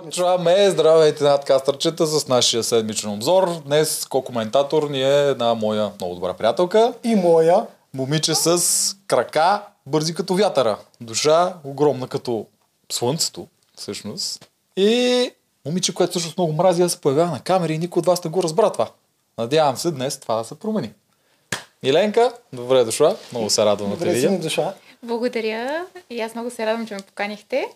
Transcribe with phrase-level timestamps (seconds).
[0.00, 0.70] Продължаваме.
[0.70, 3.62] Здравейте, надкастърчета, с нашия седмичен обзор.
[3.66, 6.92] Днес ко-коментатор ни е една моя много добра приятелка.
[7.04, 7.66] И моя.
[7.94, 8.62] Момиче с
[9.06, 10.78] крака, бързи като вятъра.
[11.00, 12.46] Душа огромна като
[12.92, 14.48] слънцето, всъщност.
[14.76, 15.30] И
[15.66, 18.30] момиче, което всъщност много мрази да се появява на камери и никой от вас не
[18.30, 18.90] го разбра това.
[19.38, 20.92] Надявам се днес това да се промени.
[21.82, 23.16] Миленка, добре дошла.
[23.32, 24.42] Много се радвам да те Добре си ми видя.
[24.42, 24.74] душа.
[25.02, 25.86] Благодаря.
[26.10, 27.68] И аз много се радвам, че ме поканихте.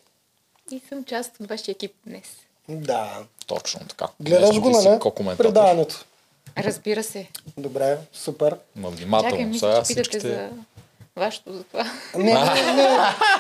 [0.71, 2.37] И съм част от вашия екип днес.
[2.69, 3.19] Да.
[3.47, 4.07] Точно така.
[4.21, 4.99] Гледаш го, нали?
[4.99, 5.45] ко-коментатор.
[5.47, 6.05] Предаването.
[6.59, 7.29] Разбира се.
[7.57, 8.57] Добре, супер.
[8.77, 9.47] Ма Чакай, внимателно.
[9.49, 10.21] мисля, Сега всичките...
[10.21, 10.49] за
[11.17, 11.85] вашето за това.
[12.17, 12.89] Не, не, не.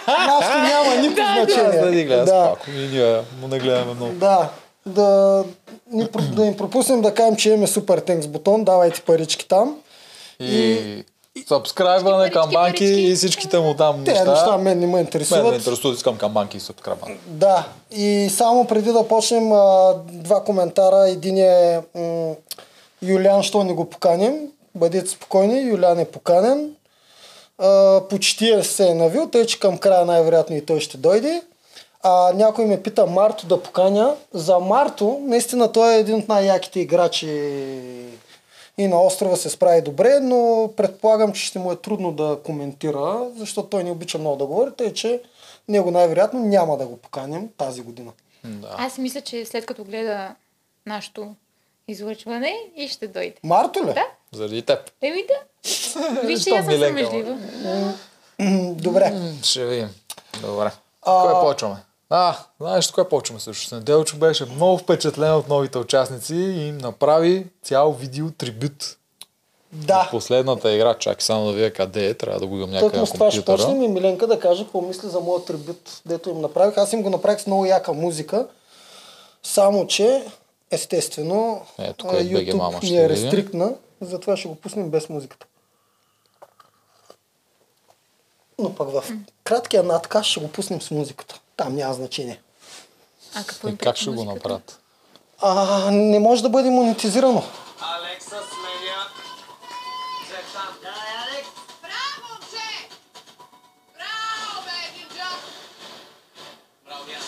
[0.09, 1.91] Нашето няма никакво Аз да значение.
[1.91, 2.55] ни гледа да.
[2.57, 2.71] спако.
[2.71, 4.13] И ние му не гледаме много.
[4.13, 4.51] Да.
[4.87, 5.45] Да,
[5.91, 9.81] ни, да им пропуснем да кажем, че имаме супер тенкс бутон, давайте парички там.
[10.41, 11.05] И
[11.39, 13.01] сабскрайбване, камбанки парички.
[13.03, 14.25] и всичките му там Те неща.
[14.25, 15.55] неща мен не ме Мен ме интересуват.
[15.55, 17.17] интересуват, искам камбанки и сабскрайбване.
[17.27, 19.49] Да, и само преди да почнем
[20.05, 21.09] два коментара.
[21.09, 22.35] Един е м-
[23.03, 24.39] Юлян, що не го поканим.
[24.75, 26.71] Бъдете спокойни, Юлян е поканен.
[27.59, 31.43] А, почти е се е навил, тъй че към края най-вероятно и той ще дойде.
[32.03, 34.15] А, някой ме пита Марто да поканя.
[34.33, 37.27] За Марто, наистина той е един от най-яките играчи
[38.79, 43.31] и на острова се справи добре, но предполагам, че ще му е трудно да коментира,
[43.37, 45.23] защото той не обича много да говори, тъй че
[45.69, 48.13] него най-вероятно няма да го поканим тази година.
[48.45, 48.75] Да.
[48.79, 50.35] Аз мисля, че след като гледа
[50.87, 51.35] нашето
[51.89, 53.35] излъчване и ще дойде.
[53.43, 53.95] Марто ли?
[53.95, 54.07] Да?
[54.33, 54.91] Заради теб.
[55.03, 55.35] Еми да.
[56.27, 57.39] Вижте, Защо аз съм съмежлива.
[58.73, 59.13] Добре.
[59.43, 59.89] Ще видим.
[60.41, 60.71] Добре.
[61.03, 61.77] А- Кое почваме?
[62.17, 63.75] А, знаеш кое почваме също?
[63.75, 68.97] Неделчо беше много впечатлен от новите участници и им направи цял видео трибют.
[69.73, 70.09] Да.
[70.11, 73.07] Последната игра, чакай само да видя къде е, трябва да го имам някъде Точно на
[73.07, 73.57] това ще компютъра.
[73.57, 76.79] почнем и Миленка да каже какво мисли за моят трибют, дето им направих.
[76.79, 78.49] Аз им го направих с много яка музика,
[79.43, 80.25] само че
[80.71, 84.91] естествено Е, тук е BG YouTube мама, ще ни е рестриктна, затова ще го пуснем
[84.91, 85.47] без музиката.
[88.59, 89.05] Но пък в
[89.45, 91.41] краткия надказ ще го пуснем с музиката.
[91.57, 92.41] Там няма значение.
[93.35, 94.81] А какво И им как ще го направят?
[95.39, 97.43] А, не може да бъде монетизирано.
[97.81, 99.05] Алекса сменя
[100.29, 100.75] Цветан.
[100.83, 101.49] Давай, Алекс!
[101.83, 102.89] Браво, момче!
[103.97, 105.31] Браво, бе, Динджо!
[106.87, 107.25] Браво, Диана.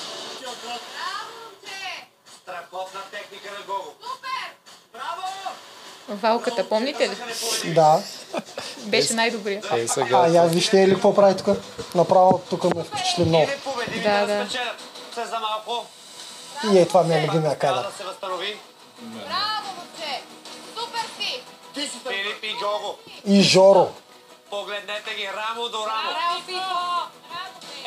[0.62, 2.08] Браво, момче!
[2.42, 3.90] Страхотна техника на Гого.
[4.02, 4.46] Супер!
[4.92, 5.56] Браво!
[6.08, 7.16] Валката, помните ли?
[7.74, 8.02] Да.
[8.78, 9.62] Беше най-добрия.
[9.86, 10.18] Сега.
[10.18, 11.56] А, я вижте ли какво прави тук?
[11.94, 13.46] Направо тук ме впечатли много.
[14.02, 14.46] Да, да.
[16.72, 17.82] И е, това ми е любимия кадър.
[17.82, 18.56] да се възстанови.
[19.00, 20.22] Браво, момче!
[20.76, 21.42] Супер си!
[22.08, 22.98] Филип и Гого.
[23.26, 23.92] И Жоро.
[24.50, 26.10] Погледнете ги рамо до рамо.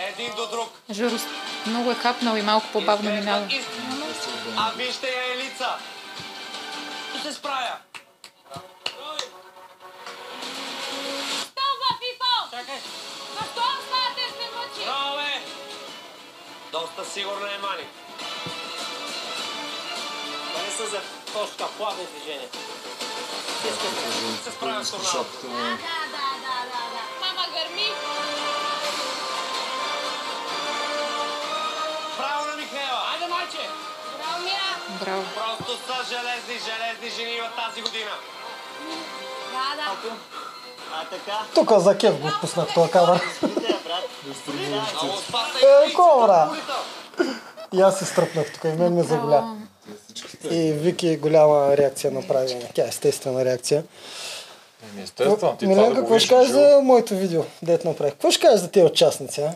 [0.09, 0.69] Един до друг.
[0.91, 1.19] Жоро
[1.65, 3.47] много е хапнал и малко по-бавно минава.
[4.57, 5.67] А вижте я Елица.
[7.13, 7.75] Ту се справя.
[12.59, 12.81] Чакай.
[13.37, 14.85] Защо оставате да се мъчи?
[14.85, 15.41] Браво, бе.
[16.71, 17.87] Доста сигурна е Мани.
[20.47, 21.01] Това не са за
[21.33, 22.49] точка, плавни движения.
[23.69, 23.93] Искам
[24.37, 25.29] да се справя с торнадо.
[25.43, 25.65] Да, да,
[26.15, 27.01] да, да, да, да.
[27.21, 27.87] Мама гърми!
[32.17, 33.01] Браво на Михаела.
[33.11, 33.69] Айде, майче.
[34.17, 34.99] Браво, Мира!
[34.99, 35.25] Браво.
[35.35, 38.11] Просто са железни, железни жени в тази година.
[39.51, 40.48] Да, да.
[40.93, 41.37] А така?
[41.55, 42.77] Тук за кеф го пуснах.
[42.77, 42.87] Ало,
[45.17, 46.49] спасай Е, кобра!
[47.73, 49.57] И аз се стръпнах тук и мен ме заболя.
[50.51, 52.67] И Вики голяма реакция направи.
[52.73, 53.83] Тя е естествена реакция.
[54.93, 58.13] Еми, Естествено, ти това го какво ще кажеш за моето видео, дето направих?
[58.13, 59.55] Какво ще кажеш за тези участници, а?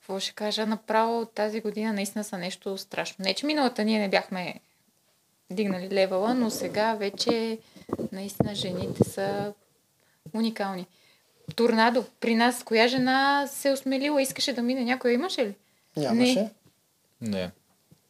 [0.00, 0.66] Какво ще кажа?
[0.66, 3.16] Направо тази година наистина са нещо страшно.
[3.18, 4.54] Не, че миналата ние не бяхме
[5.54, 7.58] дигнали левела, но сега вече
[8.12, 9.52] наистина жените са
[10.34, 10.86] уникални.
[11.56, 12.04] Торнадо.
[12.20, 15.54] При нас коя жена се е осмелила, искаше да мине някоя, имаше ли?
[15.96, 16.50] Нямаше.
[17.20, 17.30] Не.
[17.30, 17.50] Не.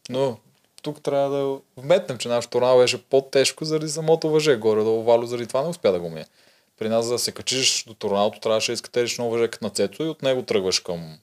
[0.09, 0.37] Но
[0.81, 4.55] тук трябва да вметнем, че нашето торнадо беше по-тежко заради самото въже.
[4.55, 6.25] Горе да Вало заради това не успя да го мие.
[6.79, 9.69] При нас, за да се качиш до торнадото, трябваше да изкатериш ново въже като на
[9.69, 11.17] цето и от него тръгваш към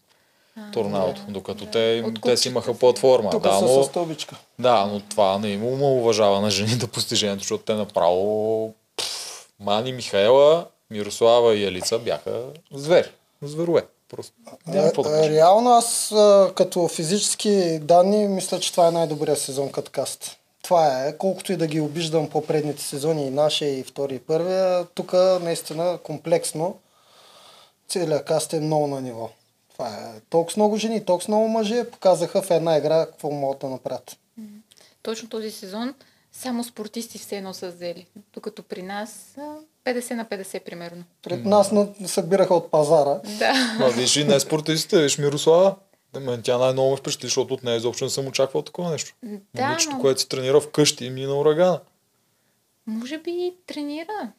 [0.72, 1.20] торнадото.
[1.28, 3.30] Докато те, им- те си имаха платформа.
[3.30, 4.36] Тук Да, са но, стълбичка.
[4.58, 10.66] да, но това не има уважава на жените постижението, защото те направо пф, Мани, Михаела,
[10.90, 13.08] Мирослава и Елица бяха звери.
[13.42, 13.82] Зверове.
[14.08, 14.32] Просто.
[15.02, 15.30] Кажа.
[15.30, 20.36] Реално аз а, като физически данни мисля, че това е най-добрият сезон като каст.
[20.62, 24.18] Това е, колкото и да ги обиждам по предните сезони, и нашия, и втори, и
[24.18, 25.12] първия, тук
[25.42, 26.76] наистина комплексно
[27.88, 29.30] целият каст е много на ниво.
[29.82, 33.68] Това е толкова много жени, толкова много мъже показаха в една игра какво могат да
[33.68, 34.16] направят.
[35.02, 35.94] Точно този сезон
[36.32, 38.06] само спортисти все едно са взели.
[38.34, 41.04] Докато при нас а, 50 на 50 примерно.
[41.22, 43.20] Пред нас на- събираха от пазара.
[43.38, 43.76] Да.
[43.78, 45.74] Ма виж и не спортистите, виж Мирослава.
[46.42, 49.14] Тя най-много ме впечатли, защото от нея изобщо не съм очаквал такова нещо.
[49.54, 51.80] Да, Момичето, но което си тренира вкъщи и мина урагана.
[52.86, 54.32] може би тренира.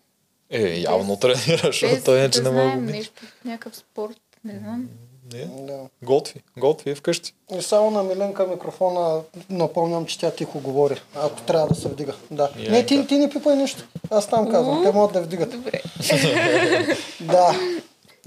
[0.50, 4.22] Е, явно тренира, защото Без той не, че да не мога да нещо, някакъв спорт,
[4.44, 4.90] не знам.
[5.34, 5.80] Не, Да.
[6.02, 7.34] готви, готви е вкъщи.
[7.58, 12.14] И само на Миленка микрофона напомням, че тя тихо говори, ако трябва да се вдига.
[12.32, 12.50] Да.
[12.56, 12.88] Не, Миленка.
[12.88, 13.84] ти, ти не пипай нищо.
[14.10, 15.52] Аз там казвам, те могат да вдигат.
[15.52, 15.82] Добре.
[17.22, 17.56] Да.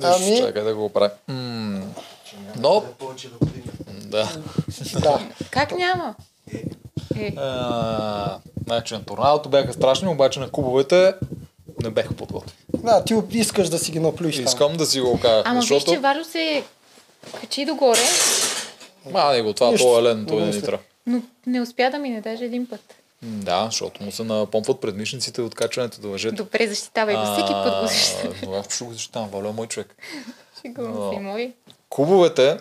[0.02, 0.36] Ами...
[0.38, 1.10] Чакай да го оправя.
[2.58, 2.82] Но,
[3.88, 4.28] да.
[5.00, 5.20] да.
[5.50, 6.14] Как няма?
[7.16, 11.14] Е, А, значи на торнадото бяха страшни, обаче на кубовете
[11.82, 12.56] не бяха подготви.
[12.68, 14.38] Да, ти искаш да си ги наплюиш.
[14.38, 15.92] Искам да си го кажа, ама виж, защото...
[15.92, 16.64] че Валю се
[17.32, 18.00] качи догоре,
[19.10, 19.86] Мани го, това, Нищо.
[19.86, 20.84] това е лен, той Не не ни трябва.
[21.06, 22.94] но не успя да мине даже един път.
[23.22, 26.34] Да, защото му се напомпват предмишниците от качването до въжето.
[26.36, 27.22] Добре, защитавай го.
[27.32, 28.62] Всеки път го защитавай.
[28.70, 29.96] Ще го защитавам, Валя, мой човек.
[30.62, 31.52] Шегувам се, мой.
[31.88, 32.58] Клубовете,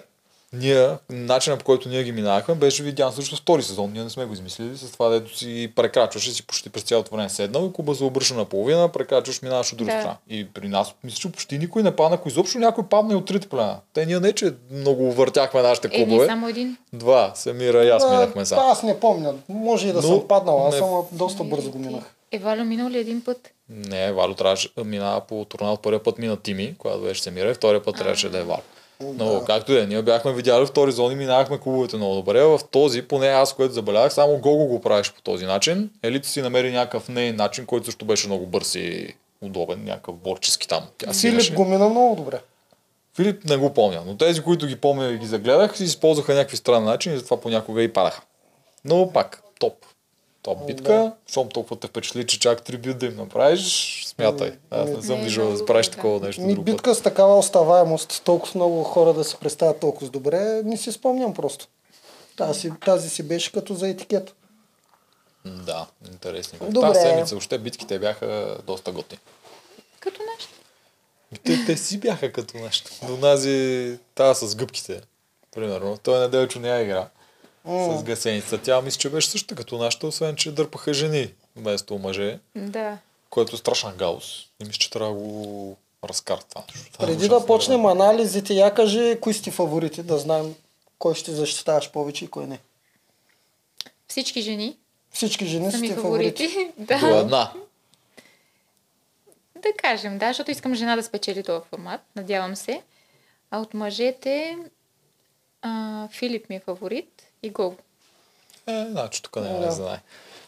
[0.56, 3.92] ние, начинът по който ние ги минахме, беше видян също втори сезон.
[3.92, 7.30] Ние не сме го измислили с това, дето си прекрачваше си почти през цялото време
[7.30, 10.00] седнал и клуба се обръща наполовина, прекрачваш, минаваш от друга Да.
[10.00, 10.18] страна.
[10.30, 13.26] И при нас, мисля, че почти никой не падна, ако изобщо някой падна и от
[13.26, 13.80] трите плена.
[13.94, 16.18] Те ние не, че много въртяхме нашите Е, клубове.
[16.18, 16.78] не само един.
[16.94, 18.62] Два, Самира и аз минахме само.
[18.62, 19.34] Аз не помня.
[19.50, 22.04] Може и да Но съм паднал, аз не- съм доста бързо го минах.
[22.32, 23.52] Е, Валю минал ли един път?
[23.70, 25.78] Не, Валю трябваше да минава по турнал.
[25.78, 28.62] Първия път мина Тими, когато беше Семира, и втория път трябваше да е Валю.
[29.02, 32.44] Но както и да е, ние бяхме видяли втори зони, минавахме клубовете много добре.
[32.44, 35.90] В този, поне аз, което забелязах, само Гого го правиш по този начин.
[36.04, 40.68] Елита си намери някакъв не начин, който също беше много бърз и удобен, някакъв борчески
[40.68, 40.84] там.
[40.98, 42.40] Тя Филип го мина много добре.
[43.16, 46.58] Филип не го помня, но тези, които ги помня и ги загледах, си използваха някакви
[46.58, 48.22] странни начини и затова понякога и падаха.
[48.86, 49.74] Но пак, топ.
[50.46, 51.12] Топ битка, Да.
[51.28, 54.58] щом толкова те впечатли, че чак три бит да им направиш, смятай.
[54.72, 56.76] Аз не съм Не, виждал да правиш такова нещо Ми, друг път.
[56.76, 61.34] битка с такава оставаемост, толкова много хора да се представят толкова добре, не си спомням
[61.34, 61.68] просто.
[62.38, 64.36] Тази, тази си беше като за етикет.
[65.46, 66.60] Да, интересни.
[66.70, 66.88] Добре.
[66.94, 69.20] Тази седмица още битките бяха доста готини.
[70.00, 70.54] Като нашите.
[71.44, 73.06] Те, те си бяха като нашите.
[73.08, 75.02] До нази, тази с гъбките,
[75.56, 75.98] примерно.
[76.04, 77.10] Той неделчо не я игра.
[77.68, 78.58] С гасеница.
[78.58, 82.98] Тя мисля, че беше също като нашата, освен че дърпаха жени вместо мъже, Да.
[83.30, 84.26] което е страшен гаус.
[84.60, 86.46] И мисля, че трябва да го е
[87.00, 90.56] Преди да почнем анализите, я кажи кои сте фаворити, да знаем
[91.00, 92.60] кой ще защитаваш повече и кой не.
[94.08, 94.78] Всички жени
[95.12, 96.48] Всички жени са ми фаворити.
[96.48, 96.74] фаворити.
[96.78, 97.20] До да.
[97.20, 97.54] една.
[99.56, 102.02] Да кажем, да, защото искам жена да спечели този формат.
[102.16, 102.82] Надявам се.
[103.52, 104.58] А от мъжете
[105.62, 107.76] а, Филип ми е фаворит и Гого.
[108.68, 109.60] Е, значи тук не Да.
[109.60, 109.72] да.
[109.72, 110.00] знае.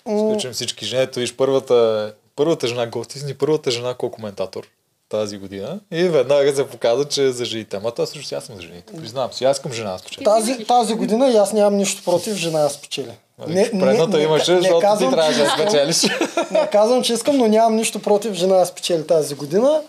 [0.08, 1.02] Изключим всички жени.
[1.04, 4.68] Ето виж, първата, първата жена гости ни, първата жена ко-коментатор
[5.10, 5.80] тази година.
[5.92, 7.78] И веднага се показа, че е за жените.
[7.78, 8.94] Ама аз също аз съм за жените.
[8.94, 10.24] Признавам си, аз искам жена да спечеля.
[10.24, 13.12] Тази, тази година и аз нямам нищо против жена да спечели.
[13.48, 16.04] Не, предната имаше, защото ти трябваше да спечелиш.
[16.52, 19.82] Не казвам, че искам, но нямам нищо против жена да спечели тази година.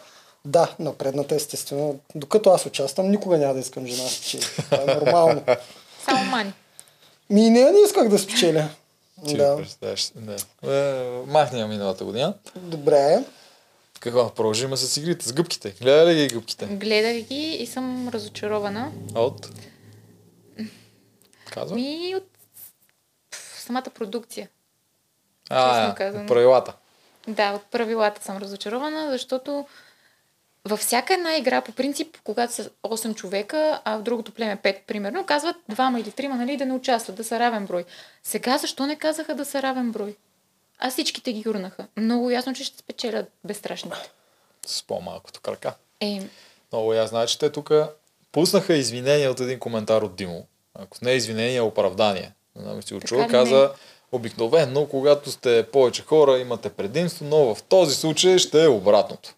[0.45, 1.99] Да, на предната естествено.
[2.15, 4.43] Докато аз участвам, никога няма да искам жена да спечели.
[4.71, 5.43] Това е нормално.
[6.05, 6.53] Само Мани.
[7.31, 8.69] Ми и не, не исках да спечеля.
[9.29, 9.57] Ти Да.
[9.57, 10.11] представяш.
[10.15, 10.37] Да.
[10.65, 12.35] Е, махни я миналата година.
[12.57, 13.25] Добре.
[14.01, 14.31] Какво?
[14.31, 15.71] Продължим с игрите, с гъбките.
[15.73, 16.67] Гледа ли ги гъбките?
[16.67, 18.93] Гледах ги и съм разочарована.
[19.15, 19.49] От?
[21.47, 21.77] Казва?
[21.77, 22.25] Ми от
[23.57, 24.49] самата продукция.
[25.51, 26.27] а, честно казано.
[26.27, 26.73] правилата.
[27.29, 29.67] Да, от правилата съм разочарована, защото
[30.69, 34.83] във всяка една игра, по принцип, когато са 8 човека, а в другото племе 5,
[34.87, 37.85] примерно, казват двама или трима, нали, да не участват, да са равен брой.
[38.23, 40.17] Сега защо не казаха да са равен брой?
[40.79, 41.87] А всичките ги гурнаха.
[41.97, 44.11] Много ясно, че ще спечелят безстрашните.
[44.67, 45.75] С по-малкото крака.
[46.01, 46.21] Е,
[46.73, 47.73] Много я знае, че те тук
[48.33, 50.47] пуснаха извинения от един коментар от Димо.
[50.75, 52.33] Ако не е извинение, а оправдание.
[52.57, 53.27] Не знам, си го?
[53.31, 53.73] Каза,
[54.13, 59.35] обикновено, когато сте повече хора, имате предимство, но в този случай ще е обратното.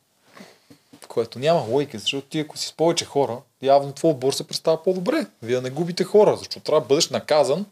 [1.10, 4.82] Което няма лойка, защото ти ако си с повече хора, явно твой отбор се представя
[4.82, 5.26] по-добре.
[5.42, 7.66] Вие не губите хора, защото трябва да бъдеш наказан,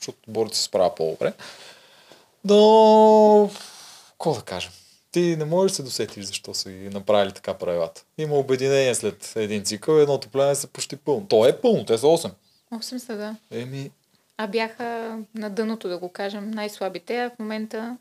[0.00, 1.32] защото отборът се справя по-добре.
[2.44, 3.50] Но,
[4.10, 4.72] какво да кажем?
[5.12, 8.04] Ти не можеш да се досетиш защо са ги направили така правилата.
[8.18, 11.26] Има обединение след един цикъл едното племе са почти пълно.
[11.26, 12.32] То е пълно, те са 8.
[12.72, 13.36] 8 са, да.
[13.50, 13.90] Еми,
[14.36, 17.96] А бяха на дъното, да го кажем, най-слабите, а в момента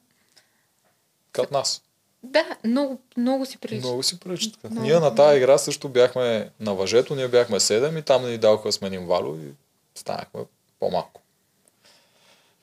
[1.31, 1.81] като нас.
[2.31, 3.87] Да, много, много си прилича.
[3.87, 4.69] Много си прилича така.
[4.69, 4.85] Много.
[4.85, 8.67] Ние на тази игра също бяхме на въжето, ние бяхме 7 и там ни даваха
[8.67, 9.53] да сменим Вало и
[9.95, 10.41] станахме
[10.79, 11.21] по-малко.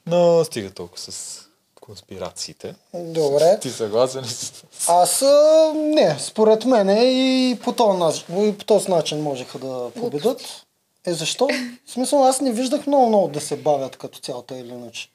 [0.07, 1.41] Но стига толкова с
[1.81, 2.75] конспирациите.
[2.95, 3.59] Добре.
[3.61, 4.25] Ти съгласен?
[4.89, 9.91] Аз а, не, според мен и по този, начин, и по този начин можеха да
[9.91, 10.65] победат.
[11.07, 11.49] Е, защо?
[11.87, 15.09] В смисъл, аз не виждах много, много да се бавят като цялата или иначе.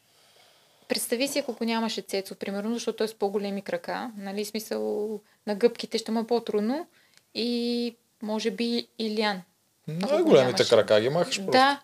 [0.89, 5.09] Представи си, ако го нямаше Цецо, примерно, защото той е с по-големи крака, нали, смисъл
[5.47, 6.87] на гъбките ще му е по-трудно
[7.35, 9.41] и може би Илян.
[9.87, 11.51] Най-големите крака ги махаш просто.
[11.51, 11.81] Да.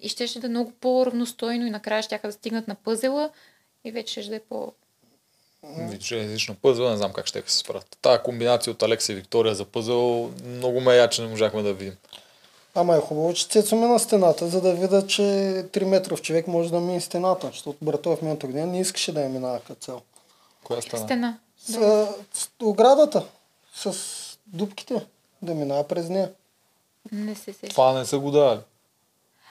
[0.00, 3.30] И ще да е много по-равностойно и накрая ще да стигнат на пъзела
[3.84, 4.72] и вече ще да е по...
[5.62, 7.98] Виж, различна пъзъл, не знам как ще се справят.
[8.02, 11.74] Тая комбинация от Алекса и Виктория за пъзъл много ме я, че не можахме да
[11.74, 11.96] видим.
[12.76, 16.70] Ама е хубаво, че Цецо на стената, за да видя, че 3 метров човек може
[16.70, 17.46] да мине стената.
[17.46, 20.00] Защото брата в миналата година не искаше да я минава като цяло.
[20.64, 21.02] Коя стана?
[21.04, 21.38] Стена.
[21.58, 23.24] С, а, с оградата,
[23.74, 23.92] с
[24.46, 25.06] дубките,
[25.42, 26.30] да минава през нея.
[27.12, 27.66] Не се се.
[27.66, 28.58] Това не са го дали.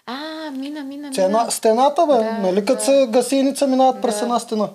[0.05, 0.15] А,
[0.51, 1.51] мина, мина, Цена, мина.
[1.51, 2.85] стената, бе, Да, нали като да.
[2.85, 4.21] са гасеница минават през Да.
[4.21, 4.69] една стена.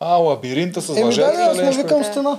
[0.00, 2.04] А, лабиринта с Еми да, въжета да, аз му викам Да.
[2.04, 2.38] стена.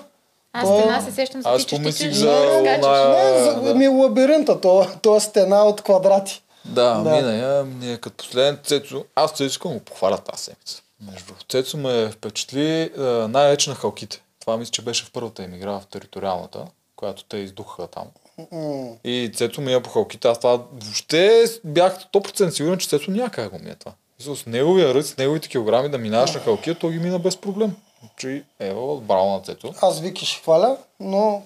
[0.53, 2.15] Аз То е- стена се сещам за Аз ти, тичаш за и
[2.59, 2.85] скачаш.
[2.85, 3.75] оная- Не, за, да.
[3.75, 6.41] ми лабиринта, то, то е стена от квадрати.
[6.65, 7.09] Да, Да.
[7.11, 7.63] мина я.
[7.65, 10.81] Ние като последен Цецо, аз Цецо го похваля тази седмица.
[11.01, 12.91] Между другото, Цецо ме впечатли
[13.29, 14.21] най-вече на халките.
[14.39, 16.59] Това мисля, че беше в първата им игра в териториалната,
[16.95, 18.03] която те издухаха там.
[18.51, 20.27] М, И Цецо мия по халките.
[20.27, 23.91] Аз това въобще бях 100% сигурен, че Цецо няма как да го мия това.
[24.19, 27.37] Мисля, С неговия ръст, с неговите килограми да минаваш на халкия, той ги мина без
[27.37, 27.75] проблем.
[28.17, 29.73] Че, ево, браво на Цецо.
[29.81, 31.43] Аз Вики ще хваля, но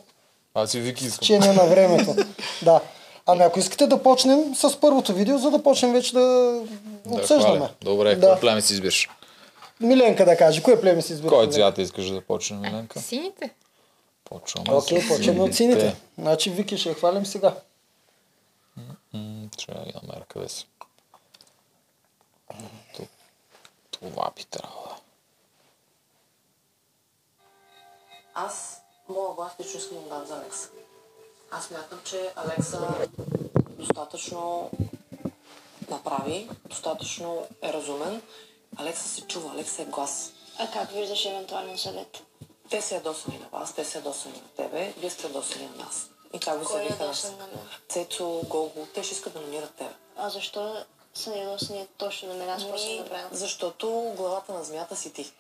[0.54, 1.26] Аз и Вики искам.
[1.26, 2.16] че не на времето.
[2.64, 2.82] да.
[3.26, 6.20] Ами ако искате да почнем с първото видео, за да почнем вече да,
[7.06, 7.56] Да, обсъждаме.
[7.58, 7.70] хваля.
[7.82, 8.28] Добре, да.
[8.28, 9.10] кое племе си избираш?
[9.80, 11.30] Миленка да каже, кое племе си избира?
[11.30, 13.00] Кой цвят искаш да започнем, Миленка?
[13.00, 13.50] Сините.
[14.26, 14.74] Почваме.
[14.74, 15.96] Окей, с почваме от сините.
[16.18, 17.56] Значи Вики ще я хвалим сега.
[19.58, 20.48] Трябва да ги намеря къде.
[22.96, 23.08] Тук.
[23.92, 24.86] Това би трябвало
[28.36, 30.70] Аз, моя глас лично искам да го дам за Алекса.
[31.52, 33.08] Аз мятам, че Алекса
[33.70, 34.72] достатъчно
[35.90, 38.22] направи, достатъчно е разумен.
[38.78, 40.34] Алекса се чува, Алекса е глас.
[40.60, 42.24] А как виждаш евентуален съвет?
[42.70, 46.10] Те са ядосани на вас, те са ядосани на тебе, вие сте ядосани на нас.
[46.34, 47.34] И как ви Кой е завиха нас?
[47.90, 49.94] Цецо, Гого, те ще искат да номинират тебе.
[50.18, 52.50] А защо са ядосани точно на мен?
[52.50, 55.32] Аз какво съм Ами, защото главата на змията си ти.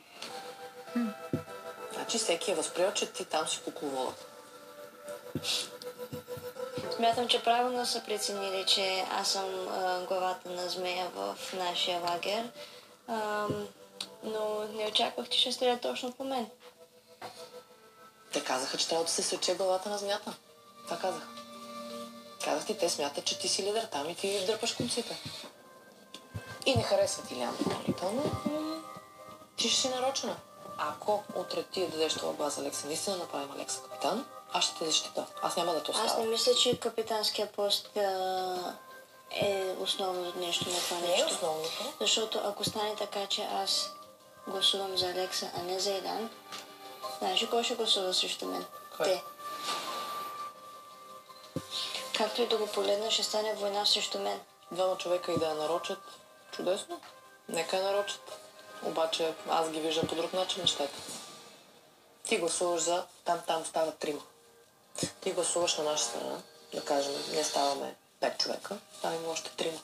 [2.05, 4.13] Значи всеки е възприел, че ти там си кукловола.
[6.95, 12.51] Смятам, че правилно са преценили, че аз съм а, главата на змея в нашия лагер.
[13.07, 13.67] Ам,
[14.23, 16.49] но не очаквах, че ще стреля точно по мен.
[18.33, 20.33] Те казаха, че трябва да се свече главата на змията.
[20.83, 21.27] Това казах.
[22.43, 25.17] Казах ти, те смятат, че ти си лидер там и ти дърпаш конците.
[26.65, 28.31] И не харесват Илян допълнително.
[29.57, 30.35] Ти ще си нарочена.
[30.77, 35.25] Ако утре ти дадеш това глас Алекса, наистина направим Алекса капитан, аз ще те защита.
[35.41, 36.25] Аз няма да те Аз не оставя.
[36.25, 37.89] мисля, че капитанския пост
[39.31, 41.27] е основното нещо на това Не е нещо.
[41.33, 41.93] основното.
[42.01, 43.91] Защото ако стане така, че аз
[44.47, 46.29] гласувам за Алекса, а не за Илян,
[47.19, 48.65] знаеш ли кой ще гласува срещу мен?
[48.97, 49.05] Кой?
[49.05, 49.23] Те.
[52.17, 54.39] Както и да го погледна, ще стане война срещу мен.
[54.71, 55.99] Двама човека и да я нарочат,
[56.51, 57.01] чудесно.
[57.49, 58.39] Нека я нарочат.
[58.83, 60.93] Обаче аз ги виждам по друг начин нещата.
[62.23, 64.21] Ти гласуваш за там, там стават трима.
[65.21, 66.41] Ти гласуваш на наша страна,
[66.73, 69.79] да кажем, не ставаме пет човека, ставаме още трима.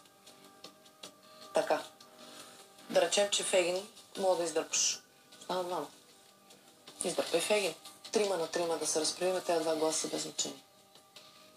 [1.54, 1.84] Така.
[2.90, 5.02] Да речем, че Фегин мога да издърпаш.
[5.44, 5.88] Стана двама.
[7.04, 7.74] Издърпай Фегин.
[8.12, 10.64] Трима на трима да се разприеме, тези два гласа са без значение.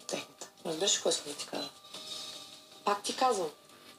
[0.07, 0.47] Техните.
[0.65, 1.69] Разбираш ли какво искам да ти кажа?
[2.85, 3.49] Пак ти казвам,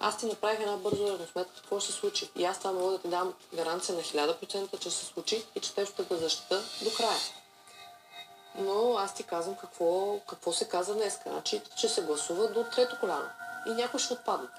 [0.00, 2.30] аз ти направих една бърза равносметка какво ще се случи.
[2.36, 5.74] И аз това мога да ти дам гаранция на 1000%, че се случи и че
[5.74, 7.18] те ще те защита до края.
[8.58, 11.18] Но аз ти казвам какво, какво се каза днес.
[11.26, 13.28] Значи, че се гласува до трето коляно.
[13.66, 14.50] И някои ще отпаднат.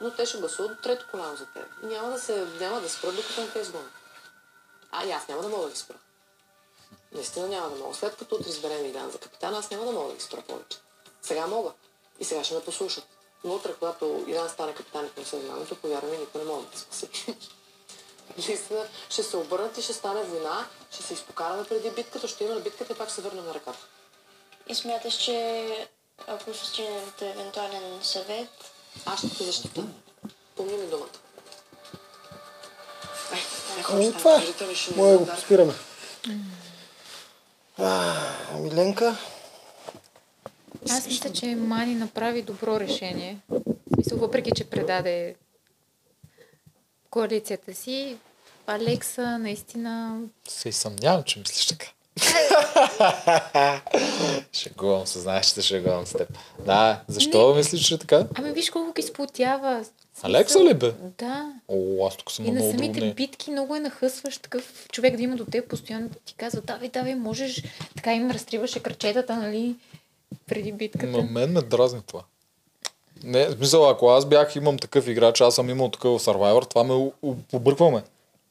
[0.00, 1.66] Но те ще гласуват до трето коляно за теб.
[1.82, 3.92] Няма да, се, няма да спрат, докато не те изгонят.
[4.90, 5.96] А и аз няма да мога да ги спра.
[7.12, 7.94] Наистина няма да мога.
[7.94, 10.78] След като утре изберем Илян за капитан, аз няма да мога да ги спра повече.
[11.22, 11.72] Сега мога.
[12.20, 13.15] И сега ще ме послушат.
[13.44, 17.08] Но утре, когато Илян стане капитан и съзнанието, повярваме, никой не може да те спаси.
[18.36, 22.54] Наистина ще се обърнат и ще стане война, ще се изпокараме преди битката, ще има
[22.54, 23.86] на битката и пак ще се върнем на ръката.
[24.68, 25.88] И смяташ, че
[26.26, 28.48] ако се стигнем до евентуален съвет,
[29.04, 29.82] Аз ще те защита.
[30.56, 31.08] Помни ми думата.
[33.88, 34.46] Ами това е.
[34.96, 35.72] да го спираме.
[37.78, 38.14] А,
[38.54, 39.16] Миленка?
[40.90, 43.38] Аз мисля, че Мани направи добро решение.
[43.94, 45.34] Смисъл, въпреки, че предаде
[47.10, 48.16] коалицията си,
[48.66, 50.20] Алекса наистина...
[50.48, 51.86] Се и съмнявам, че мислиш така.
[54.52, 56.28] шегувам се, знаеш, че шегувам с теб.
[56.66, 58.26] Да, защо мислиш, че е така?
[58.34, 59.84] Ами виж колко ги сплотява.
[60.22, 60.92] Алекса ли бе?
[61.18, 61.52] Да.
[61.68, 63.14] О, аз тук съм И на самите мнение.
[63.14, 66.88] битки много е нахъсващ такъв човек да има до теб постоянно да ти казва, давай,
[66.88, 67.62] давай, можеш.
[67.96, 69.74] Така им разтриваше кръчетата, нали,
[70.46, 71.06] преди битката.
[71.08, 72.22] На мен ме дразни това.
[73.24, 76.84] Не, в смисъл, ако аз бях имам такъв играч, аз съм имал такъв Survivor, това
[76.84, 78.02] ме у- у- побъркваме.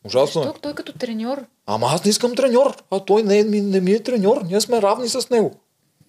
[0.03, 0.43] Ужасно е.
[0.43, 0.59] Защо?
[0.61, 1.45] Той като треньор.
[1.65, 2.75] Ама аз не искам треньор.
[2.91, 4.41] А той не, е, ми, не ми е треньор.
[4.41, 5.51] Ние сме равни с него.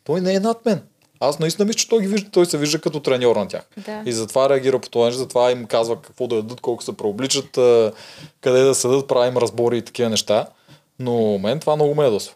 [0.04, 0.82] Той не е над мен.
[1.20, 3.68] Аз наистина мисля, че той, ги вижда, той се вижда като треньор на тях.
[3.76, 4.02] Да.
[4.06, 7.50] И затова реагира по този начин, затова им казва какво да ядат, колко се преобличат,
[8.40, 10.46] къде да седат, правим разбори и такива неща.
[10.99, 12.35] Но мен това много ме ядосва.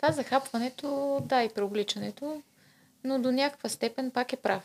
[0.00, 2.42] Това захапването, да, и преобличането,
[3.04, 4.62] но до някаква степен пак е прав.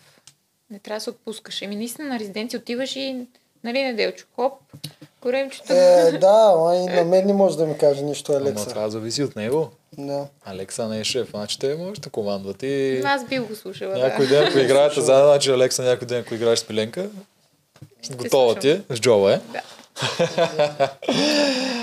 [0.72, 1.62] Не трябва да се отпускаш.
[1.62, 3.26] Еми, наистина на резиденция отиваш и,
[3.64, 4.54] нали, неделчо, хоп,
[5.22, 5.74] коремчето.
[5.74, 8.70] Е, да, ама и на мен не може да ми каже нищо Алекса.
[8.70, 9.70] това зависи от него.
[9.98, 10.28] Да.
[10.46, 13.02] Алекса не е шеф, значи те може да командват и...
[13.06, 16.60] Аз бих го слушала, Някой ден, ако играете заедно, значи Алекса някой ден, ако играеш
[16.60, 17.10] с Пиленка,
[18.12, 19.40] готова ти е, с Джова е.
[19.52, 19.62] Да.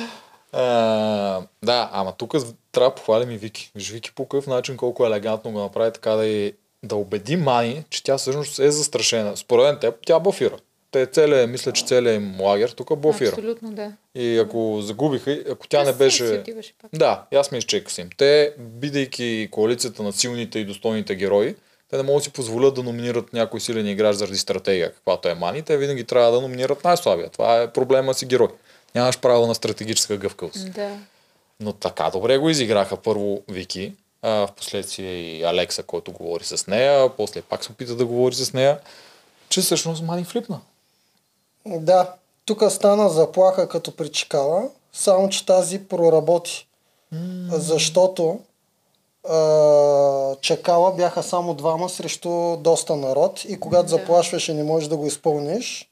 [0.53, 2.35] А, да, ама тук
[2.73, 3.73] трябва да похвалим и Вики.
[3.75, 7.85] Виж Вики по какъв начин, колко елегантно го направи така да, и, да убеди Мани,
[7.91, 9.37] че тя всъщност е застрашена.
[9.37, 10.57] Според мен теб, тя буфира.
[10.91, 13.29] Те целият, мисля, че целият им лагер тук буфира.
[13.29, 13.93] Абсолютно, да.
[14.15, 16.45] И ако загубиха, ако тя Тя не беше...
[16.93, 18.11] Да, аз мисля, че е късим.
[18.17, 21.55] Те, бидейки коалицията на силните и достойните герои,
[21.91, 25.35] те не могат да си позволят да номинират някой силен играч заради стратегия, каквато е
[25.35, 25.63] Мани.
[25.63, 27.29] Те винаги трябва да номинират най-слабия.
[27.31, 28.49] Това е проблема си герой.
[28.95, 30.73] Нямаш право на стратегическа гъвкавост.
[30.73, 30.97] Да.
[31.61, 33.93] Но така добре го изиграха първо Вики,
[34.23, 38.35] а в последствие и Алекса, който говори с нея, после пак се опита да говори
[38.35, 38.79] с нея,
[39.49, 40.61] че всъщност Мани флипна.
[41.67, 42.13] Да,
[42.45, 46.67] тук стана заплаха като при Чикала, само че тази проработи.
[47.51, 48.41] Защото
[49.29, 53.89] а, Чакала бяха само двама срещу доста народ и когато Да.
[53.89, 55.90] заплашваш и не можеш да го изпълниш,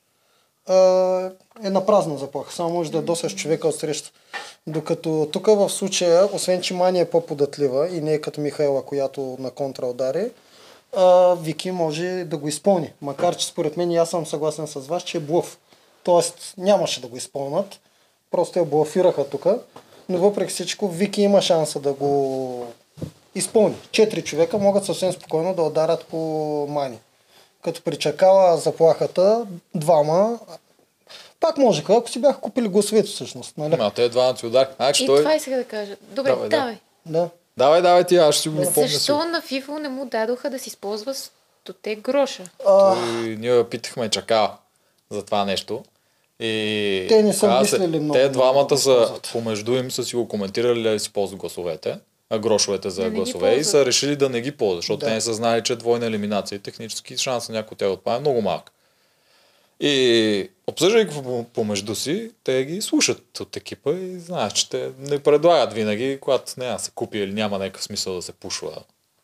[1.65, 2.53] е на празна заплаха.
[2.53, 4.11] Само можеш да досаш човека от среща.
[4.67, 9.37] Докато тук в случая, освен че Мани е по-податлива и не е като Михайла, която
[9.39, 10.31] на контра удари,
[11.37, 12.93] Вики може да го изпълни.
[13.01, 15.59] Макар, че според мен и аз съм съгласен с вас, че е блъф.
[16.05, 17.81] Тоест нямаше да го изпълнат.
[18.31, 19.47] Просто я блафираха тук.
[20.09, 22.67] Но въпреки всичко, Вики има шанса да го
[23.35, 23.75] изпълни.
[23.91, 26.17] Четири човека могат съвсем спокойно да ударят по
[26.71, 26.99] Мани.
[27.65, 30.39] Като причакала заплахата, двама
[31.41, 33.59] пак можеха, ако си бяха купили гласовете всъщност.
[33.59, 33.77] Нали?
[33.81, 34.69] А те два си удар.
[34.77, 35.19] Значи И той...
[35.19, 35.97] това иска да кажа.
[36.03, 36.75] Добре, Давай, давай.
[37.07, 37.13] да.
[37.13, 37.29] давай.
[37.57, 37.83] Да.
[37.83, 38.89] Давай, ти, аз ще си го напомня.
[38.89, 42.45] Защо на FIFO не му дадоха да си използва стоте гроша?
[42.67, 44.51] А, И ние питахме чака
[45.11, 45.85] за това нещо.
[46.41, 50.17] И Те не са каза се, мислили много Те двамата са, помежду им са си
[50.17, 51.99] го коментирали да си ползват гласовете, а
[52.33, 55.07] грошовете за Да гласове и са решили да не ги ползват, защото Да.
[55.07, 57.89] те не са знали, че е двойна елиминация и технически шанс на някой от тях
[57.89, 58.71] да отпадне е много малък.
[59.81, 65.19] И обсъждайки по- помежду си, те ги слушат от екипа и знаеш, че те не
[65.19, 68.83] предлагат винаги, когато няма се купи или няма някакъв смисъл да се пушва.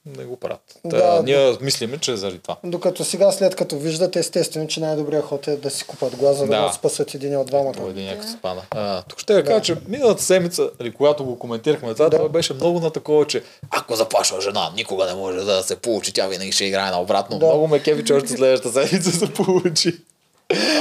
[0.08, 0.60] Не го правят.
[0.82, 2.56] Та, Да, ние мислиме, че е заради това.
[2.64, 6.46] докато сега, след като виждат, естествено, че най-добрият ход е да си купат глас, за
[6.46, 6.62] да, Да.
[6.62, 7.72] да спасат един от двамата.
[7.72, 8.62] Той един някак се пада.
[8.70, 12.16] А, тук ще я кажа, че миналата седмица, или когато го коментирахме това, Да.
[12.16, 16.12] той беше много на такова, че ако заплашва жена, никога не може да се получи,
[16.12, 17.38] тя винаги ще играе наобратно.
[17.38, 17.46] Да.
[17.46, 19.96] Много ме кеви, че още следващата седмица се получи.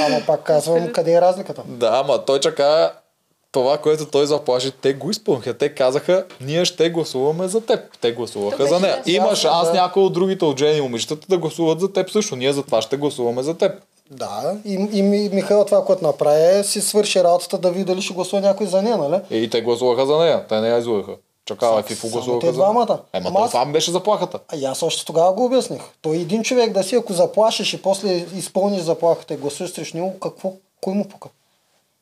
[0.00, 1.62] Ама пак казвам, къде е разликата?
[1.66, 2.92] Да, ама той чака
[3.54, 5.54] това, което той заплаши, те го изпълниха.
[5.54, 7.80] Те казаха, ние ще гласуваме за теб.
[8.00, 8.96] Те гласуваха за нея.
[8.96, 9.12] ясно.
[9.12, 9.74] Има шанс Да.
[9.74, 12.36] някой от другите от жени момичетата да гласуват за теб също.
[12.36, 13.72] Ние за това ще гласуваме за теб.
[14.10, 18.02] Да, и, и, и Михаил това, което направи, е, си свърши работата да види дали
[18.02, 19.20] ще гласува някой за нея, нали?
[19.32, 20.46] И те гласуваха за нея.
[20.48, 21.12] Те не я излъгаха.
[21.46, 22.98] Чакава, Фифо гласуваха за двамата.
[23.12, 24.38] Ема Ама то аз- това беше заплахата.
[24.48, 25.80] А аз още тогава го обясних.
[26.02, 30.18] Той един човек да си, ако заплашиш и после изпълниш заплахата и гласуваш срещу него,
[30.20, 30.52] какво?
[30.80, 31.28] Кой му пука?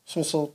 [0.06, 0.48] В смисъл,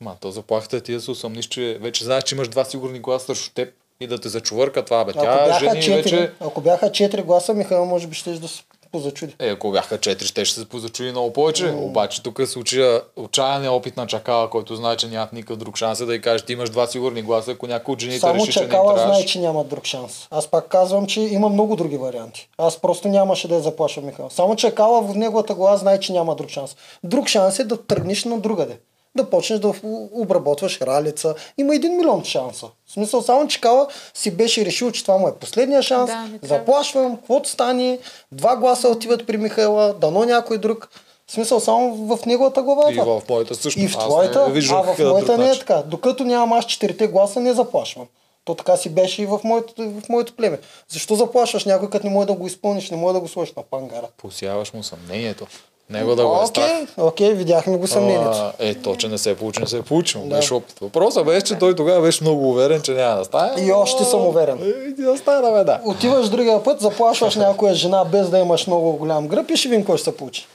[0.00, 2.98] Ма, то заплахата е ти да се усъмниш, че вече знаеш, че имаш два сигурни
[2.98, 5.10] гласа срещу теб и да те зачувърка това, бе.
[5.10, 6.32] ако Тя бяха, жени четири, вече...
[6.40, 9.34] ако бяха четири гласа, Михаил може би ще да се позачуди.
[9.38, 11.70] Е, ако бяха четири, ще ще се позачуди много повече.
[11.70, 16.00] Обаче тук се случи отчаяния опит на чакала, който знае, че нямат никакъв друг шанс
[16.00, 18.52] е да й каже, ти имаш два сигурни гласа, ако някой от жените Само реши,
[18.52, 20.28] че не Чакала знае, че няма друг шанс.
[20.30, 22.48] Аз пак казвам, че има много други варианти.
[22.58, 24.30] Аз просто нямаше да я заплаша Михаил.
[24.30, 26.76] Само Чакала в неговата глава знае, че няма друг шанс.
[27.04, 28.78] Друг шанс е да тръгнеш на другаде.
[29.16, 29.72] Да почнеш да
[30.12, 31.34] обработваш ралица.
[31.58, 32.66] Има един милион шанса.
[32.86, 36.10] В смисъл, само Чикала си беше решил, че това му е последния шанс.
[36.10, 36.28] Да.
[36.42, 37.98] Заплашвам, каквото стане,
[38.32, 40.88] два гласа отиват при Михайла, дано някой друг.
[41.26, 42.82] В смисъл, само в неговата глава.
[42.88, 43.20] е И това.
[43.20, 43.80] в моята също.
[43.80, 45.82] И в твоята, а в моята не е така.
[45.86, 48.06] Докато нямам аз четирите гласа, не заплашвам.
[48.44, 50.58] То така си беше и в моето, в моето племе.
[50.88, 53.62] Защо заплашваш някой, като не може да го изпълниш, не може да го сложиш на
[53.62, 54.06] пангара?
[54.18, 55.46] Посяваш му съмнението.
[55.90, 56.44] Него да го е.
[56.44, 58.30] Окей, окей, видяхме го съмнението.
[58.30, 60.18] А, Е, то, че не се получи, не се получи.
[60.18, 60.24] Да.
[60.24, 60.36] Да.
[60.36, 60.76] Беше опит.
[60.80, 63.66] Въпросът беше, че той тогава беше много уверен, че няма да стане.
[63.66, 64.58] И още съм уверен.
[64.98, 65.80] Е, да стане, бе, да.
[65.84, 69.82] Отиваш другия път, заплашваш някоя жена без да имаш много голям гръб и ще видим
[69.82, 70.46] какво ще се получи.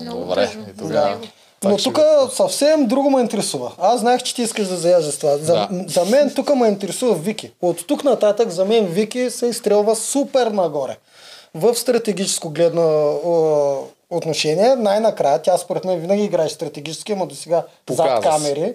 [0.00, 1.08] Добре, и тогава.
[1.08, 1.68] Да.
[1.70, 1.98] Но ще тук
[2.32, 3.72] съвсем друго ме интересува.
[3.80, 5.36] Аз знаех, че ти искаш да заяжеш това.
[5.36, 5.68] За, Да.
[5.88, 7.50] за мен тук ме интересува Вики.
[7.62, 10.96] От тук нататък за мен Вики се изстрелва супер нагоре.
[11.54, 17.64] В стратегическо гледно е, отношение, най-накрая, тя според мен винаги играе стратегически, ама до сега
[17.90, 18.74] зад камери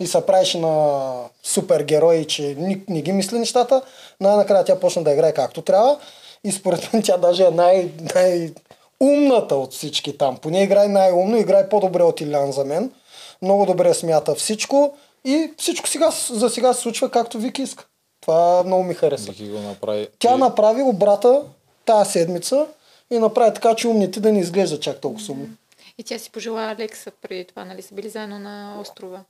[0.00, 1.12] и се правеше на
[1.42, 3.82] супергерои, че ни, не ги мисли нещата.
[4.20, 5.98] Най-накрая тя почна да играе както трябва.
[6.44, 8.50] И според мен тя даже е най, най
[9.00, 10.36] умната от всички там.
[10.36, 12.92] Поне играе най-умно, играе по-добре от Илян за мен.
[13.42, 14.92] Много добре смята всичко
[15.24, 17.84] и всичко сега, за сега се случва както Вики иска.
[18.20, 19.30] Това много ми хареса.
[19.30, 20.08] Вики го направи.
[20.18, 21.42] Тя И- направи обрата
[21.84, 22.66] тази седмица
[23.10, 25.48] и направи така, че умните да не изглежда чак толкова умни.
[25.98, 29.20] И тя си пожела Алекса преди това, нали са били заедно на острова.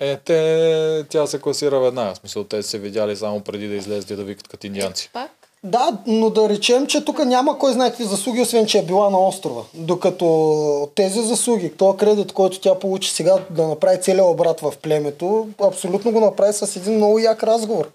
[0.00, 2.14] Е, те, тя се класира веднага.
[2.14, 5.10] В смисъл, те са се видяли само преди да излезат и да викат като индианци.
[5.12, 5.30] Пак?
[5.64, 9.10] Да, но да речем, че тук няма кой знае какви заслуги, освен че е била
[9.10, 9.62] на острова.
[9.74, 15.48] Докато тези заслуги, този кредит, който тя получи сега да направи целият обрат в племето,
[15.62, 17.90] абсолютно го направи с един много як разговор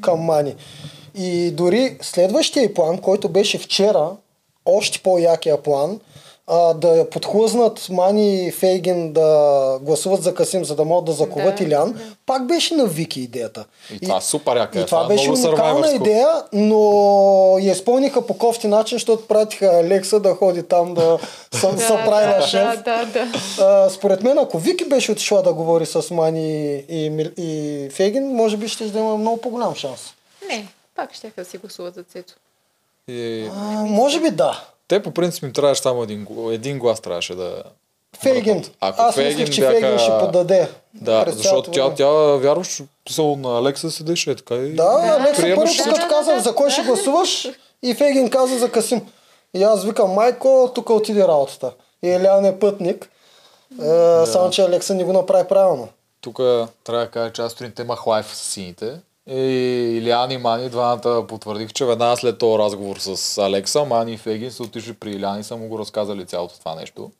[0.00, 0.54] към Мани.
[1.16, 4.10] И дори следващия план, който беше вчера,
[4.66, 6.00] още по-якия план,
[6.48, 9.30] а, да я подхлъзнат Мани и Фейгин да
[9.82, 11.98] гласуват за Касим, за да могат да заковат Да, Илян, да.
[12.26, 13.64] пак беше на Вики идеята.
[13.92, 14.78] И това е супер яка.
[14.78, 14.86] И е.
[14.86, 16.78] това е беше уникална идея, но
[17.60, 21.18] я изпълниха по кофти начин, защото пратиха Алекса да ходи там да
[21.52, 22.62] се Да, прави на да, шеф.
[22.74, 23.26] да, да, да.
[23.60, 26.48] А, според мен, ако Вики беше отишла да говори с Мани
[26.78, 30.00] и, Мил- и Фегин, може би ще да има много по-голям шанс.
[30.48, 32.34] Не, пак ще да си гласуват за Цецо.
[33.08, 33.50] И...
[33.54, 34.64] А, може би да.
[34.88, 37.62] Те по принцип им трябваше само един, един глас трябваше да...
[38.18, 38.64] Фейгин.
[38.80, 40.68] Ако Аз Фейгин мислих, че бяха- Фейгин ще подаде.
[40.94, 41.96] Да, защото тя, време.
[41.96, 44.74] тя вярваш, писал на Алекса седеше така и...
[44.74, 45.88] Да, Алекса приемаш първо всичко.
[45.88, 46.86] като Да, казах да, за кой ще да.
[46.86, 47.48] гласуваш
[47.82, 49.06] и Фейгин каза за Касим.
[49.54, 51.72] И аз викам, майко, тук отиде работата.
[52.02, 53.10] И Елян е пътник.
[53.82, 53.86] Е,
[54.26, 55.88] Само, че Алекса не го направи правилно.
[56.20, 56.36] Тук
[56.84, 59.00] трябва да кажа, че аз сутринта имах лайф с сините.
[59.30, 64.16] И Илиан и Мани, двамата потвърдих, че веднага след този разговор с Алекса, Мани и
[64.16, 67.10] Фегин са отишли при Илян и са му го разказали цялото това нещо.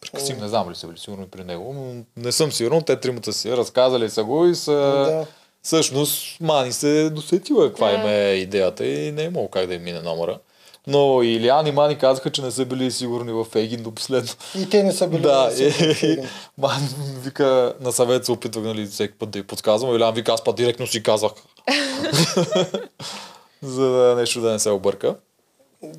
[0.00, 2.82] При Касим не знам ли са били сигурно при него, но не съм сигурен.
[2.82, 4.72] Те тримата си разказали са го и са...
[4.72, 5.26] Да.
[5.62, 9.74] Всъщност Мани се е досетила каква им е идеята и не е имало как да
[9.74, 10.38] им мине номера.
[10.86, 14.30] Но и Илиан и Мани казаха, че не са били сигурни в Фейгин до последно.
[14.58, 15.22] И те не са били.
[15.22, 16.28] Да, сигурни и, в Фейгин.
[16.58, 16.88] ман
[17.24, 19.96] вика, на съвет се опитвах, нали, всеки път да й подсказвам.
[19.96, 21.30] Илян вика, аз път директно си казах.
[23.62, 25.14] За да нещо да не се обърка.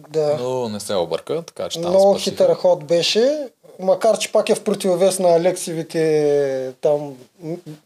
[0.10, 0.38] да.
[0.39, 2.32] Но не се обърка, така че там Много спасиха.
[2.32, 7.13] хитър ход беше, макар че пак е в противовес на Алексивите там,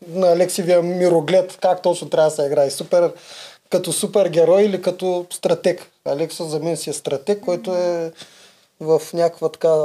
[0.07, 2.71] на Алексивия мироглед, как точно трябва да се играе.
[2.71, 3.11] Супер,
[3.75, 5.91] като супер герой или като стратег.
[6.05, 8.13] Алекса за мен си е стратег, който е
[8.79, 9.75] в някаква така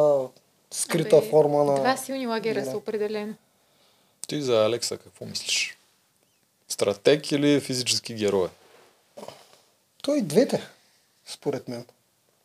[0.70, 1.74] скрита Абе, форма на...
[1.74, 3.34] Два силни лагера са определено.
[4.28, 5.78] Ти за Алекса какво мислиш?
[6.68, 8.48] Стратег или физически герой?
[10.02, 10.68] Той и двете,
[11.26, 11.86] според мен.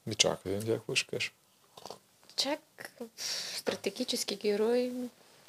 [0.08, 1.34] Ми чакай, да какво ще кажеш.
[2.36, 2.91] Чак
[3.55, 4.91] стратегически герой.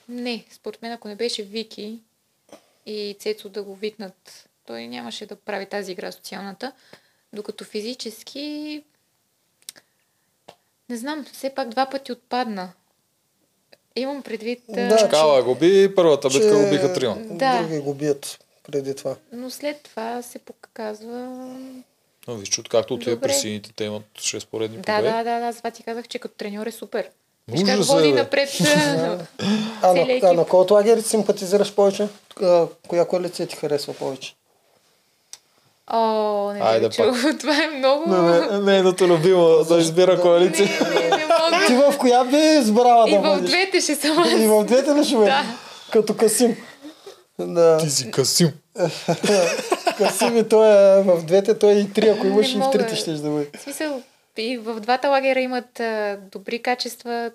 [0.09, 1.99] Не, според мен, ако не беше Вики
[2.87, 6.73] и Цецо да го викнат, той нямаше да прави тази игра социалната.
[7.33, 8.83] Докато физически
[10.89, 12.73] не знам, все пак два пъти отпадна.
[13.97, 17.17] Имам предвид, Да, Кала го би, първата битка Че го биха трима.
[17.21, 17.63] Да.
[17.63, 19.17] Други го бият преди това.
[19.33, 21.37] но след това се показва...
[22.29, 25.09] Но виж, че откакто отиде при сините, те имат 6 поредни Да, победи.
[25.09, 27.11] да, да, да, затова ти казах, че като треньор е супер.
[27.49, 28.49] Виж Ужас как е, води напред
[29.83, 32.09] А на, а на кой от лагерите симпатизираш повече?
[32.89, 34.35] Коя коалиция ти харесва повече?
[35.91, 37.05] О, не Айде Айде, чул.
[37.41, 38.11] Това е много...
[38.63, 40.69] Нейното любимо да избира коалиция.
[40.95, 41.65] Не, не, не мога.
[41.67, 44.31] Ти в коя би избрала И да в двете ще съм аз.
[44.33, 45.35] И в двете ли ще бъдеш?
[45.35, 45.45] Да.
[45.93, 46.57] Като Касим.
[47.39, 47.79] Да.
[47.79, 48.53] Ти си Касим.
[49.99, 52.97] Касим и той е в двете, той и три, ако имаш Не и в трите
[52.97, 53.49] ще да бъде.
[53.57, 54.03] В смисъл,
[54.37, 57.31] и в двата лагера имат а, добри качества.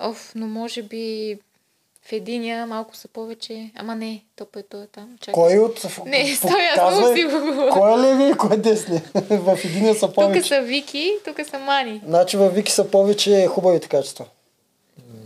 [0.00, 1.38] Оф, но може би
[2.10, 3.70] в единия малко са повече.
[3.74, 5.16] Ама не, то той е там.
[5.20, 5.34] Чакай.
[5.34, 5.84] Кой от...
[6.06, 7.68] Не, стой, аз си го.
[7.72, 8.98] Кой е леви и кой е десни?
[9.30, 10.48] в единия са Тук повече.
[10.48, 12.02] са Вики, тук са Мани.
[12.04, 14.26] Значи във Вики са повече хубавите качества.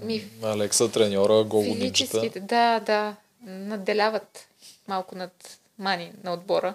[0.03, 2.11] Ми, Алекса, треньора, гол момичета.
[2.11, 4.49] физическите, да, да, надделяват
[4.88, 6.75] малко над Мани на отбора.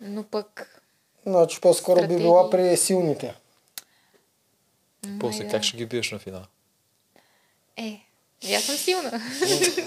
[0.00, 0.80] Но пък...
[1.26, 2.24] Значи по-скоро би Стратегии.
[2.24, 3.34] била при силните.
[5.20, 6.42] После как ще ги биеш на финал?
[7.76, 8.00] Е,
[8.42, 9.20] и аз съм силна.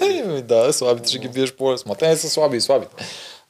[0.00, 1.88] Еми, да, слабите ще ги биеш по-лесно.
[1.88, 3.04] Ма те не са слаби и слабите.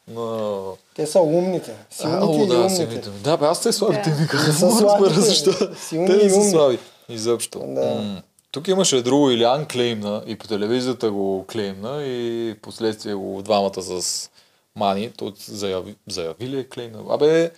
[0.08, 0.76] Но...
[0.96, 1.72] Те са умните.
[1.90, 2.74] Силните Ало, и да, умните.
[2.76, 3.08] силните.
[3.10, 4.20] Да, бе, аз те слабите Да.
[4.20, 5.10] ми казвам.
[5.10, 5.52] Защо.
[5.88, 6.78] силни Те и не са слаби.
[7.08, 7.58] Изобщо.
[7.58, 7.80] Да.
[7.86, 8.22] М.
[8.52, 14.30] Тук имаше друго, Илян клеймна и по телевизията го клеймна и последствие го двамата с
[14.76, 16.98] Мани, то заяви, заяви ли е клеймна?
[17.10, 17.50] Абе,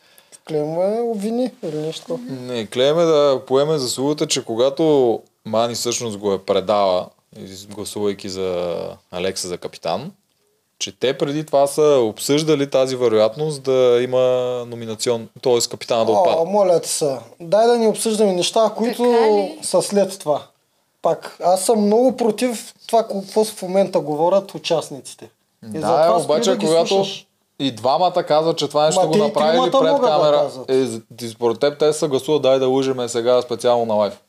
[0.49, 6.39] Клемва обвини или нещо не, клейме да поеме заслугата, че когато Мани всъщност го е
[6.39, 7.09] предала,
[7.69, 8.77] гласувайки за
[9.11, 10.13] Алекса за капитан,
[10.79, 14.21] че те преди това са обсъждали тази вероятност да има
[14.67, 15.59] номинацион, т.е.
[15.61, 16.45] капитана да О, отпада.
[16.45, 17.17] моля ти се.
[17.41, 19.05] Дай да ни обсъждаме неща, които
[19.63, 20.43] са след това.
[21.03, 25.31] Пак, аз съм много против това, какво в момента говорят участниците.
[25.65, 27.27] И Да, е, обаче да когато слушаш.
[27.59, 30.37] и двамата казват, че това нещо Ма го направили пред да камера.
[30.37, 30.71] казват.
[31.23, 34.21] е, според теб те са гласуват, дай да лъжеме сега специално на лайф.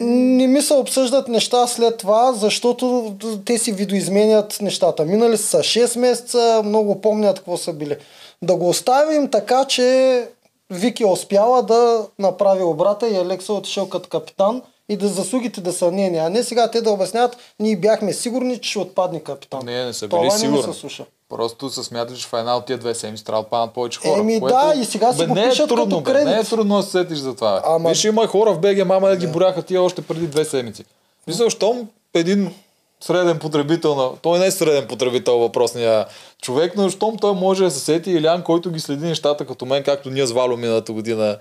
[0.00, 5.04] Не ми се обсъждат неща след това, защото те си видоизменят нещата.
[5.04, 7.96] Минали са 6 месеца, много помнят какво са били.
[8.42, 10.28] Да го оставим така, че
[10.70, 15.60] Вики е успяла да направи обрата и Алекса е отишъл като капитан и да заслугите
[15.60, 19.20] да са нейни, а не сега те да обясняват, ние бяхме сигурни, че ще отпадне
[19.20, 19.60] капитан.
[19.64, 20.74] Не, не са Това били не ми сигурни.
[20.74, 21.04] се слуша.
[21.32, 24.20] Просто са смятали, че в една от тия две седмици трябва да паднат повече хора.
[24.20, 26.34] Еми което- да, и сега си бе, го не е трудно, като бе, Не е
[26.34, 26.50] кредит.
[26.50, 27.52] трудно да се сетиш за това.
[27.52, 27.60] Бе.
[27.66, 30.84] Ама- Виж, има хора в БГ, мама да ги боряха тия още преди две седмици.
[31.26, 31.78] Мисля, щом
[32.14, 32.54] един
[33.02, 34.16] среден потребител на...
[34.22, 36.06] Той не е среден потребител въпросния
[36.42, 39.82] човек, но щом той може да се сети Илян, който ги следи нещата като мен,
[39.82, 41.38] както ние с Вало миналата година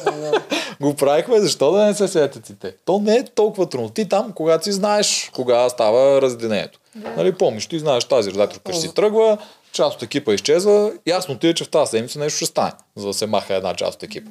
[0.80, 2.74] го правихме, защо да не се сетят и те?
[2.84, 3.90] То не е толкова трудно.
[3.90, 6.78] Ти там, когато си знаеш кога става разделението.
[7.16, 9.38] Нали, помниш, ти знаеш тази редакторка ще си тръгва,
[9.72, 13.06] част от екипа изчезва, ясно ти е, че в тази седмица нещо ще стане, за
[13.06, 14.30] да се маха една част от екипа.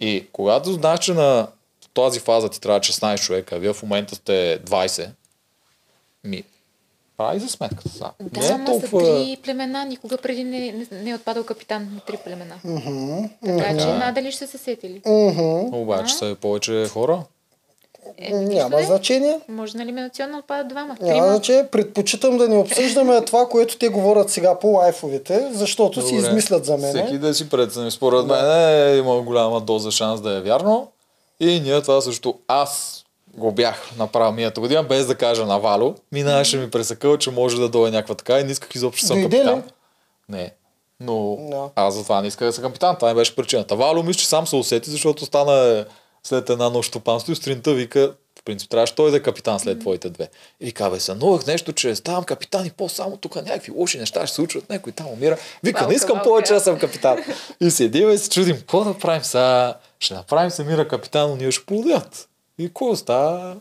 [0.00, 1.46] И когато знаеш, че на
[1.94, 5.08] тази фаза ти трябва 16 човека, вие в момента сте 20,
[6.24, 6.42] ми,
[7.16, 8.10] прави за сметката сега.
[8.20, 9.06] Да, не е ама толкова...
[9.06, 9.84] са три племена.
[9.84, 12.54] Никога преди не, не, не е отпадал капитан на три племена.
[13.46, 15.02] Така че надали ще се сетили.
[15.06, 15.76] Мгм.
[15.76, 17.22] Обаче са повече хора.
[18.18, 18.82] Е, Няма не.
[18.82, 19.40] значение.
[19.48, 20.96] Може на елиминационно отпадат двама.
[21.00, 21.34] Няма Трима.
[21.34, 21.66] значение.
[21.66, 26.28] Предпочитам да не обсъждаме това, което те говорят сега по лайфовете, защото си Добре.
[26.28, 26.90] измислят за мен.
[26.90, 27.90] Всеки да си прецени.
[27.90, 30.88] Според мен е, има голяма доза шанс да е вярно.
[31.40, 32.34] И ние това също.
[32.48, 33.04] Аз
[33.36, 35.94] го бях направил миналата година, без да кажа на Вало.
[36.12, 39.36] Минаваше ми пресъкъл, че може да дойде някаква така и не исках изобщо съм Дойде
[39.36, 39.40] ли?
[39.42, 39.62] капитан.
[40.28, 40.52] Не.
[41.00, 41.82] Но Да.
[41.82, 42.96] аз затова не исках да съм капитан.
[42.96, 43.76] Това ми беше причината.
[43.76, 45.84] Вало мисля, че сам се усети, защото стана
[46.24, 49.80] след една нощ стопанство и сутринта вика, в принцип трябваше той да е капитан след
[49.80, 50.28] твоите две.
[50.60, 54.28] И вика, бе, сънувах нещо, че ставам капитан и по-само тук някакви лоши неща ще
[54.28, 55.36] се случват, някой там умира.
[55.62, 57.18] Вика, не искам повече да съм капитан.
[57.60, 59.74] И седим и се чудим, какво да правим сега?
[60.00, 62.28] Ще направим Самира капитан, но ние ще полудят.
[62.60, 63.56] И какво остава?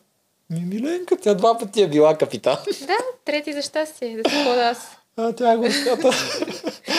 [0.49, 2.57] Ми, Миленка, тя два пъти е била капитан.
[2.87, 4.21] Да, трети за щастие.
[4.23, 4.77] Да си хода аз.
[5.17, 6.11] А тя е горската.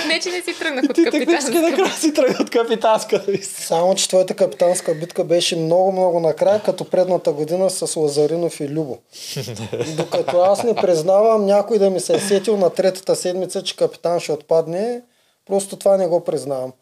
[0.06, 1.60] Не, че не си тръгнах от Ти технически капитанска.
[1.70, 3.24] накрая си тръгна от капитанска.
[3.42, 8.98] Само, че твоята капитанска битка беше много-много накрая, като предната година с Лазаринов и Любо.
[9.96, 14.20] Докато аз не признавам някой да ми се е сетил на третата седмица, че капитан
[14.20, 15.02] ще отпадне,
[15.46, 16.72] просто това не го признавам.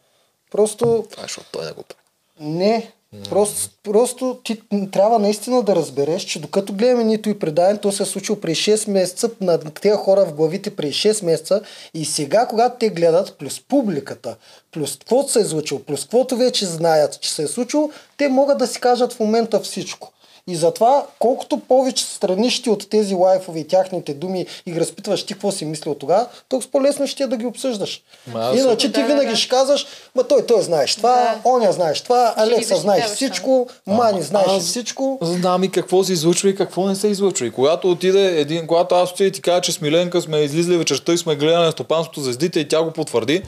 [0.51, 2.89] Просто Това е, защото той не го прави.
[3.31, 8.03] Просто, просто ти трябва наистина да разбереш, че докато гледаме нито и предаване, то се
[8.03, 11.61] е случило при 6 месеца на тези хора в главите при 6 месеца
[11.95, 14.37] и сега, когато те гледат, плюс публиката,
[14.73, 18.59] плюс каквото се е случило, плюс каквото вече знаят, че се е случило, те могат
[18.59, 20.13] да си кажат в момента всичко.
[20.49, 25.23] И затова, колкото повече страниш ти от тези лайфове и тяхните думи и ги разпитваш
[25.23, 28.03] ти какво си мислил тогава, толкова по-лесно ще е да ги обсъждаш.
[28.27, 29.37] Ма Иначе ти Да, винаги да.
[29.37, 31.51] ще казваш, ма той, той знаеш това, Да.
[31.51, 35.19] оня знаеш това, Алекса знаеш всичко, Мани знаеш аз- всичко.
[35.23, 37.47] Знам и какво се излъчва и какво не се излъчва.
[37.47, 40.77] И когато отиде един, когато аз отида и ти кажа, че с Миленка сме излизали
[40.77, 43.43] вечерта и сме гледали на стопанството звездите и тя го потвърди,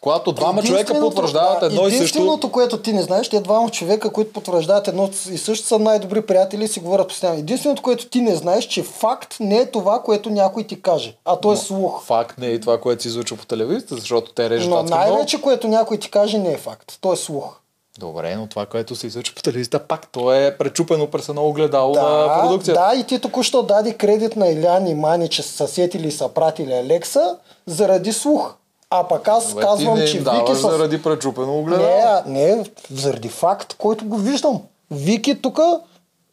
[0.00, 3.70] когато двама човека потвърждават да, едно и също, Единственото, което ти не знаеш, те двама
[3.70, 7.38] човека, които потвърждават едно и също са най-добри приятели и си говорят постоянно.
[7.38, 11.36] Единственото, което ти не знаеш, че факт не е това, което някой ти каже, а
[11.36, 12.04] то е слух.
[12.04, 15.68] факт не е това, което се излучва по телевизията, защото те режат Но най-вече, което
[15.68, 16.98] някой ти каже, не е факт.
[17.00, 17.60] То е слух.
[17.98, 21.94] Добре, но това, което се излъчва по телевизията, пак то е пречупено през едно огледало
[21.94, 22.80] на продукцията.
[22.80, 26.28] Да, и ти току-що даде кредит на Илян и Мани, че са сетили и са
[26.28, 28.54] пратили Алекса заради слух.
[28.90, 30.60] А пък аз Бе, казвам, не че Вики с...
[30.60, 32.22] заради пречупено огледало.
[32.26, 34.62] Не, не, заради факт, който го виждам.
[34.90, 35.58] Вики тук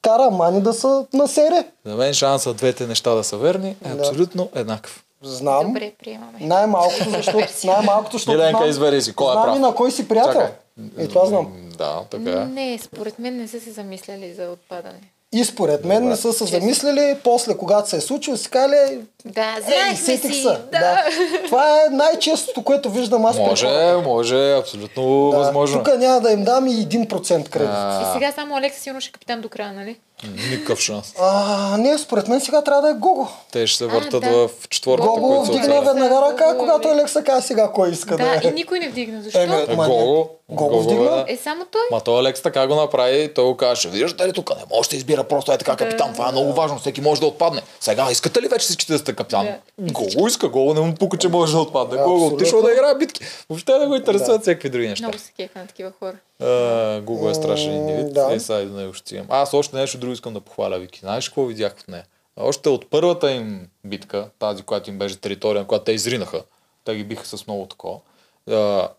[0.01, 1.67] кара Мани да са на сере.
[1.85, 3.99] За мен шанса двете неща да са верни е Да.
[3.99, 5.03] абсолютно еднакъв.
[5.21, 5.67] Знам.
[5.67, 6.39] Добре, приемаме.
[6.41, 9.55] Най-малкото, защото, най-малкото, защото Миленка, знам, избери си, кой е знам прав?
[9.55, 10.33] и на кой си приятел.
[10.33, 10.51] Чакай.
[10.99, 11.53] И това знам.
[11.77, 12.45] Да, така е.
[12.45, 14.99] Не, според мен не са се замисляли за отпадане.
[15.33, 18.75] И според мен не са се замислили, после когато се е случило, си кали,
[19.25, 20.41] Да, знаехме сетих си.
[20.41, 20.57] се.
[20.71, 21.03] Да.
[21.45, 23.37] Това е най-честото, което виждам аз.
[23.37, 23.97] Може, хората.
[23.99, 25.37] може, абсолютно Да.
[25.37, 25.83] възможно.
[25.83, 27.07] Тук няма да им дам и 1%
[27.49, 27.69] кредит.
[27.71, 29.95] А, И сега само Алекса сигурно ще е капитан до края, нали?
[30.51, 31.13] Никакъв шанс.
[31.77, 33.27] не, според мен сега трябва да е Гого.
[33.51, 34.47] Те ще се въртат да.
[34.47, 36.87] в четвъртата, Гого вдигна веднага ръка, Гого, когато?
[36.87, 38.49] Алекса каза сега кой иска да, Да, е.
[38.49, 39.21] и никой не вдигна.
[39.21, 39.39] Защо?
[39.39, 41.23] Е, Ма, Гого, Гого вдигна?
[41.27, 41.33] бе.
[41.33, 41.81] Е, само той.
[41.91, 44.95] Ма той Алекс така го направи, той го каже, виждате ли тук, не може да
[44.95, 47.61] избира просто е така капитан, това е много важно, всеки може да отпадне.
[47.79, 49.45] Сега искате ли вече всички да сте капитан?
[49.77, 49.93] Да.
[49.93, 51.97] Гого иска, Гого не му пука, че може да отпадне.
[51.97, 52.35] Гого Абсолютно.
[52.35, 53.21] отишъл да играе битки.
[53.49, 55.07] Въобще да го интересуват всякакви други неща.
[55.07, 56.15] Много се кефа на такива хора.
[57.01, 58.13] Гого е страшен индивид.
[58.13, 58.33] да.
[58.33, 59.25] Е, сега до него ще стигам.
[59.29, 60.99] Аз още нещо друго искам да похваля Вики.
[60.99, 62.03] Знаеш какво видях от нея?
[62.37, 66.41] Още от първата им битка, тази, която им беше територия, на която те изринаха,
[66.85, 67.99] те ги биха с много такова.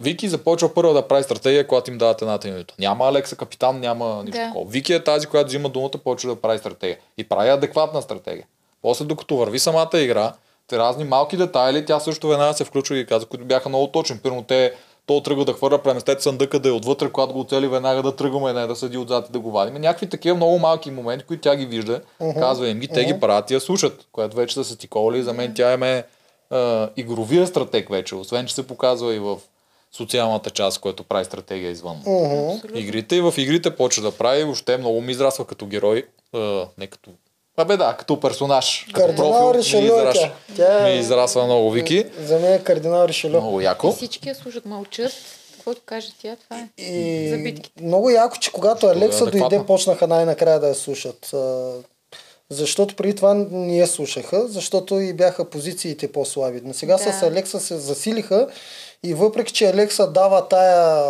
[0.01, 2.75] Вики започва първа да прави стратегия, когато им дават едната минута.
[2.79, 4.47] Няма Алекса капитан, няма нищо Да.
[4.47, 4.71] такова.
[4.71, 6.99] Вики е тази, която взима думата, почва да прави стратегия.
[7.19, 8.47] И прави адекватна стратегия.
[8.83, 10.33] После, докато върви самата игра,
[10.67, 14.19] те разни малки детайли, тя също веднага се включва и каза, които бяха много точни.
[14.19, 14.73] Първо те
[15.07, 18.53] то тръгва да хвърля, преместете съндъка да е отвътре, когато го оцели веднага да тръгваме,
[18.53, 19.75] не да седи отзад и да го вадим.
[19.75, 22.01] Някакви такива много малки моменти, които тя ги вижда,
[22.35, 25.23] казва им ги, те ги правят и я слушат, което вече са се тиковали.
[25.23, 26.05] За мен тя им е
[26.51, 29.37] а, игровия стратег вече, освен че се показва и в
[29.93, 31.97] социалната част, която прави стратегия извън
[32.75, 33.17] игрите.
[33.17, 37.11] И в игрите почва да прави, въобще много ми израсва като герой, а, не като
[37.57, 38.87] Абе да, като персонаж.
[38.87, 40.79] Като Кардинал профил ми, Ришелю е израсва, тя.
[40.81, 42.07] Е- ми израсва много Вики.
[42.19, 43.31] За мен е кардинал Ришелю.
[43.33, 43.93] Много И яко.
[43.93, 45.13] всички я слушат, мълчат.
[45.55, 46.83] Каквото каже тя, това е.
[46.83, 47.83] И За битките.
[47.83, 49.49] много яко, че когато Алекса адекватно.
[49.49, 51.35] дойде, почнаха най-накрая да я слушат.
[52.51, 56.61] Защото преди това не я слушаха, защото и бяха позициите по-слаби.
[56.65, 57.13] Но сега Да.
[57.13, 58.49] с Алекса се засилиха
[59.03, 61.05] и въпреки, че Алекса дава тая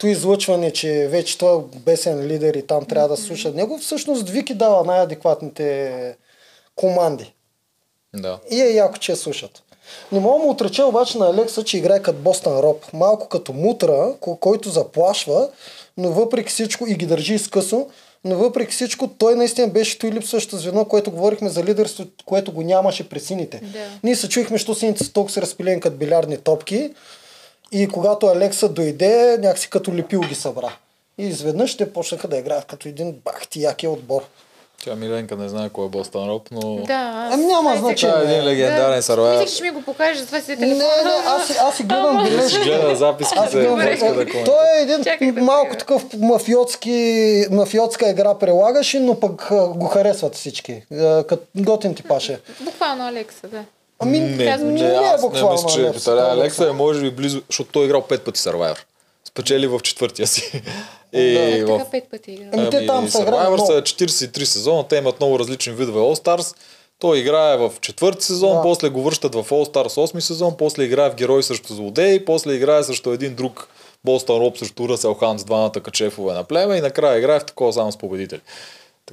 [0.00, 4.28] то излъчване, че вече той е бесен лидер и там трябва да слушат него, всъщност
[4.28, 6.16] Вики дава най-адекватните
[6.74, 7.34] команди.
[8.16, 8.38] Да.
[8.50, 9.62] И е яко, че слушат.
[10.12, 12.92] Не мога му отреча обаче на Алекса, че играе като Бостън Роб.
[12.92, 15.48] Малко като мутра, ко- който заплашва,
[15.96, 17.86] но въпреки всичко и ги държи изкъсо,
[18.24, 22.62] но въпреки всичко той наистина беше той липсващо звено, което говорихме за лидерство, което го
[22.62, 23.60] нямаше при сините.
[23.62, 23.78] Да.
[24.02, 26.90] Ние се чуихме, що сините са толкова са разпилени като билярдни топки
[27.72, 30.72] и когато Алекса дойде, някакси като лепил ги събра.
[31.18, 34.22] И изведнъж те почнаха да играят като един бахти якия отбор.
[34.84, 36.76] Тя Миленка не знае кой е Бостън Роб, но...
[36.76, 36.94] Да,
[37.26, 37.34] аз...
[37.34, 38.14] Ами няма значение.
[38.14, 39.42] Това е един легендарен Да, сървайвър.
[39.42, 40.84] Мислех, че ми го покажеш, затова си Не, телефона.
[41.04, 42.58] не, аз, си- аз си гледам бележки.
[42.58, 45.78] Гледа Аз записките, гледам, не иска да е, той е един Чакай да малко сега.
[45.78, 46.96] такъв мафиотски,
[47.50, 50.82] мафиотска игра прилагаше, но пък го харесват всички.
[51.28, 52.40] Като готин ти паше.
[52.60, 53.64] Буквално Алекса, да.
[54.00, 56.72] Ами, Не, Казва, не, не аз не буквално мисля, че е Алекса, Виталия Алекса е
[56.72, 58.78] може би близо, защото той е играл пет пъти Survivor.
[59.28, 60.62] Спечели в четвъртия си.
[61.12, 62.48] И Как в така пет пъти игра?
[62.52, 66.56] Ами, те там са Survivor са 43 сезона, те имат много различни видове All Stars.
[66.98, 68.62] Той играе в четвърти сезон, Да.
[68.62, 72.52] после го връщат в All Stars 8 сезон, после играе в Герой срещу злодеи, после
[72.54, 73.68] играе срещу един друг
[74.04, 77.72] Бостън Роб срещу Ръсел Хан с двамата качефове на племе и накрая играе в такова
[77.72, 78.40] само с победители.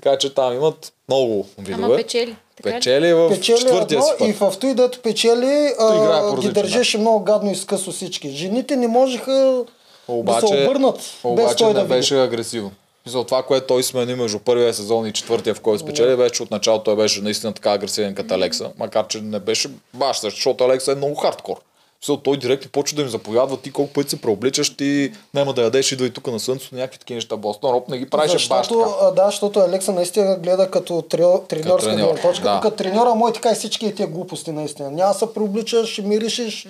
[0.02, 1.86] Така че там имат много видове.
[1.86, 2.36] Ама печели.
[2.58, 2.74] Така ли?
[2.74, 4.28] Печели в печели четвъртия си път.
[4.28, 8.30] и в той, дето печели, а, ги държеше много гадно изкъсо всички.
[8.30, 9.64] Жените не можеха
[10.08, 11.94] Обаче, да се обърнат без обаче той не да види.
[11.94, 12.72] беше агресивно.
[13.06, 16.44] За това, което той смени между първия сезон и четвъртия, в който спечели, беше, че
[16.44, 20.64] от начало той беше наистина така агресивен като Алекса, макар че не беше баш, защото
[20.64, 21.56] Алекса е много хардкор.
[22.02, 25.62] Мисля, той директно почва да им заповядва ти колко пъти се преобличаш, ти няма да
[25.62, 27.38] ядеш, идва и тук на слънцето, някакви такива неща.
[27.38, 31.48] Бостон Роб не ги правеше баш Защото, а, да, защото Алекса наистина гледа като треньорска
[31.48, 32.44] треньор, гледна точка.
[32.44, 32.60] да.
[32.62, 34.92] Като треньора мой така и всички тия глупости наистина.
[34.92, 36.68] Няма да се преобличаш, ще миришеш,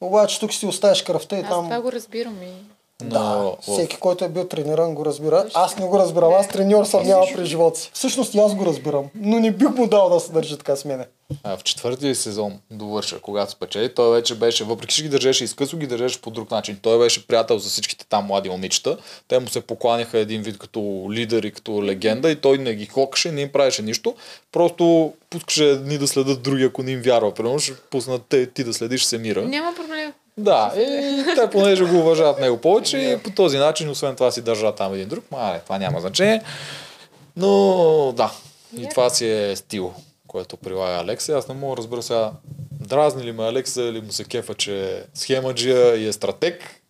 [0.00, 1.64] обаче тук си оставиш кръвта и Аз там...
[1.64, 2.71] това го разбирам и...
[3.04, 5.46] Но в- Всеки, който е бил трениран, го разбира.
[5.54, 6.32] Аз не го разбирам.
[6.34, 7.90] Аз треньор съм няма при живота си.
[7.94, 9.04] Всъщност и аз го разбирам.
[9.14, 11.06] Но не бих му дал да се държи така с мене.
[11.44, 15.76] А, в четвъртия сезон довърша, когато спечели, той вече беше, въпреки че ги държеше изкъсо,
[15.76, 16.78] ги държеше по друг начин.
[16.82, 18.96] Той беше приятел за всичките там млади момичета.
[19.28, 20.80] Те му се покланяха един вид като
[21.10, 24.14] лидер и като легенда и той не ги хокаше, не им правеше нищо.
[24.52, 24.82] Просто
[25.30, 27.34] пускаше едни да следят други, ако не им вярва.
[27.34, 29.42] Примерно ще пуснат те, ти да следиш Семира.
[29.42, 30.12] Няма проблем.
[30.38, 34.42] Да, и те понеже го уважават него повече и по този начин, освен това си
[34.42, 36.42] държат там един друг, ма не, това няма значение.
[37.36, 38.32] Но да,
[38.76, 38.88] и Я.
[38.88, 39.94] това си е стил,
[40.26, 41.32] който прилага Алекса.
[41.32, 42.32] Аз не мога да разбера сега,
[42.70, 46.82] дразни ли ме Алекса или му се кефа, че е схемаджия и е стратег,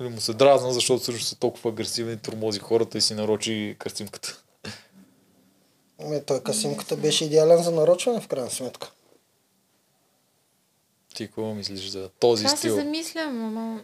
[0.00, 4.36] или му се дразна, защото също са толкова агресивни, тормози хората и си нарочи кърсимката.
[6.02, 8.90] Ами, той Касимката беше идеален за нарочване, в крайна сметка.
[11.14, 12.74] Ти какво мислиш за този Аз се стил?
[12.74, 13.80] замислям, ама...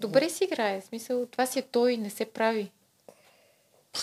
[0.00, 0.80] Добре си играе.
[0.80, 2.70] В смисъл, това си е той, не се прави.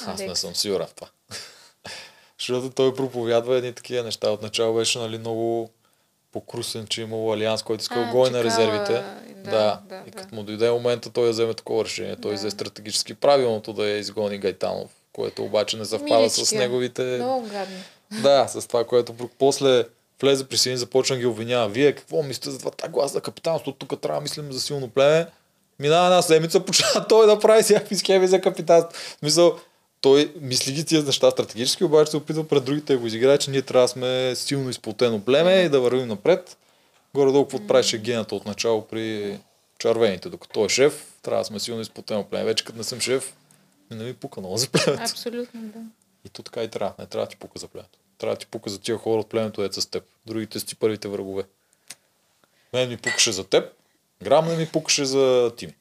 [0.05, 1.07] Аз не съм сигурен в това.
[2.39, 4.29] Защото той проповядва едни такива неща.
[4.29, 5.69] Отначало беше нали, много
[6.31, 8.93] покрусен, че е имало алианс, който искал гой на резервите.
[8.93, 10.17] да, Да, да, И да.
[10.17, 12.15] като му дойде момента, той да вземе такова решение.
[12.15, 12.37] Той Да.
[12.37, 17.01] взе стратегически правилното да я изгони Гайтанов, което обаче не съвпада с неговите...
[17.03, 17.77] Много гадно.
[18.21, 19.85] Да, с това, което после
[20.25, 21.69] влезе при син, започна ги обвинява.
[21.69, 22.71] Вие какво мислите за това?
[22.71, 25.27] Та глас за капитанство, тук трябва да мислим за силно племе.
[25.79, 28.93] Минава една седмица, почва той да прави всякакви схеми за капитанство.
[28.93, 29.59] В Смисъл,
[30.01, 33.51] той мисли ги тия неща стратегически, обаче се опитва пред другите да го изиграе, че
[33.51, 36.57] ние трябва да сме силно изплутено племе и да вървим напред.
[37.13, 39.39] Горе-долу, какво правеше гената от начало при
[39.79, 42.45] червените, докато той е шеф, трябва да сме силно изплутено племе.
[42.45, 43.33] Вече като не съм шеф,
[43.91, 45.03] не ми пука много за племето.
[45.03, 45.79] Абсолютно, да.
[46.25, 46.93] И то така и трябва.
[46.99, 47.99] Не трябва да ти пука за племето.
[48.25, 50.03] Трябва да ти пука за тия хора от племето, деца с теб.
[50.25, 51.43] Другите си първите врагове.
[52.73, 53.73] Мен ми пукаше за теб,
[54.23, 55.73] грам не ми пукаше за Тими.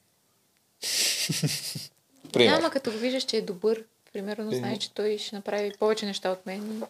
[2.33, 2.53] Пример.
[2.53, 3.85] Няма като го виждаш, че е добър.
[4.13, 4.57] Примерно Еми.
[4.57, 6.83] знаеш, че той ще направи повече неща от мен.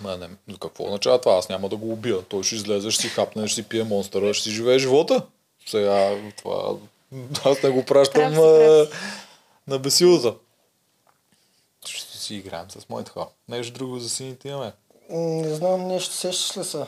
[0.00, 1.34] Ма не, но какво означава това?
[1.34, 2.22] Аз няма да го убия.
[2.22, 5.26] Той ще излезе, ще си хапне, ще си пие монстъра, ще си живее живота.
[5.66, 6.76] Сега това...
[7.44, 9.28] Аз не го пращам Прав си, а, прав
[9.66, 10.34] на бесилата.
[12.24, 13.28] Си играем с моите хора.
[13.48, 14.72] Нещо друго за сините имаме.
[15.10, 16.86] Не знам, нещо сещаш ли са,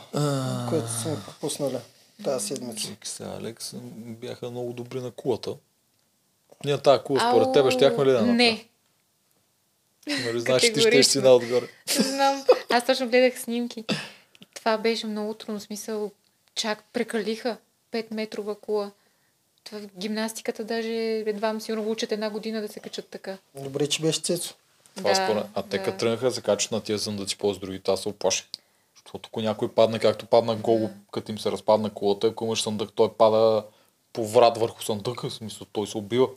[0.69, 1.77] което сме пропуснали
[2.23, 2.87] тази седмица.
[2.87, 5.55] Чик се, Алекс, бяха много добри на кулата.
[6.65, 8.35] Ние тази кула според тебе щяхме ли да направим?
[8.35, 8.67] Не.
[10.07, 11.21] Нали, знаеш, ти ще си Категорично.
[11.21, 11.67] на отгоре.
[11.87, 12.45] Знам.
[12.69, 13.85] Аз точно гледах снимки.
[14.53, 15.59] Това беше много трудно.
[15.59, 16.11] Смисъл,
[16.55, 17.57] чак прекалиха
[17.91, 18.91] 5 метрова кула.
[19.63, 20.93] Това в гимнастиката даже
[21.25, 23.37] едва му сигурно учат една година да се качат така.
[23.55, 24.55] Добре, че беше Цецо.
[24.97, 25.45] Това според...
[25.55, 28.09] А те като тръгнаха да се качат на тия съндъци по с другите, аз се
[28.09, 28.45] оплаших.
[28.95, 32.89] Защото ако някой падне, както падна гол, като им се разпадна колата, ако имаш съндък,
[32.95, 33.63] той пада
[34.13, 36.27] по врат върху съндъка, в смисъл, той се убива.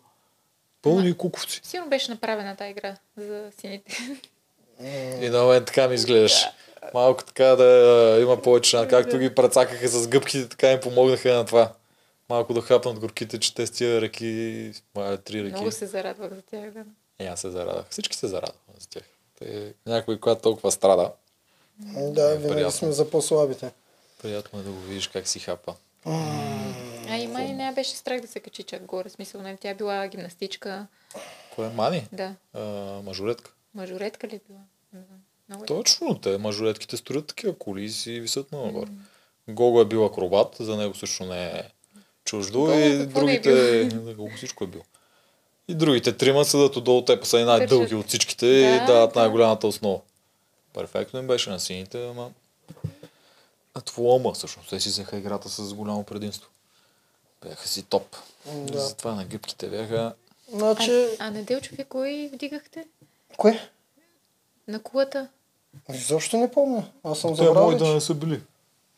[0.82, 1.60] Пълни куковци.
[1.62, 3.98] Сигурно беше направена тази игра за сините.
[5.20, 6.46] И на мен така ми изглеждаш.
[6.94, 8.86] Малко така да има повече.
[8.90, 11.72] Както ги прецакаха с гъбките, така им помогнаха на това.
[12.28, 15.52] Малко да хапнат горките, че те с тия ръки, мая три ръки.
[15.52, 16.70] Много се зарадвах за тях.
[16.70, 16.84] Да.
[17.20, 17.86] И аз се зарадах.
[17.90, 19.02] Всички се зарадваха за тях.
[19.38, 21.12] Те, някой, когато толкова страда,
[21.78, 22.72] Да, винаги приятно.
[22.72, 23.70] сме за по-слабите.
[24.22, 25.74] приятно е да го видиш как си хапа.
[27.08, 29.08] А и май не беше страх да се качи чак горе.
[29.10, 30.86] Смисъл, нали, тя била гимнастичка.
[31.54, 32.08] Кой е Мани?
[32.12, 32.34] Да.
[32.52, 32.60] А,
[33.04, 33.50] мажоретка.
[33.74, 34.60] Мажоретка ли била?
[34.92, 35.18] Не знам.
[35.48, 35.66] Много е.
[35.66, 38.90] Точно, те мажоретките строят такива коли и си висят много нагоре.
[39.48, 41.62] Гого е бил акробат, за него също не е
[42.24, 43.88] чуждо Гого и не е другите...
[44.16, 44.82] Гого всичко е бил.
[45.70, 49.20] И другите трима седат отдолу, те са и най-дълги от всичките и Да, дават да.
[49.20, 50.00] най-голямата основа.
[50.74, 52.30] Перфектно им беше на сините, ама...
[53.74, 56.48] А твома, всъщност, те си взеха играта с голямо предимство.
[57.46, 58.16] Бяха си топ.
[58.46, 58.80] Да.
[58.80, 60.14] Затова на гъбките бяха...
[60.52, 62.84] Значи, А, а неделчо, вие кой вдигахте?
[63.36, 63.68] кое?
[64.68, 65.28] На кулата?
[65.94, 66.84] Изобщо не помня.
[67.04, 68.40] Аз съм Те забрал мои да не са били.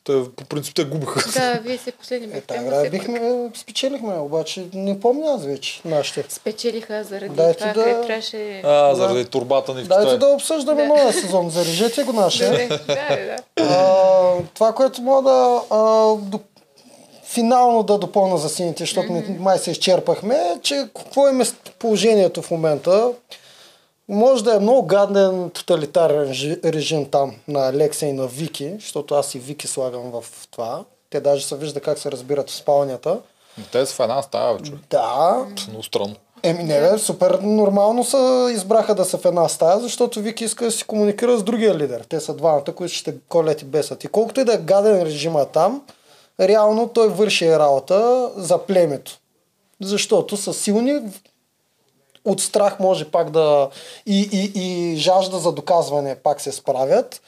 [0.04, 1.30] Те, по принцип, те губиха.
[1.34, 2.46] Да, вие се последни Е, бяхте.
[2.46, 3.20] тази игра все пак бихме,
[3.54, 6.24] спечелихме, обаче не помня аз вече нашите.
[6.28, 8.60] Спечелиха заради Дайте това, да- трябваше...
[8.64, 10.18] А, заради турбата ни в Дайте Китай.
[10.18, 10.88] да обсъждаме Да.
[10.88, 11.50] новия сезон.
[11.50, 12.50] Зарежете го нашия.
[12.50, 13.74] Добре, да, да.
[13.74, 15.78] А, това, което мога да а,
[16.16, 16.40] до,
[17.24, 19.38] финално да допълна за сините, защото mm-hmm.
[19.38, 21.32] май се изчерпахме, е, че какво е
[21.78, 23.12] положението в момента.
[24.08, 29.14] Може да е много гаден тоталитарен жи- режим там на Алекса и на Вики, защото
[29.14, 30.84] аз и Вики слагам в това.
[31.10, 33.18] Те даже се вижда как се разбират в спалнята.
[33.72, 34.80] Те са в една стая, човек.
[34.90, 36.14] Да, Много странно.
[36.42, 40.64] Еми не, бе, супер нормално са избраха да са в една стая, защото Вики иска
[40.64, 42.04] да си комуникира с другия лидер.
[42.08, 44.04] Те са двамата, които ще колят и бесат.
[44.04, 45.82] И колкото и да е гаден режима там,
[46.40, 49.18] реално той върши работа за племето.
[49.82, 51.00] Защото са силни,
[52.24, 53.70] от страх може пак да...
[54.06, 57.22] И, и, и жажда за доказване пак се справят.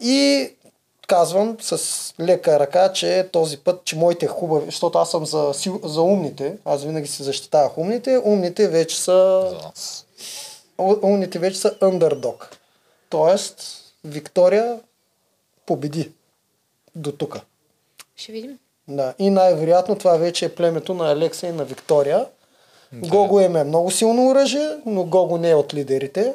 [0.00, 0.48] И
[1.06, 5.52] казвам с лека ръка, че този път, че моите хубави, защото аз съм за,
[5.84, 10.06] за умните, аз винаги се защитавах умните, умните вече са, За нас.
[11.02, 12.44] умните вече са underdog.
[13.08, 13.62] Тоест,
[14.04, 14.80] Виктория
[15.66, 16.10] победи
[16.94, 17.40] до тук.
[18.16, 18.58] Ще видим.
[18.88, 19.14] Да.
[19.18, 22.26] И най-вероятно това вече е племето на Алекса и на Виктория.
[22.92, 26.34] Гого им е много силно оръжие, но Гого не е от лидерите.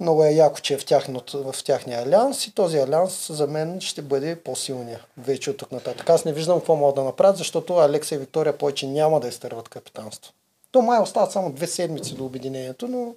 [0.00, 3.80] Много е яко, че е в, тяхното, в тяхния алианс и този алианс за мен
[3.80, 6.10] ще бъде по-силния вече от тук нататък.
[6.10, 9.68] Аз не виждам какво могат да направят, защото Алекса и Виктория повече няма да изтърват
[9.68, 10.32] капитанство.
[10.70, 13.14] То май остават само две седмици до обединението, но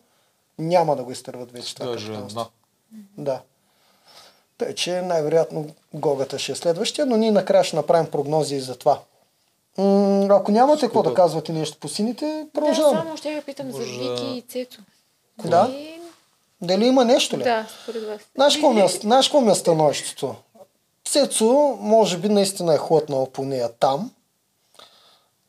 [0.59, 2.39] няма да го изтърват вече това Даже капитанство.
[2.39, 2.51] една.
[3.17, 3.41] Да.
[4.57, 8.77] Тъй, че най-вероятно Гогата ще е следващия, но ние накрая ще направим прогнози и за
[8.77, 8.99] това.
[9.77, 12.99] М- ако нямате какво да казвате нещо по сините, Да, продължаваме.
[12.99, 14.81] само ще я питам за Вики и Цецо.
[15.45, 15.69] Да.
[15.71, 15.99] И...
[16.61, 17.43] Дали има нещо ли?
[17.43, 18.21] Да, според вас.
[18.35, 20.35] Знаеш какво ми е, знаеш какво ми е становището?
[21.05, 24.11] Цецо, може би наистина е хлътнал по нея там.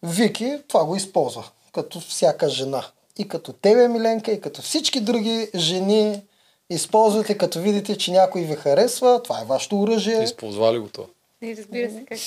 [0.02, 2.84] Вики това го използва, като всяка жена.
[3.18, 6.22] И като тебе, Миленка, и като всички други жени
[6.70, 10.22] използвате, като видите, че някой ви харесва, това е вашето оръжие.
[10.22, 11.06] Използва ли го това?
[11.42, 12.18] Не разбира се как.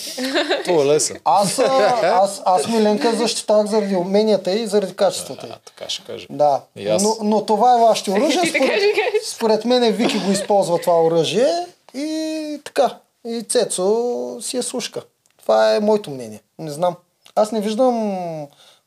[0.64, 1.18] Това е лесен.
[1.26, 1.60] Аз,
[2.04, 5.48] аз, аз Миленка защитавах заради уменията и заради качествата.
[5.50, 6.28] А, така ще кажа.
[6.30, 7.04] Да, аз.
[7.04, 8.46] но, но това е вашето оръжие.
[8.46, 8.84] Според,
[9.26, 11.52] според мен Вики го използва това оръжие
[11.94, 12.98] и така.
[13.26, 14.08] И Цецо
[14.42, 15.02] си е слушка.
[15.38, 16.42] Това е моето мнение.
[16.60, 16.96] Не знам.
[17.36, 17.94] Аз не виждам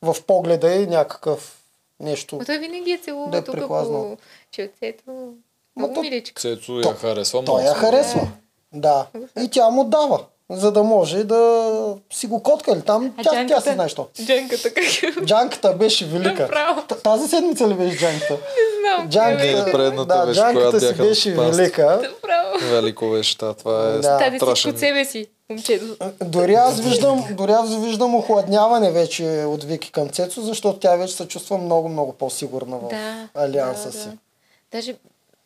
[0.02, 1.58] в погледа и някакъв
[2.00, 2.36] нещо.
[2.36, 4.16] Но той винаги е Да целува е тук по
[4.50, 5.02] челцето.
[5.06, 5.32] Ма
[5.76, 6.40] Много то- миличка.
[6.42, 7.44] Цецо я харесва.
[7.44, 8.20] Той я харесва.
[8.20, 8.28] Да.
[9.38, 10.20] И тя му дава,
[10.50, 11.70] за да може да
[12.12, 13.14] си го коткали там.
[13.18, 13.60] А Тя, тя Джанката?
[13.62, 14.06] си знае що.
[14.24, 15.24] Джанката как е?
[15.24, 16.48] Джанката беше велика.
[17.02, 18.32] Тази седмица ли беше Джанката?
[18.32, 18.38] Не
[18.80, 19.08] знам.
[19.08, 21.56] Джанката, Не, предната да, беше, Джанката си беше в панство.
[21.56, 22.12] велика.
[22.22, 22.70] Право.
[22.70, 24.18] Велико беше, да, това е Да.
[24.18, 24.70] Тази всичко страшен.
[24.70, 25.84] от себе си, момчето.
[26.20, 31.14] Дори аз виждам, дори аз виждам охладняване вече от Вики към Цецо, защото тя вече
[31.14, 33.28] се чувства много, много по-сигурна в Да.
[33.34, 34.08] алианса да, си.
[34.08, 34.16] Да.
[34.72, 34.94] Даже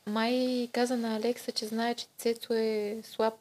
[0.09, 3.35] май каза на Алекса, че знае, че Цецо е слаб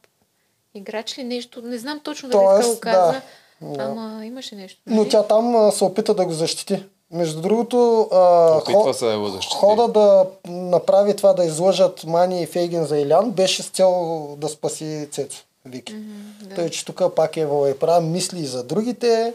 [0.76, 1.62] играч ли нещо.
[1.62, 3.22] Не знам точно дали Тоест, така го каза.
[3.62, 3.84] да.
[3.84, 4.82] Ама имаше нещо.
[4.88, 5.10] Но нали?
[5.10, 6.84] тя там а, се опита да го защити.
[7.12, 8.18] Между другото, а,
[8.62, 9.56] хо- се да го защити.
[9.56, 14.50] хода да направи това да излъжат Мани и Фейгин за Илян беше с цел да
[14.50, 15.96] спаси Цецо, Вики.
[16.42, 16.56] да.
[16.56, 19.34] Тъй, че тук пак е е права, мисли и за другите.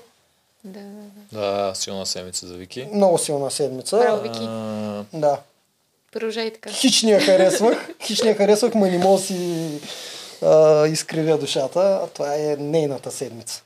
[0.64, 1.02] Да, да,
[1.32, 1.68] да.
[1.68, 2.88] Да, силна седмица за Вики.
[2.92, 3.98] Много силна седмица.
[3.98, 4.38] Браво, Вики.
[4.42, 5.38] А, Да.
[6.12, 6.70] Продължай така.
[6.70, 7.88] Хич не я харесвах.
[8.06, 9.68] Хич не я харесвах, ма не мога да си
[10.42, 12.00] а, изкривя душата.
[12.04, 13.62] А Това е нейната седмица.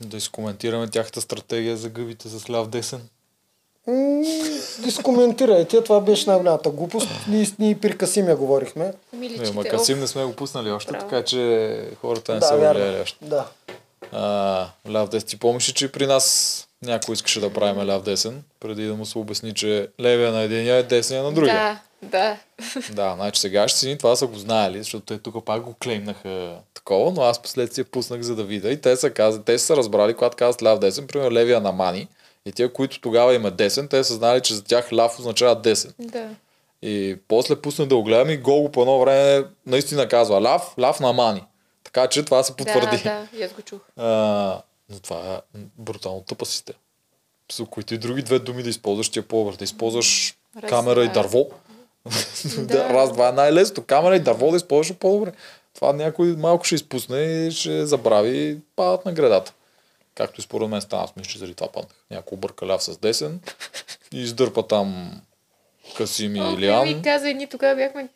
[0.00, 3.00] да изкоментираме тяхната стратегия за гъбите с ляв десен.
[4.78, 7.08] Дискоментирайте, това беше най-голямата глупост.
[7.28, 8.92] Ние, ние при Касимия говорихме.
[9.12, 9.52] Не, Миличките.
[9.52, 11.08] ма Касим не сме го пуснали още, Браво.
[11.08, 13.24] така че хората не да, са го гледали още.
[13.24, 13.46] Да.
[14.12, 15.28] А, ляв десен.
[15.28, 19.18] Ти помниш че при нас някой искаше да правим ляв десен, преди да му се
[19.18, 21.54] обясни, че левия на единия е десния на другия.
[21.54, 22.36] Да, да.
[22.90, 26.58] Да, значи сега ще си това са го знаели, защото те тук пак го клеймнаха
[26.74, 29.76] такова, но аз последствие пуснах за да видя и те са, казали, те са се
[29.76, 32.08] разбрали, когато казват ляв десен, примерно левия на мани
[32.46, 35.94] и тия, които тогава има десен, те са знали, че за тях ляв означава десен.
[35.98, 36.28] Да.
[36.82, 41.00] И после пуснах да го гледам и Гого по едно време наистина казва ляв, ляв
[41.00, 41.44] на мани.
[41.84, 42.96] Така че това се потвърди.
[42.96, 43.80] Да, да, и аз го чух.
[43.96, 44.06] А,
[44.90, 46.78] но това е брутално тъпа система.
[47.52, 51.04] С които и други две думи да използваш, ти е по Да използваш Раз, камера
[51.04, 51.12] и да.
[51.12, 51.48] дърво.
[52.58, 52.88] да.
[52.88, 53.82] Раз, два е най-лесното.
[53.82, 55.32] Камера и дърво да използваш по-добре.
[55.74, 59.52] Това някой малко ще изпусне и ще забрави и падат на градата.
[60.14, 61.96] Както и според мен стана, аз мисля, че заради това паднах.
[62.10, 63.40] Някой обърка ляв с десен
[64.12, 65.20] и издърпа там
[65.96, 66.88] Касим и Илиан.
[66.88, 68.08] ми каза, ние тогава бяхме,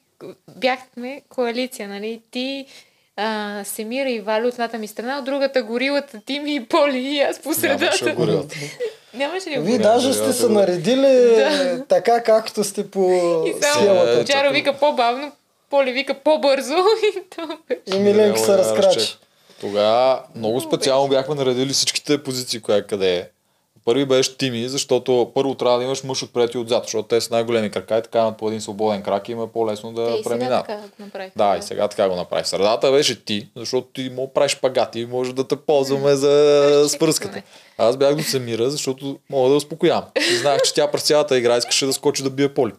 [0.56, 2.22] бяхме коалиция, нали?
[2.30, 2.66] Ти,
[3.16, 7.20] а, Семира и Вали от едната ми страна, от другата горилата Тими и Поли и
[7.20, 8.14] аз по средата.
[8.14, 8.56] горилата.
[9.14, 9.82] Нямаше ли Вие го?
[9.82, 10.52] даже да, сте да, се да.
[10.52, 13.00] наредили така, както сте по
[13.46, 14.20] И само схемата.
[14.20, 15.32] Е, Джаро вика по-бавно,
[15.70, 16.74] Поли вика по-бързо
[17.16, 17.98] и то беше.
[17.98, 19.16] И Миленко се аз разкрачи.
[19.60, 23.28] Тогава много специално бяхме наредили всичките позиции, коя къде е.
[23.84, 27.34] Първи беше Тими, защото първо трябва да имаш мъж отпред и отзад, защото те са
[27.34, 30.66] най-големи крака и така имат по един свободен крак и им е по-лесно да преминат.
[31.36, 32.42] Да, и сега така го направи.
[32.42, 36.84] В средата беше ти, защото ти му правиш пагати и може да те ползваме за
[36.88, 37.42] спръската.
[37.78, 40.04] Аз бях до Семира, защото мога да успокоявам.
[40.32, 42.72] И знаех, че тя през цялата игра искаше да скочи да бие поли.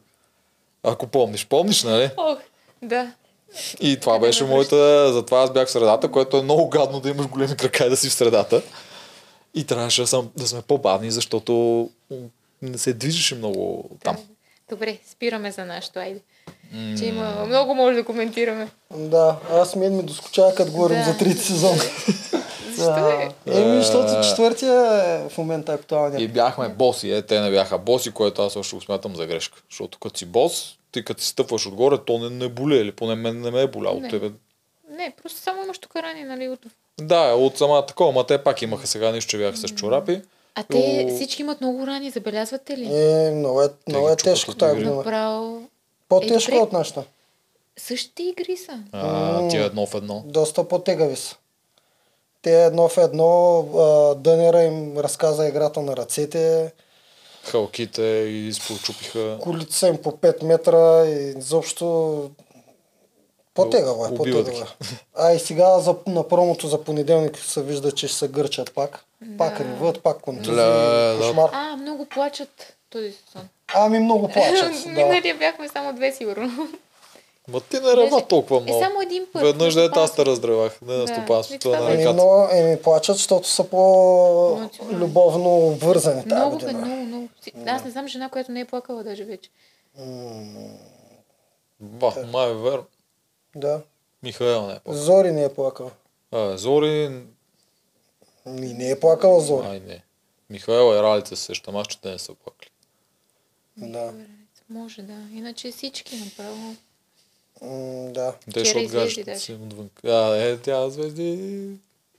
[0.84, 2.10] Ако помниш, помниш, нали?
[2.18, 2.38] Ох,
[2.82, 3.12] да.
[3.82, 7.28] И това беше моята, затова аз бях в средата, което е много гадно да имаш
[7.28, 8.62] големи крака и да си в средата.
[9.56, 11.90] И трябваше да, съм, да сме по-бавни, защото
[12.62, 14.18] не се движеше много там.
[14.70, 16.22] Добре, спираме за нашото, айде.
[16.98, 18.70] Че има много може да коментираме.
[18.92, 21.04] Да, аз мен ми доскочава, като говорим Да.
[21.04, 21.78] за трите сезона.
[22.76, 23.30] Защо е?
[23.48, 26.30] Еми, защото четвъртия е в момента И актуалния.
[26.30, 29.62] бяхме боси, е, те не бяха боси, което аз също го смятам за грешка.
[29.70, 33.16] Защото като си бос, ти като си стъпваш отгоре, то не, не боли, или поне
[33.16, 34.00] мен не ме е боляло.
[34.00, 34.10] Не.
[34.10, 34.32] Тебе
[34.90, 36.66] Не, просто само имаш тук рани, нали, от
[37.02, 40.22] Да, от самата такова, ма те пак имаха сега нищо, че бяха с чорапи.
[40.56, 41.16] А те О.
[41.16, 42.86] всички имат много рани, забелязвате ли?
[42.94, 44.96] Е, много е, много е тежко тази година.
[44.96, 45.62] Направо.
[46.10, 47.04] По-тежко Е, от нашата.
[47.78, 48.80] Същите игри са.
[48.92, 50.24] А, тия едно в едно.
[50.26, 51.36] Доста по-тегави са.
[52.42, 56.72] Те едно в едно, а, Дънера им разказа играта на ръцете,
[57.44, 59.38] Халките и изпочупиха.
[59.42, 62.30] колите са им по 5 метра и изобщо
[63.56, 64.86] по-тегава е, по-тегава е.
[65.16, 69.06] А и сега за, на промото за понеделник се вижда, че ще се гърчат пак.
[69.38, 71.18] Пак реват, пак контузии, Ле, да.
[71.20, 71.50] кошмар.
[71.54, 73.48] А, много плачат този сезон.
[73.76, 74.72] Ами много плачат.
[74.84, 74.90] да.
[74.90, 76.68] Миналия бяхме само две сигурно.
[77.48, 78.80] Ма ти не Беше- толкова Е, много.
[78.80, 79.42] само един път.
[79.42, 80.82] Веднъж да е аз те раздревах.
[80.82, 81.08] Не на Да.
[81.08, 82.14] стопанството, а И това на Еми, ръката.
[82.14, 86.74] много, еми, плачат, защото са по-любовно обвързани тази Много, година.
[86.74, 87.28] много, много.
[87.68, 89.50] Аз не знам жена, която не е плакала даже вече.
[91.80, 92.84] Ба, май е верно.
[93.56, 93.82] Да.
[94.24, 94.94] Михаел не е по.
[94.94, 95.92] Зори не е плакал.
[96.32, 97.22] А, Зори...
[98.46, 99.68] Ми не е плакала Зори.
[99.68, 100.04] Ай, не.
[100.50, 102.70] Михаел и Ралица се сещам, аз че те не са плакали.
[103.78, 104.14] Да.
[104.70, 105.14] Може, да.
[105.34, 106.76] Иначе всички направо.
[107.62, 108.36] М, да.
[108.46, 109.40] Те Вчера ще излезе отгаждат даже.
[109.40, 109.90] си отвън.
[110.06, 111.70] А, е, тя звезди...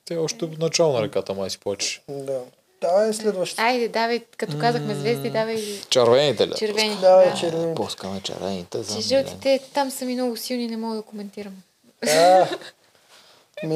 [0.05, 2.03] Тя още от начало на реката май си плачеш.
[2.09, 2.43] Да.
[2.81, 3.63] Давай следващото.
[3.63, 6.53] Айде, давай, като казахме звезди, давай Червените ли?
[6.59, 6.97] червени.
[7.01, 7.75] Давай, червени.
[7.75, 11.55] Пускаме червените за Че жълтите там са ми много силни, не мога да коментирам.
[12.07, 12.47] А,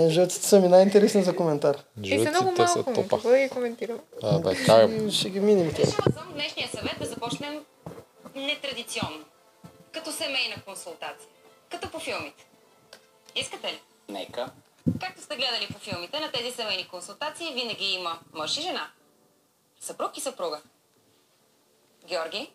[0.09, 1.77] жълтите са ми най-интересни за коментар.
[2.03, 3.09] И са много са малко, топа.
[3.09, 3.99] какво да ги коментирам?
[4.23, 5.69] А, бе, кай, Ще ги минем.
[5.69, 7.65] Решила съм днешния съвет да започнем
[8.35, 9.25] нетрадиционно.
[9.93, 11.29] Като семейна консултация.
[11.71, 12.47] Като по филмите.
[13.37, 13.81] Искате ли?
[14.09, 14.51] Нека.
[15.01, 18.91] Както сте гледали по филмите, на тези семейни консултации винаги има мъж и жена.
[19.81, 20.61] Съпруг и съпруга.
[22.05, 22.53] Георги,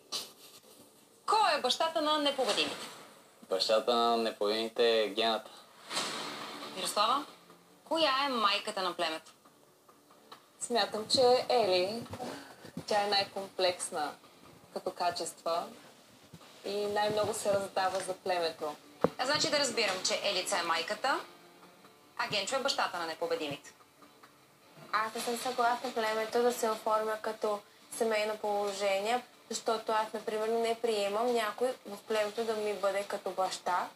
[1.26, 2.86] кой е бащата на непобедимите?
[3.48, 5.50] Бащата на непоените е гената.
[6.76, 7.24] Мирослава,
[7.84, 9.32] коя е майката на племето?
[10.60, 12.02] Смятам, че Ели,
[12.86, 14.12] тя е най-комплексна
[14.72, 15.64] като качества
[16.64, 18.74] и най-много се раздава за племето.
[19.18, 21.20] А значи да разбирам, че Елица е майката,
[22.18, 23.72] а Генчо е бащата на непобедимите.
[24.92, 27.60] Аз не съм съгласна племето да се оформя като
[27.96, 33.88] семейно положение, защото аз, например, не приемам някой в племето да ми бъде като баща.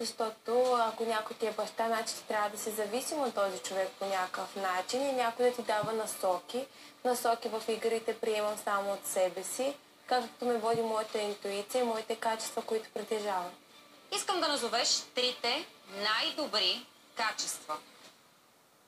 [0.00, 3.88] Защото ако някой ти е баща, значи ти трябва да си зависим от този човек
[3.98, 6.66] по някакъв начин и някой да ти дава насоки.
[7.04, 9.74] Насоки в игрите приемам само от себе си,
[10.06, 13.50] както ме води моята интуиция и моите качества, които притежавам.
[14.16, 15.66] Искам да назовеш трите
[15.96, 16.86] най-добри
[17.18, 17.76] качества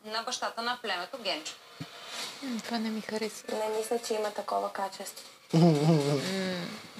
[0.04, 1.52] на бащата на племето Генчо.
[2.64, 3.54] Това не ми харесва.
[3.54, 5.24] Не мисля, че има такова качество.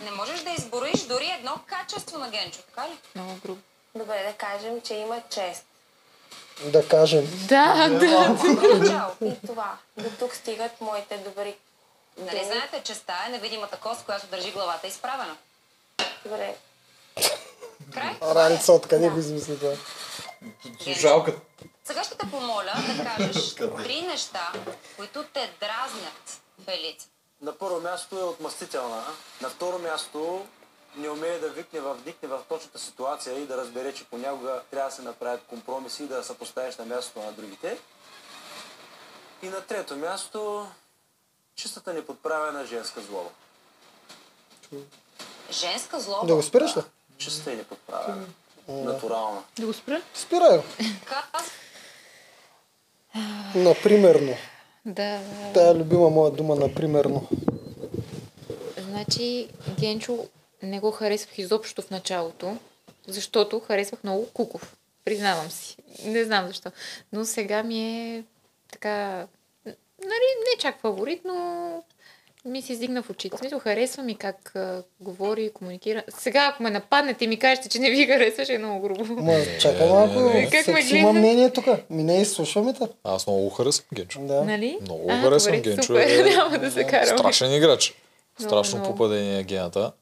[0.04, 2.98] Не можеш да изброиш дори едно качество на Генчо, така ли?
[3.14, 3.60] Много грубо.
[3.94, 5.64] Добре да кажем, че има чест.
[6.64, 7.46] Да кажем.
[7.48, 9.16] Да, да.
[9.26, 9.76] И това.
[9.96, 11.56] До тук стигат моите добри.
[12.18, 15.36] Нали знаете, че стая е невидимата кост, която държи главата изправена.
[16.24, 16.54] Добре.
[17.94, 18.18] Край?
[18.22, 19.72] Ралица, откъде го измисли това?
[20.84, 21.40] Слушалката.
[21.84, 24.52] Сега ще те помоля да кажеш три неща,
[24.96, 26.28] които те дразнят
[26.58, 27.06] в Елица.
[27.40, 29.04] На първо място е отмъстителна.
[29.40, 30.46] На второ място
[30.96, 34.90] не умее да викне, в- вникне в точната ситуация и да разбере, че понякога трябва
[34.90, 37.78] да се направят компромиси и да се поставиш на мястото на другите.
[39.42, 40.66] И на трето място
[41.56, 43.30] чистата неподправена женска злоба.
[45.50, 46.26] Женска злоба.
[46.26, 46.80] Да го спираш ли?
[47.18, 48.26] Чиста и неподправена.
[48.68, 49.42] Натурална.
[49.58, 50.02] Да го спра?
[50.14, 50.64] Спирай го.
[53.54, 54.34] Напримерно.
[54.84, 55.52] Да, да.
[55.54, 57.28] Тая е любима моя дума, напримерно.
[58.78, 59.48] Значи
[59.80, 60.26] Генчо
[60.62, 62.56] не го харесвах изобщо в началото,
[63.06, 64.76] защото харесвах много Куков.
[65.04, 65.76] Признавам си.
[66.04, 66.70] Не знам защо.
[67.12, 67.80] Но сега ми
[68.16, 68.24] е
[68.72, 69.26] така...
[70.04, 71.82] Нали, не чак фаворит, но
[72.44, 73.36] ми се издигна в очите.
[73.36, 76.02] В Смисъл, харесва ми как а, говори, комуникира.
[76.08, 79.04] Сега, ако ме нападнете и ми кажете, че не ви харесва, ще е много грубо.
[79.04, 80.32] Ма, чакай малко.
[80.52, 81.18] Как ме Всеки има гледа?
[81.18, 81.64] мнение тук.
[81.90, 82.88] Ми не изслушваме те.
[83.04, 84.20] Аз много го харесвам Генчо.
[84.20, 84.44] Да.
[84.44, 84.78] Нали?
[84.80, 85.82] Много А, харесвам добре, Генчо.
[85.82, 87.18] Супер, е няма да се караме.
[87.18, 87.94] Страшен играч.
[88.38, 88.94] Страшно много.
[88.96, 89.92] попадение на гената.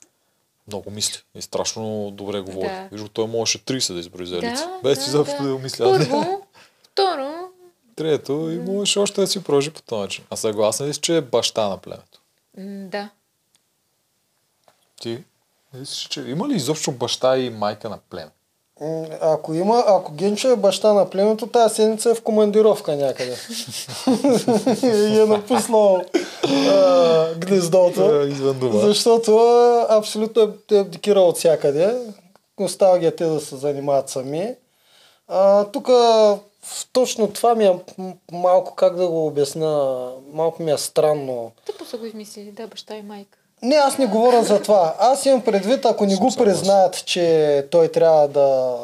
[0.67, 2.69] Много мисли и страшно добре говори.
[2.69, 2.89] Да.
[2.93, 4.67] Вижда, той можеше 30 да изброи за лица.
[4.67, 5.55] Да, Без да, изобщо да, да.
[5.55, 5.85] го мисля.
[5.85, 6.43] Първо,
[6.93, 7.35] второ,
[7.97, 10.25] Трето и можеше още да си продължи по този начин.
[10.31, 12.18] А съгласен ли си, че е баща на племето?
[12.59, 13.11] М, да.
[15.01, 15.25] Ти?
[15.75, 18.31] Мислиш, че има ли изобщо баща и майка на племе?
[18.81, 23.37] М, Ако има, ако Генчо е баща на племето, тази седмица е в командировка някъде.
[24.83, 26.05] и е напуснал
[26.45, 28.27] а, гнездото.
[28.29, 28.79] Извън дома.
[28.81, 29.37] Защото
[29.89, 31.99] абсолютно е, е абдикирал от всякъде.
[32.61, 34.55] Остава ги те да се занимават сами.
[35.29, 35.89] А, тук
[36.93, 37.79] точно това ми е
[38.33, 41.53] малко, как да го обясня, малко ми е странно.
[41.67, 43.39] Тъпо са го измислили, да, баща и майка.
[43.63, 44.97] Не, аз не говоря за това.
[44.99, 48.79] Аз имам предвид, ако не го признаят, че той трябва да,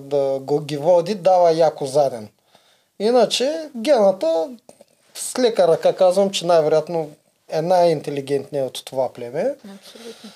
[0.00, 2.28] да го ги води, дава яко заден.
[2.98, 4.50] Иначе гената,
[5.14, 7.10] с лека ръка казвам, че най-вероятно
[7.48, 9.54] е най-интелигентният от това племе.
[9.78, 10.30] Абсолютно.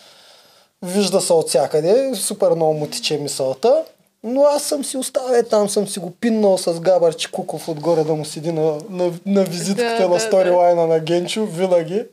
[0.83, 3.85] Вижда се от всякъде, супер много му тече мисълта.
[4.23, 8.15] Но аз съм си оставил, там съм си го пиннал с Габарчи Куков отгоре да
[8.15, 12.05] му седи на, на, на визитката Да, на да, сторилайна на Генчо, винаги.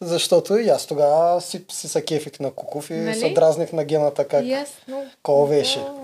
[0.00, 3.20] Защото и аз тогава си, си се кефих на Куков и Нали?
[3.20, 4.44] се дразних на гената как.
[4.44, 5.06] И аз много...
[5.22, 5.78] Ко беше?
[5.78, 5.94] Да.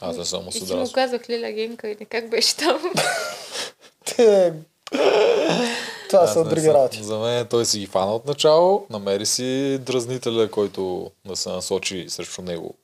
[0.00, 0.94] Аз не му И се си му дразни.
[0.94, 2.80] казах Лиля Генка или как беше там.
[6.10, 7.02] Това Аз са други работи.
[7.02, 12.06] За мен той си ги фана от начало, намери си дразнителя, който да се насочи
[12.08, 12.74] срещу него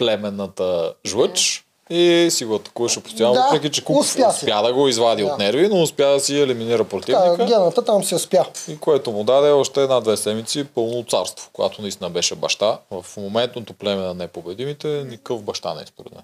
[0.00, 4.88] племенната жлъч и си го атакуваше постоянно, Да, въпреки че Куков успя успя, да го
[4.88, 5.28] извади Да.
[5.28, 7.44] от нерви, но успя да си елиминира Така, противника.
[7.46, 8.46] гената там си успя.
[8.68, 12.78] И което му даде още една-две седмици пълно царство, когато наистина беше баща.
[12.90, 16.22] В моментното племе на непобедимите никакъв баща не е според мен.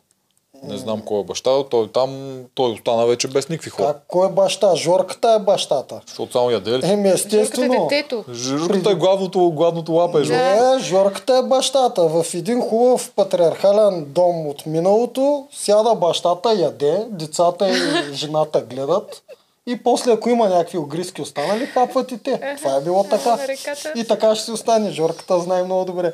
[0.62, 3.86] Не знам кой е баща, той там, той остана вече без никакви хора.
[3.86, 4.76] Как, кой е баща?
[4.76, 6.00] Жорката е бащата.
[6.06, 6.80] Защото само яде ли?
[6.84, 7.86] Еми, Журката е естествено.
[7.90, 8.24] детето.
[8.32, 10.76] Жирката е главното, главното лапа е жълто.
[10.76, 12.02] Е, Жорката е бащата.
[12.02, 17.74] В един хубав патриархален дом от миналото сяда бащата, яде, децата и
[18.14, 19.22] жената гледат.
[19.66, 22.56] И после, ако има някакви огриски останали, хапват и те.
[22.58, 23.36] Това е било така.
[23.36, 23.92] на реката.
[23.96, 24.90] И така ще си остане.
[24.90, 26.12] Жорката знае много добре.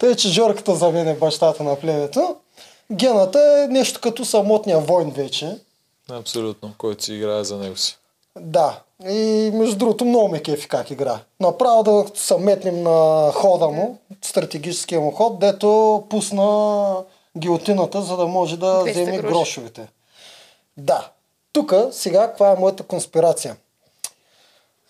[0.00, 2.36] Тъй, че Жорката за мен е бащата на племето.
[2.92, 5.58] Гената е нещо като самотния войн вече.
[6.10, 7.98] Абсолютно, който си играе за него си.
[8.40, 8.80] Да.
[9.08, 11.20] И между другото много ме кефи как игра.
[11.40, 16.96] Направо да се метнем на хода му, стратегическия му ход, дето пусна
[17.38, 19.32] гилотината, за да може да 200 вземе гроши.
[19.34, 19.88] грошовете.
[20.76, 21.10] Да.
[21.52, 23.56] Тук сега каква е моята конспирация?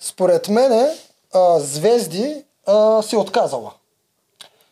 [0.01, 0.91] Според мене
[1.35, 3.73] а, Звезди а, се отказала.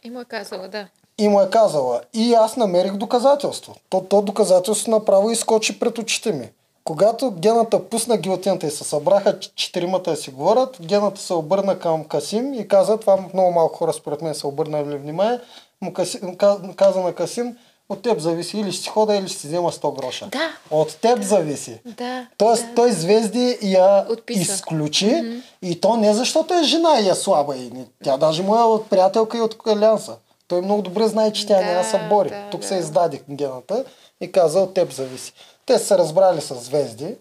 [0.02, 0.88] И му е казала, да.
[1.20, 2.00] И му е казала.
[2.14, 3.74] И аз намерих доказателство.
[3.88, 6.48] То, то доказателство направо изкочи пред очите ми.
[6.84, 12.04] Когато гената пусна гилотината и се събраха четиримата да си говорят, гената се обърна към
[12.04, 15.38] Касим и каза, това много малко хора според мен са обърнали внимание,
[15.82, 17.56] му Касим, ка- каза на Касим,
[17.88, 20.26] от теб зависи или ще си хода, или ще си взема 100 гроша.
[20.32, 20.48] Да.
[20.70, 21.80] От теб зависи.
[21.84, 22.26] Да.
[22.38, 22.74] Тоест, да.
[22.74, 24.40] той звезди я Отписа.
[24.54, 25.40] изключи mm-hmm.
[25.62, 27.56] и то не защото е жена и е слаба.
[27.56, 30.16] И не- тя даже му е от приятелка и от Алианса.
[30.50, 32.28] Той много добре знае, че тя Да, да се бори.
[32.28, 32.66] да, Тук да.
[32.66, 33.84] се издаде гената
[34.20, 35.32] и каза от теб зависи.
[35.66, 37.14] Те са се разбрали с звезди,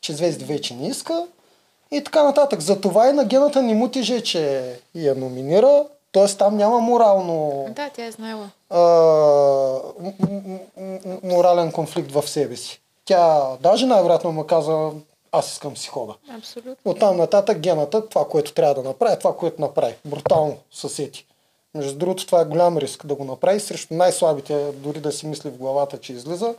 [0.00, 1.26] че звезди вече не иска
[1.90, 2.60] и така нататък.
[2.60, 4.62] Затова и на гената не му тежи, че
[4.94, 5.84] я номинира.
[6.12, 8.50] Тоест там няма морално Да, тя е знаела.
[8.70, 8.78] а,
[10.00, 12.80] м- м- м- морален конфликт в себе си.
[13.04, 14.90] Тя даже най-вероятно му каза,
[15.32, 16.14] аз искам си хода.
[16.38, 16.76] Абсолютно.
[16.84, 19.94] От там нататък гената, това, което трябва да направи, това, което направи.
[20.04, 21.26] Брутално съсети.
[21.76, 25.50] Между другото, това е голям риск да го направи срещу най-слабите, дори да си мисли
[25.50, 26.54] в главата, че излиза.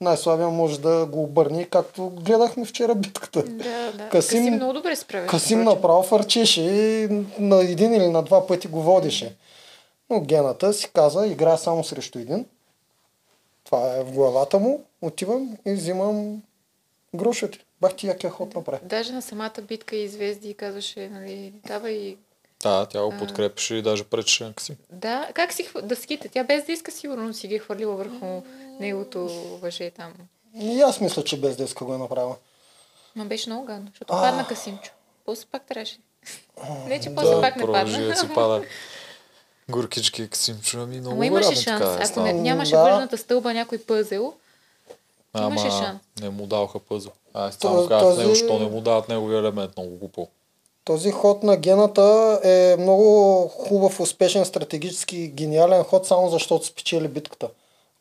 [0.00, 3.42] Най-слабия може да го обърне, както гледахме вчера битката.
[3.42, 3.62] Да,
[3.92, 4.08] да.
[4.08, 5.26] Касим- Касим, много добре справя.
[5.26, 7.08] Касим направо фърчеше и
[7.38, 9.36] на един или на два пъти го водеше.
[10.10, 12.46] Но гената си каза, игра само срещу един.
[13.64, 14.84] Това е в главата му.
[15.02, 16.42] Отивам и взимам
[17.14, 17.58] грошите.
[17.80, 18.80] Бах ти якия ход направи.
[18.84, 22.16] Даже на самата битка и звезди казваше, нали, давай
[22.62, 24.76] Да, тя го подкрепеше и даже пречеше на Касим.
[24.90, 26.28] Да, как си да скита?
[26.28, 28.42] Тя без да иска сигурно си ги е хвърлила върху
[28.80, 29.28] неговото
[29.62, 30.12] въже там.
[30.54, 32.36] И аз мисля, че без деска го е направила.
[33.16, 34.22] Ма беше много гадно, защото А.
[34.22, 34.90] падна Касимчо.
[35.24, 35.96] После пак трябваше.
[36.86, 38.34] Не, че после пак не продължи да си падна.
[38.34, 38.64] пада.
[39.68, 41.80] Горкички Касимчо, ами много Ама имаше шанс.
[41.80, 42.82] така Ако не, нямаше Да.
[42.82, 44.34] върната стълба някой пъзел,
[45.32, 46.00] Ама имаше шанс.
[46.20, 47.12] не му даваха пъзъл.
[47.34, 50.28] Аз само казах този- него, що не му дават неговия елемент, много глупо.
[50.86, 57.48] Този ход на гената е много хубав, успешен, стратегически гениален ход, само защото спечели битката.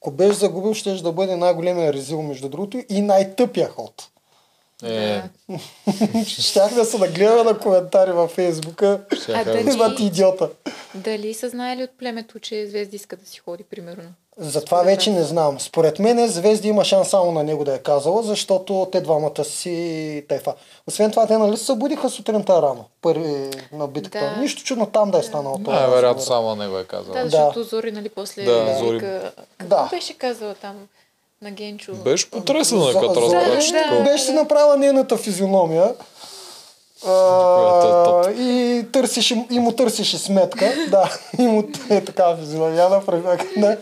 [0.02, 4.10] Ако беше загубил, ще да бъде най-големия резил, между другото, и най-тъпия ход.
[4.84, 5.22] Е,
[6.26, 9.02] Щях да се нагледаме на коментари във Фейсбука.
[9.30, 10.50] А да- дали- идиота.
[10.96, 14.04] дали са знаели от племето, че Звезди иска да си ходи, примерно?
[14.40, 15.60] Затова вече не знам.
[15.60, 20.26] Според мен Звезди има шанс само на него да е казала, защото те двамата си
[20.30, 20.54] тайфа.
[20.88, 23.36] Освен това, те нали се събудиха сутринта рано, първи
[23.72, 24.20] на битката.
[24.28, 24.42] Да.
[24.42, 25.74] Нищо чудно там да е станало това.
[25.74, 26.28] Най-вероятно разговор.
[26.28, 27.14] само на него е казал.
[27.14, 27.30] Да, Да.
[27.30, 29.00] защото Зори, нали, после Да, Зори-.
[29.00, 29.88] Какво Да.
[29.92, 30.76] беше казала там
[31.42, 31.94] на Генчо?
[31.94, 33.78] Беше потресена, като за- разбра, че да.
[33.80, 34.04] такова.
[34.04, 35.94] Беше си направила нейната физиономия.
[37.06, 40.74] Е А, и, търсеше, и му търсеше сметка.
[40.90, 42.84] да, и му е така физиономия.
[42.84, 43.24] Я направи.
[43.58, 43.78] Не.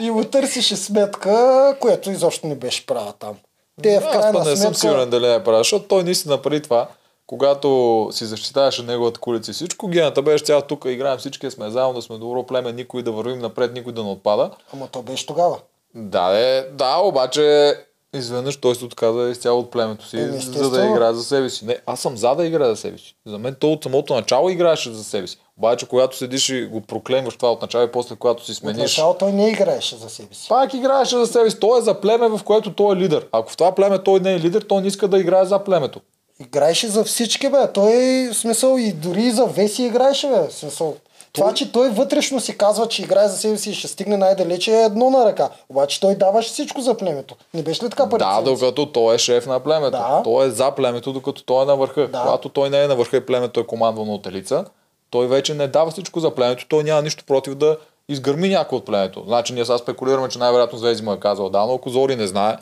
[0.00, 3.34] и му търсеше сметка, което изобщо не беше права там.
[3.82, 6.62] Те в Аз крайна па не съм сигурен дали е прав, защото той наистина преди
[6.62, 6.88] това,
[7.26, 12.02] когато си защитаваше неговата колица и всичко, гената беше цяла тук, играем всички, сме заедно,
[12.02, 14.50] сме добро племе, никой да вървим напред, никой да не отпада.
[14.72, 15.58] Ама то беше тогава.
[15.94, 17.74] Да, де, да, обаче
[18.16, 20.94] изведнъж той се отказа изцяло от племето си, Еми, за да естествено.
[20.94, 21.64] играе за себе си.
[21.64, 23.14] Не, аз съм за да играе за себе си.
[23.26, 25.38] За мен той от самото начало играеше за себе си.
[25.58, 28.78] Обаче, когато седиш и го проклемваш това от начало и после, когато си От смениш,
[28.80, 30.48] начало той не играеше за себе си.
[30.48, 31.60] пак играеше за себе си.
[31.60, 33.26] Той е за племе, в което той е лидер.
[33.32, 36.00] Ако в това племе той не е лидер, той не иска да играе за племето.
[36.40, 37.72] Играеше за всички, бе.
[37.74, 37.94] Той,
[38.32, 40.50] смисъл, и дори и за Веси играеше, бе.
[40.50, 40.96] Смисъл,
[41.36, 44.72] това, че той вътрешно си казва, че играе за себе си и ще стигне най-далече
[44.72, 45.48] е едно на ръка.
[45.68, 47.34] Обаче той даваше всичко за племето.
[47.54, 48.18] Не беше ли така пари?
[48.18, 49.90] Да, докато той е шеф на племето.
[49.90, 50.20] Да.
[50.24, 52.08] Той е за племето, докато той е на върха.
[52.08, 52.20] Да.
[52.20, 54.64] Когато той не е на върха и племето е командвано от елица,
[55.10, 56.66] той вече не дава всичко за племето.
[56.68, 57.76] Той няма нищо против да
[58.08, 59.24] изгърми някой от племето.
[59.26, 62.26] Значи ние сега спекулираме, че най-вероятно Звезди му е казал да, но ако Зори не
[62.26, 62.56] знае,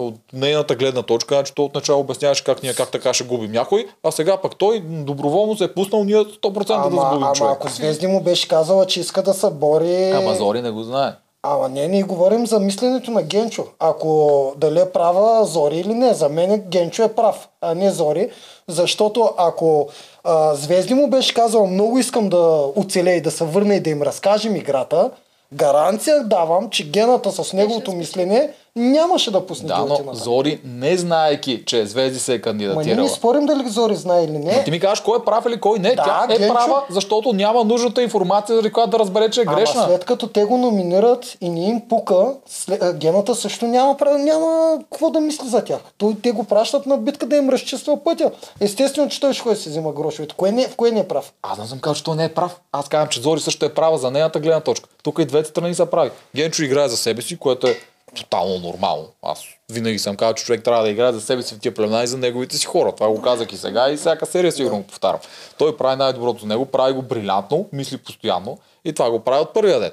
[0.00, 3.86] от нейната гледна точка, значи той отначало обясняваше как ние как така ще губим някой,
[4.04, 7.52] а сега пък той доброволно се е пуснал ние 100% да Ама, загубим ама човек.
[7.54, 10.10] ако Звезди му беше казала, че иска да се бори...
[10.10, 11.12] Ама Зори не го знае.
[11.42, 13.64] Ама не, ние говорим за мисленето на Генчо.
[13.78, 18.30] Ако дали е права Зори или не, за мен Генчо е прав, а не Зори.
[18.68, 19.88] Защото ако
[20.24, 23.90] а, Звезди му беше казал много искам да оцелее и да се върне и да
[23.90, 25.10] им разкажем играта,
[25.52, 30.14] гаранция давам, че гената с неговото мислене нямаше да пусне Да, но.
[30.14, 33.02] Зори, не знаеки, че Звезди се е Ма ние кандидатирала.
[33.02, 34.64] не спорим дали Зори знае или не.
[34.64, 35.94] Ти ми кажеш кой е прав или кой не.
[35.94, 36.54] Да, Тя е Генчо.
[36.54, 39.80] права, защото няма нужната информация, заради която да разбере, че е грешна.
[39.80, 44.78] Ама след като те го номинират и не им пука, след, гената също няма, няма
[44.90, 45.78] какво да мисли за тях.
[45.98, 48.30] Той, те го пращат на битка да им разчиства пътя.
[48.60, 50.34] Естествено, че той ще ходи си взима грошовете.
[50.36, 51.32] Кое не, в кое не е прав?
[51.42, 52.60] Аз не съм казал, че той не е прав.
[52.72, 54.88] Аз казвам, че Зори също е права за нейната гледна точка.
[55.02, 56.10] Тук и двете страни са прави.
[56.36, 57.78] Генчо играе за себе си, което е
[58.16, 59.08] тотално нормално.
[59.22, 62.02] Аз винаги съм казал, че човек трябва да играе за себе си в тия племена
[62.02, 62.92] и за неговите си хора.
[62.92, 65.20] Това го казах и сега и всяка серия сигурно го повтарям.
[65.58, 69.54] Той прави най-доброто за него, прави го брилянтно, мисли постоянно и това го прави от
[69.54, 69.92] първия ден.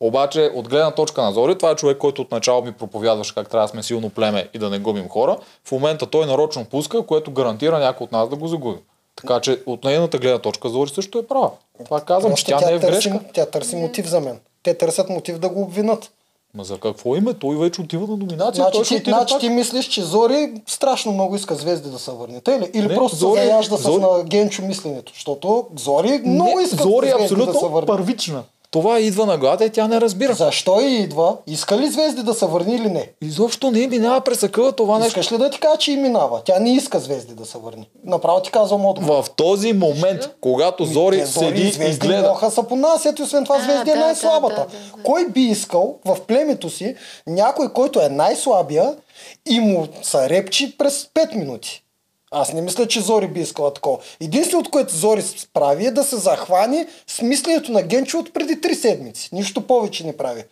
[0.00, 3.64] Обаче, от гледна точка на Зори, това е човек, който отначало ми проповядваше как трябва
[3.66, 5.36] да сме силно племе и да не губим хора.
[5.64, 8.80] В момента той нарочно пуска, което гарантира някой от нас да го загубим.
[9.16, 11.50] Така че от нейната гледна точка Зори също е права.
[11.84, 13.24] Това казвам, че Просто тя не е в търси, грешка.
[13.34, 14.40] тя търси мотив за мен.
[14.62, 16.10] Те търсят мотив да го обвинат.
[16.58, 17.34] Ма за какво име?
[17.34, 18.54] Той вече отива на номинация.
[18.54, 19.40] Значи, той ти, значи пак.
[19.40, 22.40] ти мислиш, че Зори страшно много иска звезди да се върне.
[22.40, 22.70] Тъй ли?
[22.74, 25.12] Или Не, просто Зори- се заяжда Зори- с на Генчо мисленето.
[25.12, 27.86] Защото Зори много Не, иска Зори е звезди абсолютно да се върне.
[27.86, 28.42] първична.
[28.70, 30.34] Това идва на главата и тя не разбира.
[30.34, 31.36] Защо и идва?
[31.46, 33.10] Иска ли звезди да се върне или не?
[33.22, 35.20] Изобщо не минава през акъла това нещо.
[35.20, 36.42] Искаш ли да ти кажа, че и минава?
[36.44, 37.86] Тя не иска звезди да се върне.
[38.04, 39.22] Направо ти казвам отговор.
[39.22, 43.44] В този момент, когато Зори Те, седи и звезди гледа, моха са понасят и освен
[43.44, 44.54] това А, звезди е да, най-слабата.
[44.54, 45.02] да, да, да.
[45.02, 46.94] Кой би искал в племето си
[47.26, 48.96] някой, който е най-слабия
[49.50, 51.84] и му са репчи през 5 минути?
[52.30, 53.98] Аз не мисля, че Зори би искала такова.
[54.20, 55.24] Единственото, което Зори
[55.54, 59.28] прави е да се захвани с мисленето на Генчо от преди 3 седмици.
[59.32, 60.44] Нищо повече не прави.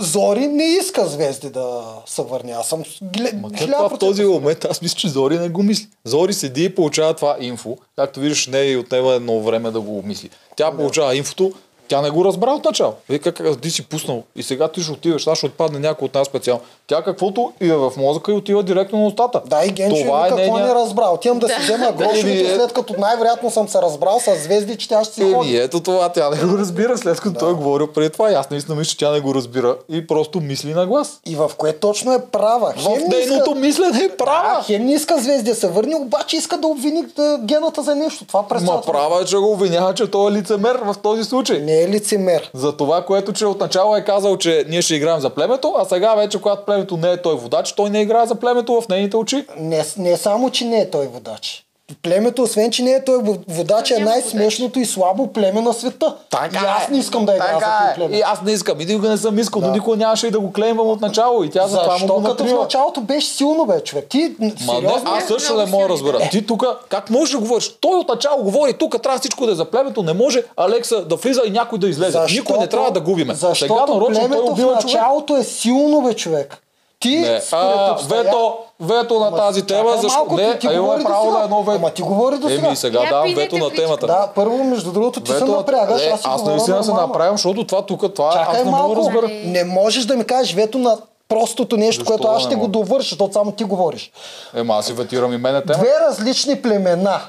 [0.00, 2.52] Зори не иска звезди да се върне.
[2.52, 3.32] Аз съм гле...
[3.58, 5.88] Това в този момент, аз мисля, че Зори не го мисли.
[6.04, 7.76] Зори седи и получава това инфо.
[7.96, 10.30] Както виждаш, не и отнема едно време да го мисли.
[10.56, 11.52] Тя получава инфото,
[11.88, 12.92] тя не го разбра от начало.
[13.08, 16.14] Вика, как ти си пуснал и сега ти ще отиваш, сега ще отпадне някой от
[16.14, 16.60] нас специално.
[16.86, 19.42] Тя каквото и е в мозъка и отива директно на устата.
[19.46, 20.66] Да, и Генчо това е какво нейния...
[20.66, 21.14] не разбрал.
[21.14, 25.04] Отивам да, си взема грошовете, след като най-вероятно съм се разбрал с звезди, че тя
[25.04, 25.56] ще си Еми, ходи.
[25.56, 28.30] ето това, тя не го разбира, след като той е говорил преди това.
[28.30, 31.20] И аз наистина мисля, че тя не го разбира и просто мисли на глас.
[31.26, 32.72] И в кое точно е права.
[32.76, 34.62] В Хем не иска- нейното мислене е Да, права.
[34.64, 37.04] хем не иска звезди да се върне, обаче иска да обвини
[37.40, 38.24] гената за нещо.
[38.24, 41.58] Това през Ма права е, че го обвинява, че той е лицемер в този случай.
[41.58, 42.50] Не е лицемер.
[42.54, 46.14] За това, което че отначало е казал, че ние ще играем за племето, а сега
[46.14, 49.44] вече, когато племето не е той водач, той не играе за племето в нейните очи.
[49.58, 51.65] Не, не само, че не е той водач.
[52.02, 55.72] Племето, освен, че не е той во- водач, е Няма най-смешното и слабо племе на
[55.72, 56.14] света.
[56.52, 57.94] и аз не искам да играя за Така това е.
[57.96, 58.16] племе.
[58.16, 58.80] И аз не искам.
[58.80, 61.44] И никога не съм искал, но никога нямаше и да го клеймвам от начало.
[61.44, 62.62] И тя за това му го като в натрива.
[62.62, 64.06] началото беше силно, бе, човек?
[64.06, 66.28] Ти Ма не, аз също не мога да разбера.
[66.30, 67.68] Ти тук, как можеш да говориш?
[67.70, 71.16] Той от начало говори, тук трябва всичко да е за племето, не може Алекса да
[71.16, 72.18] влиза и някой да излезе.
[72.30, 73.34] Никой не трябва да губиме.
[73.34, 74.84] Защото Сега нарочно той племето в убива човек.
[74.84, 76.62] началото е силно, бе, човек.
[77.00, 80.18] Ти, Не, а, обстоя- вето, вето на Ама, тази тема, чакай защо?
[80.18, 81.76] малко, Не, ти- ти а има говори до право на едно вето.
[81.76, 82.66] Ама ти говори до сега.
[82.66, 84.06] Еми, сега Я давам вето на темата.
[84.06, 86.02] Да, първо, между другото, ти се Вето на- напрягаш.
[86.02, 88.94] Е, аз си аз наистина се направям, защото това тук, това Чакай аз не мога
[88.94, 89.28] да разбера.
[89.28, 92.68] Не можеш да ми кажеш вето на простото нещо, Защо което аз не ще го
[92.68, 94.10] довърша, защото само ти говориш.
[94.54, 95.78] Ема аз си ветирам и мене тема.
[95.78, 97.20] Две различни племена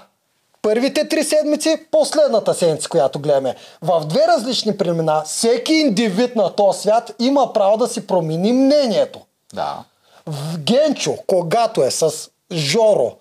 [0.61, 3.55] Първите три седмици, последната седмица, която гледаме.
[3.81, 9.19] В две различни племена, всеки индивид на този свят има право да си промени мнението.
[9.53, 9.83] Да.
[10.57, 13.11] Генчо, когато е с Жоро,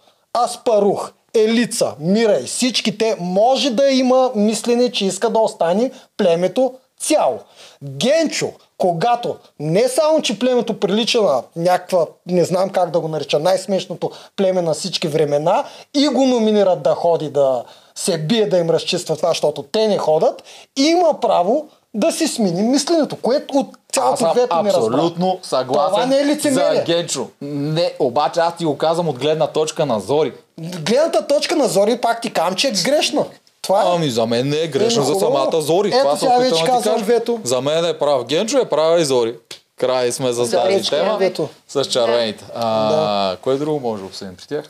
[0.45, 6.75] Аспарух, Елица, Мира и всички те, може да има мислене, че иска да остане племето
[7.01, 7.39] цяло.
[7.85, 13.39] Генчо, когато не само, че племето прилича на някаква, не знам как да го нарича,
[13.39, 15.65] най-смешното племе на всички времена
[15.95, 17.65] и го номинират да ходи да
[17.95, 20.43] се бие да им разчиства това, защото те не ходят,
[20.77, 25.91] има право да си смени мисленето, което от Аз цялото съм двето не абсолютно съгласен
[25.91, 26.77] Това не е лицемерие.
[26.77, 27.29] за Генчо.
[27.43, 30.33] Не, обаче аз ти го казвам от гледна точка на Зори.
[30.61, 33.25] Гледната точка на Зори пак ти казвам, че е грешна.
[33.63, 33.87] Това е.
[33.89, 35.89] Ами за мен не е грешно Еми, за самата Зори.
[35.89, 37.41] Ето Това се сега вече да казвам вето.
[37.45, 38.25] За мен е прав.
[38.25, 39.35] Генчо е права и Зори.
[39.77, 41.13] Край сме за тази тема.
[41.13, 41.49] е вето.
[41.69, 42.45] С червените.
[42.55, 44.65] А, Кое друго може да обсъдим при тях?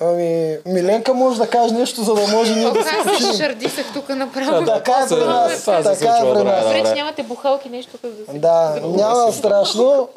[0.00, 3.92] Ами, Миленка може да каже нещо, за да може ние да се аз се шардисах
[3.92, 4.66] тук направо.
[4.66, 5.64] Така е при нас.
[5.64, 6.64] Така е при нас.
[6.64, 6.74] да.
[6.74, 8.38] Добре, че нямате бухалки нещо тук да се...
[8.38, 10.08] Да, няма страшно.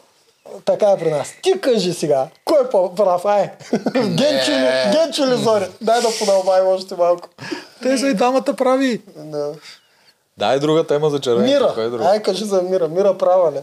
[0.66, 1.28] Така е при нас.
[1.44, 3.26] Ти кажи сега, кой е по-прав?
[3.26, 3.52] Ай,
[3.94, 5.66] Генчо ли, Генчо ли Зори?
[5.82, 7.30] Дай да подълбаем още малко.
[7.82, 9.02] Те са и двамата прави.
[9.16, 9.52] Да.
[10.38, 11.60] Дай друга тема за червените.
[11.60, 12.10] Кой е Мира, друго?
[12.10, 12.88] ай кажи за Мира.
[12.88, 13.60] Мира права ли?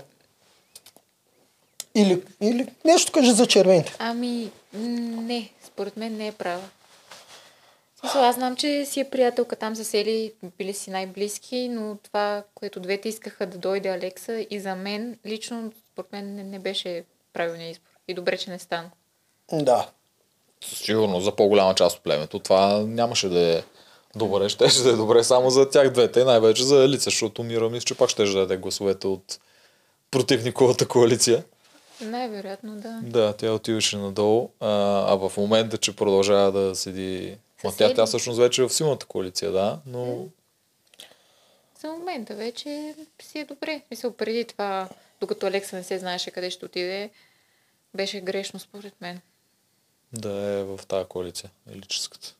[1.94, 3.94] Или, или нещо кажи за червените.
[3.98, 6.62] Ами, не, според мен не е права.
[8.00, 12.80] Смисъл, аз знам, че си е приятелка там засели, били си най-близки, но това, което
[12.80, 17.76] двете искаха да дойде Алекса и за мен, лично, според мен не, не беше правилният
[17.76, 17.90] избор.
[18.08, 18.90] И добре, че не стана.
[19.52, 19.88] Да.
[20.64, 22.38] Сигурно за по-голяма част от племето.
[22.38, 23.62] Това нямаше да е
[24.16, 24.48] добре.
[24.48, 27.94] Щеше да е добре само за тях двете, най-вече за Елица, защото Мира мисля, че
[27.94, 29.38] пак ще да даде гласовете от
[30.10, 31.44] противниковата коалиция.
[32.00, 33.00] Най-вероятно, да.
[33.02, 34.68] Да, тя отиваше надолу, а,
[35.12, 37.36] а в момента, че продължава да седи...
[37.64, 40.26] Ма тя, тя всъщност вече е в силната коалиция, да, но
[41.80, 43.82] За момента вече си е добре.
[43.90, 44.88] Мисъл, преди това,
[45.20, 47.10] докато Алекса не се знаеше къде ще отиде,
[47.94, 49.20] беше грешно според мен.
[50.12, 52.34] да е в тази коалиция, елическата.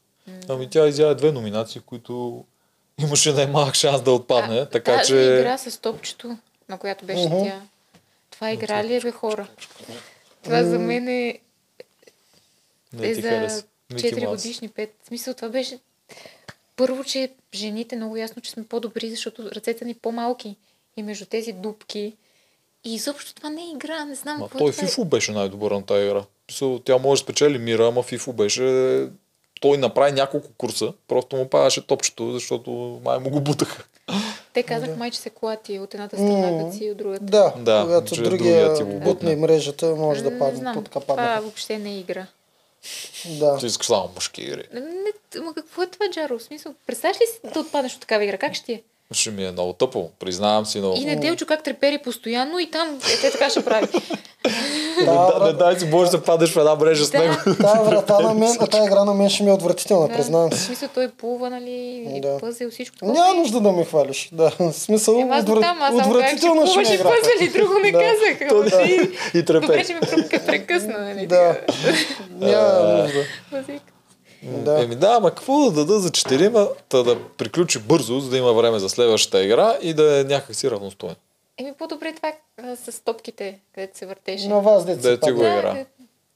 [0.49, 2.45] Ами тя изяде две номинации, които
[2.99, 5.17] имаше най-малък шанс да отпадне, А, така тази че...
[5.17, 6.37] игра с топчето,
[6.69, 7.61] на която беше тя.
[8.35, 9.49] Това игра ли е, бе, хора?
[10.43, 11.39] Това за мен е,
[12.93, 13.65] Не е ти за хареса.
[13.93, 14.43] Мики 4 Маус.
[14.43, 14.89] годишни, 5.
[15.03, 15.79] В смисъл, това беше...
[16.77, 20.57] Първо, че жените много ясно, че сме по-добри, защото ръцете ни по-малки.
[20.97, 22.17] И между тези дупки.
[22.85, 24.89] И изобщо това не е игра, не знам Ма какво той е това.
[24.89, 26.25] Фифо беше най-добър на тази игра.
[26.85, 29.09] Тя може да спечели мира, ама Фифо беше...
[29.61, 33.85] Той направи няколко курса, просто му падаше топчето, защото май му го бутаха.
[34.55, 37.25] Те казах май, че се клати от едната страна, като си и от другата.
[37.25, 39.37] Да, Да, когато другия другия ти го бутне бутне.
[39.37, 41.41] мрежата, може да Не падне знам, под това капана.
[41.41, 42.27] въобще не е игра.
[43.29, 43.57] Да.
[43.59, 44.63] Ти искаш само мъжки игри.
[44.73, 46.39] Не, ма какво е това, Джаро?
[46.39, 48.39] В смисъл, представяш ли си да отпаднеш от такава игра?
[48.39, 48.83] Как ще е?
[49.13, 50.95] Ще ми е много тъпо, признавам си, но...
[50.95, 53.87] И неделчо как трепери постоянно и там е, те така ще прави.
[54.99, 57.35] Не, да, не дай си, може да падеш в една мрежа с него.
[57.61, 60.51] Тая врата на мен, а тая игра на мен ще ми е отвратителна, Да, признавам
[60.51, 60.61] В си.
[60.61, 61.71] смисъл, той плува, нали,
[62.09, 62.39] и Да.
[62.39, 63.13] пъзел, всичко такова.
[63.15, 64.29] Няма нужда да ме хвалиш.
[64.33, 65.15] Да, в смисъл,
[65.95, 67.15] отвратително ще ми е и играта.
[67.17, 68.41] пъзели, друго не казах.
[69.35, 69.87] И Добре, трепеш.
[69.87, 71.27] че ме пре- прекъсна, нали?
[71.27, 71.57] Да,
[72.31, 73.21] няма нужда.
[74.43, 74.83] Да.
[74.83, 78.79] Еми да, ама какво да дада за четирима, да приключи бързо, за да има време
[78.79, 81.15] за следващата игра и да е някакси равностоен.
[81.59, 82.33] Еми, по-добре това
[82.63, 84.49] а, с топките, където се въртеше.
[84.49, 85.11] На вас деца.
[85.11, 85.77] Да, ти го да, игра.
[85.79, 85.87] е,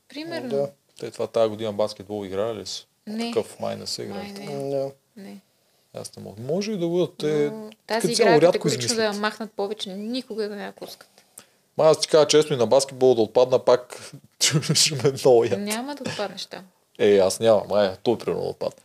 [0.08, 0.48] примерно.
[0.48, 0.70] Да.
[1.00, 2.84] Те това тази година баскетбол играли ли са?
[3.06, 3.30] Не.
[3.32, 4.18] Такъв май не играли.
[4.18, 4.90] Май не, Да.
[5.16, 5.40] не.
[5.94, 6.42] Аз не мога.
[6.42, 7.14] Може и да бъдат.
[7.18, 10.72] Те Но тази игра е рядко категорично да я махнат повече, никога да не я
[10.72, 11.08] пускат.
[11.76, 14.12] Ма аз ти кажа честно и на баскетбол да отпадна пак
[14.74, 15.60] ще ме много яд.
[15.60, 16.64] Няма да отпаднеш там.
[16.98, 17.72] Е, аз нямам.
[17.72, 18.82] Ай, той примерно да отпадне.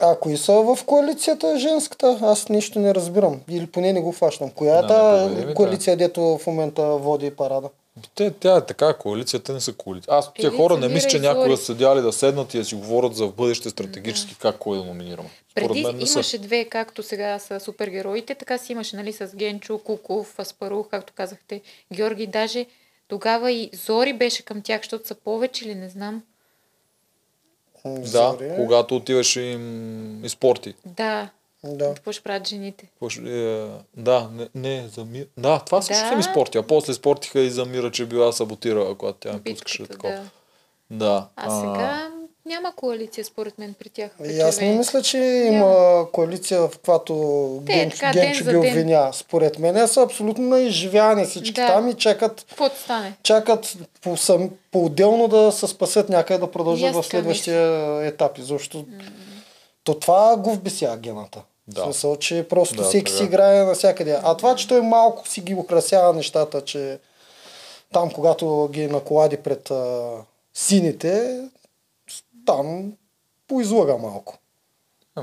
[0.00, 2.18] А кои са в коалицията женската?
[2.22, 3.40] Аз нищо не разбирам.
[3.48, 4.50] Или поне не го фащам.
[4.50, 7.68] Коя е Да, та не победи, коалиция, дето в момента води парада?
[8.14, 10.14] Те, тя е така, коалицията не са коалиция.
[10.14, 13.16] Аз тия хора не мисля, че някога са седяли да седнат и да си говорят
[13.16, 15.30] за в бъдеще стратегически как кой да номинираме.
[15.50, 16.18] Според Преди мен не са.
[16.18, 21.12] имаше две, както сега са супергероите, така си имаше, нали, с Генчо, Куков, Аспарух, както
[21.16, 21.60] казахте,
[21.92, 22.66] Георги, даже
[23.08, 26.22] тогава и Зори беше към тях, защото са повече или не знам.
[27.86, 28.52] Да, Зори.
[28.56, 30.74] когато отиваше им и спорти.
[30.86, 31.28] Да,
[31.64, 31.94] Да.
[31.94, 32.88] какво ще правят жените?
[33.08, 35.26] Ще- е, Да, не, не за мир.
[35.36, 36.08] Да, това също Да.
[36.08, 36.58] са ми спорти.
[36.58, 40.14] А после спортиха и за мира, че била саботирала, когато тя не пускаше Битката, такова.
[40.14, 40.24] да.
[40.90, 41.28] Да.
[41.36, 42.10] А сега
[42.50, 44.10] няма коалиция, според мен, при тях.
[44.18, 44.78] при И аз не червените.
[44.78, 45.18] мисля, че
[45.52, 49.10] има коалиция, в която Те, така, ден Генчо ги обвиня.
[49.12, 51.66] Според мен са абсолютно на всички Да.
[51.66, 52.46] там и чакат,
[53.22, 58.32] чакат по сам, по-отделно да се спасят някъде да продължат в следващия етап.
[58.38, 58.84] Защото
[59.84, 61.42] То това го вбеся гената.
[61.68, 61.80] Да.
[61.80, 63.16] В смисъл, че просто Да, всеки така.
[63.18, 64.18] си играе навсякъде.
[64.22, 66.98] А това, че той малко си ги украсява нещата, че
[67.92, 70.10] там, когато ги наколади пред а,
[70.54, 71.40] сините,
[72.52, 72.92] там
[73.48, 74.36] поизлага малко.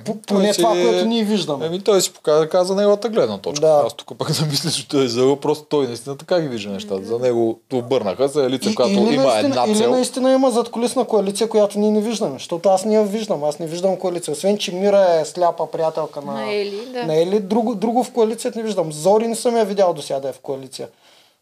[0.06, 1.66] По- Поне това, което ние виждаме.
[1.66, 3.68] Еми той си показа, каза неговата гледна точка.
[3.68, 3.84] Да.
[3.86, 6.70] Аз тук пък да мисля, че той е излъгал, просто той наистина така ги вижда
[6.72, 7.04] нещата.
[7.04, 9.92] За него обърнаха се лице, която или, има наистина, една или цел.
[9.92, 12.34] наистина има задколисна коалиция, която ние не виждаме.
[12.34, 13.44] Защото аз не я виждам.
[13.44, 14.32] Аз не виждам коалиция.
[14.32, 17.06] Освен, че Мира е сляпа приятелка на, На Ели, да.
[17.06, 17.40] на Ели.
[17.40, 18.92] Друго, друго в коалицията не виждам.
[18.92, 20.88] Зори не съм я видял до сега да е в коалиция.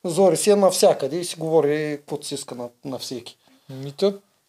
[0.04, 3.38] Зори си е навсякъде и си говори каквото си иска на, на всеки.
[3.70, 3.92] Ми,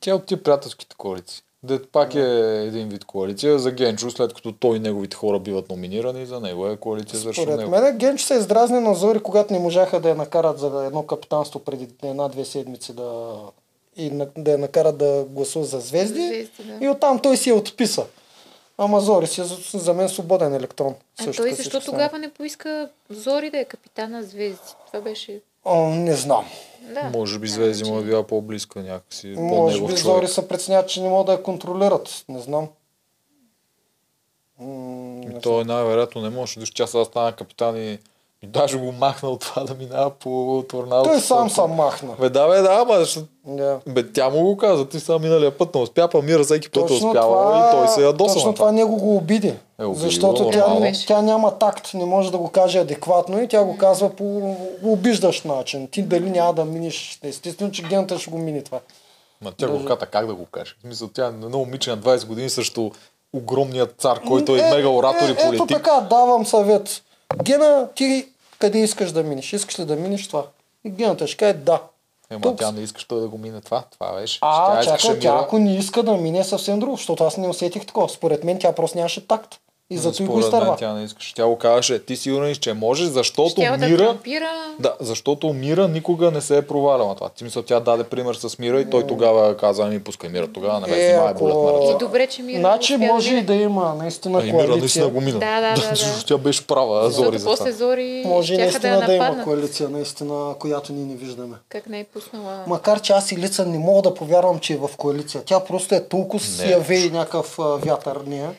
[0.07, 1.43] тя, от тия приятелските коалиции.
[1.63, 3.59] Дет пак е един вид коалиция.
[3.59, 7.43] За Генчо, след като той и неговите хора биват номинирани, за него е коалиция срещу
[7.43, 7.71] Според него.
[7.71, 11.61] мен Генч се издразни на Зори, когато не можаха да я накарат за едно капитанство
[11.61, 13.37] преди една-две седмици да,
[13.97, 16.27] и на- да я накарат да гласува за звезди.
[16.27, 16.85] Звезди, да.
[16.85, 18.05] И оттам той си я отписа.
[18.79, 20.95] Ама Зори си е за, за мен свободен електрон.
[21.19, 24.75] А също той защо тогава не поиска Зори да е капитана звезди?
[24.87, 25.41] Това беше...
[25.67, 26.45] О, не знам.
[26.95, 27.03] Да.
[27.03, 29.27] Може би Звезди му е била по-близка някакси.
[29.27, 29.99] Може би човек.
[29.99, 32.25] Зори се преценят, че не могат да я контролират.
[32.29, 32.69] Не знам.
[34.61, 36.61] М, не И той най-вероятно не може.
[36.61, 37.99] Виж, че аз сега стана капитан и,
[38.47, 41.11] и даже го махна от това да минава по торнадото.
[41.11, 42.13] Той сам сам махна.
[42.21, 43.79] Бе, да, бе, да, ама защо- Да.
[43.87, 46.85] Бе, тя му го каза, ти само миналия път не успя, па Мира всеки път
[46.85, 49.55] е Точно успяла това, и той се ядоса точно това него го обиди.
[49.81, 50.67] Е, обиди защото го, тя,
[51.07, 55.45] тя няма такт, не може да го каже адекватно и тя го казва по обиждащ
[55.45, 55.89] начин.
[55.89, 57.19] Ти дали няма да миниш.
[57.23, 58.79] Естествено, че гената ще го мини това.
[59.43, 60.75] Ма тя го ката как да го каже.
[60.79, 62.91] В смисъл, тя е едно момиче на 20 години срещу
[63.33, 65.69] огромният цар, който е, мега оратор и Ето политик.
[65.69, 67.03] така, давам съвет.
[67.43, 68.29] Гена, ти
[68.59, 69.53] къде искаш да минеш?
[69.53, 70.45] Искаш ли да минеш това?
[70.85, 71.81] И гената ще каже да.
[72.31, 73.85] Ема Тук тя не искаш той да го мине това.
[73.91, 74.39] Това беше.
[74.43, 75.43] А, чакай, тя Мира.
[75.45, 78.09] ако не иска да мине е съвсем друго, защото аз не усетих такова.
[78.09, 79.61] Според мен тя просто нямаше такт.
[79.91, 80.77] И зато и го изтърва.
[80.79, 81.35] тя не искаше.
[81.35, 83.99] Тя го казваше, ти сигурен че може, защото Щял да Мира...
[83.99, 84.51] трампира.
[84.79, 87.29] Да, защото Мира никога не се е проваляла това.
[87.29, 90.81] Ти мисля, тя даде пример с Мира и той тогава каза, ми пускай Мира, тогава
[90.81, 91.99] не ме Е, ако- болят на И ръце.
[91.99, 95.09] добре, че Мира Значи да може и да има наистина А и Мира наистина коалиция.
[95.09, 95.39] го мина.
[95.39, 96.25] Да, да, да, да.
[96.27, 99.89] Тя беше права, Зори Защото за после Зори Може и наистина да да, има коалиция,
[99.89, 101.57] наистина, която ние не виждаме.
[101.69, 102.65] Как не е пуснала...
[102.67, 105.43] Макар че аз и лица не мога да повярвам, че е в коалиция.
[105.45, 106.51] Тя просто е толкова Не.
[106.51, 108.51] си я вее някакъв вятър нея.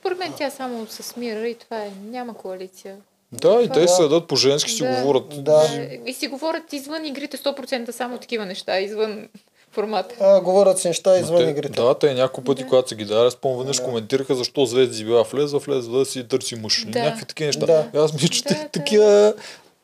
[0.00, 1.90] Според мен тя само се мира и това е.
[2.02, 2.96] Няма коалиция.
[3.32, 3.88] Да, и те Да.
[3.88, 4.90] се седат по женски си Да.
[4.92, 5.44] говорят.
[5.44, 5.62] Да.
[6.06, 9.28] И си говорят извън игрите 100% само такива неща, извън
[9.72, 10.14] формата.
[10.20, 11.68] А, говорят си неща извън те, игрите.
[11.72, 15.58] Да, те няколко пъти, когато се ги даде, спомням, веднъж коментираха защо Звезди била влезла,
[15.58, 16.84] влезла да си търси мъж.
[16.84, 16.98] Да.
[16.98, 17.66] Някакви такива неща.
[17.66, 17.90] Да.
[17.94, 18.68] Аз мисля, че Да, те- да.
[18.68, 19.34] такива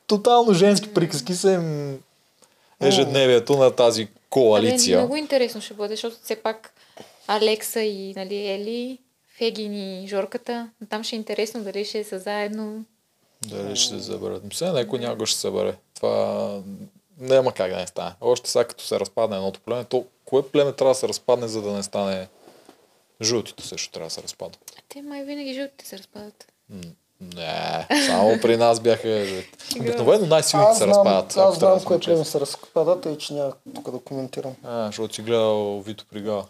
[0.07, 1.99] тотално женски приказки са им
[2.81, 4.99] ежедневието на тази Абе, коалиция.
[4.99, 6.73] много интересно ще бъде, защото все пак
[7.29, 8.99] Алекса и нали, Ели,
[9.39, 12.85] Фегин и Жорката, там ще е интересно дали ще са заедно.
[13.47, 14.45] Дали ще се съберат.
[14.45, 15.75] Мисля, някой някога ще се събере.
[15.95, 16.49] Това
[17.19, 18.11] няма как да не стане.
[18.21, 21.63] Още сега като се разпадне едното племе, то кое племе трябва да се разпадне, за
[21.63, 22.29] да не стане
[23.23, 24.73] жълтите също трябва да се разпадат.
[24.79, 26.47] А те май винаги жълтите се разпадат.
[26.71, 26.81] М,
[27.21, 29.81] Не, само при нас бяха жълти.
[29.81, 31.37] Обикновено най-силните се разпадат.
[31.37, 34.55] аз знам кое племе се разпада, тъй че няма тук да коментирам.
[34.65, 36.47] А, защото си гледал Вито Пригава.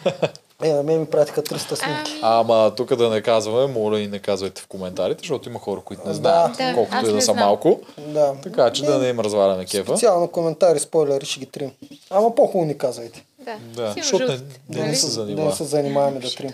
[0.60, 2.12] Е, на мен ми пратиха 300 снимки.
[2.12, 5.80] Ами, Ама тук да не казваме, моля и не казвайте в коментарите, защото има хора,
[5.80, 7.36] които не знаят, Да, колкото и да не са знам.
[7.36, 7.80] малко.
[7.98, 8.34] Да.
[8.42, 9.84] Така че да не им разваляме кефа.
[9.86, 11.70] Специално коментари, спойлери ще ги трим.
[12.10, 13.24] Ама по-хубаво ни казвайте.
[13.38, 14.40] да, Да, защото не, не,
[14.70, 14.96] не нали?
[14.96, 15.52] се Да не занимава.
[15.52, 16.52] се занимаваме да трим.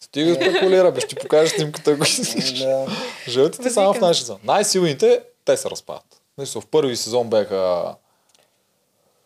[0.00, 2.52] Стига спекулира, бе, ще ти покажа снимката, ако искаш.
[2.54, 2.86] Да.
[3.28, 4.38] Жълтите само в нашия сезон.
[4.44, 6.04] Най-силните, те се разпадат.
[6.38, 7.84] В първи сезон бяха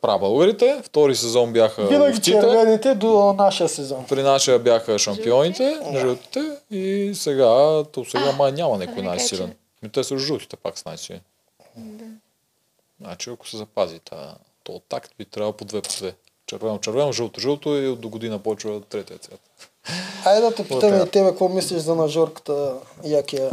[0.01, 4.07] прабългарите, втори сезон бяха Винаги овците, червените до нашия сезон.
[4.09, 6.41] при нашия бяха шампионите, жълтите
[6.71, 9.55] и сега, то сега май няма да някой най-силен.
[9.83, 11.21] Ми те са жълтите пак с най-силен.
[13.01, 16.15] Значи ако се запази та, то такт би трябвало по две по две.
[16.47, 19.41] Червено, червено, жълто, жълто и от до година почва третия цвят.
[20.25, 22.75] Айде да те питаме и тебе, какво мислиш за на Жорката
[23.05, 23.51] Якия?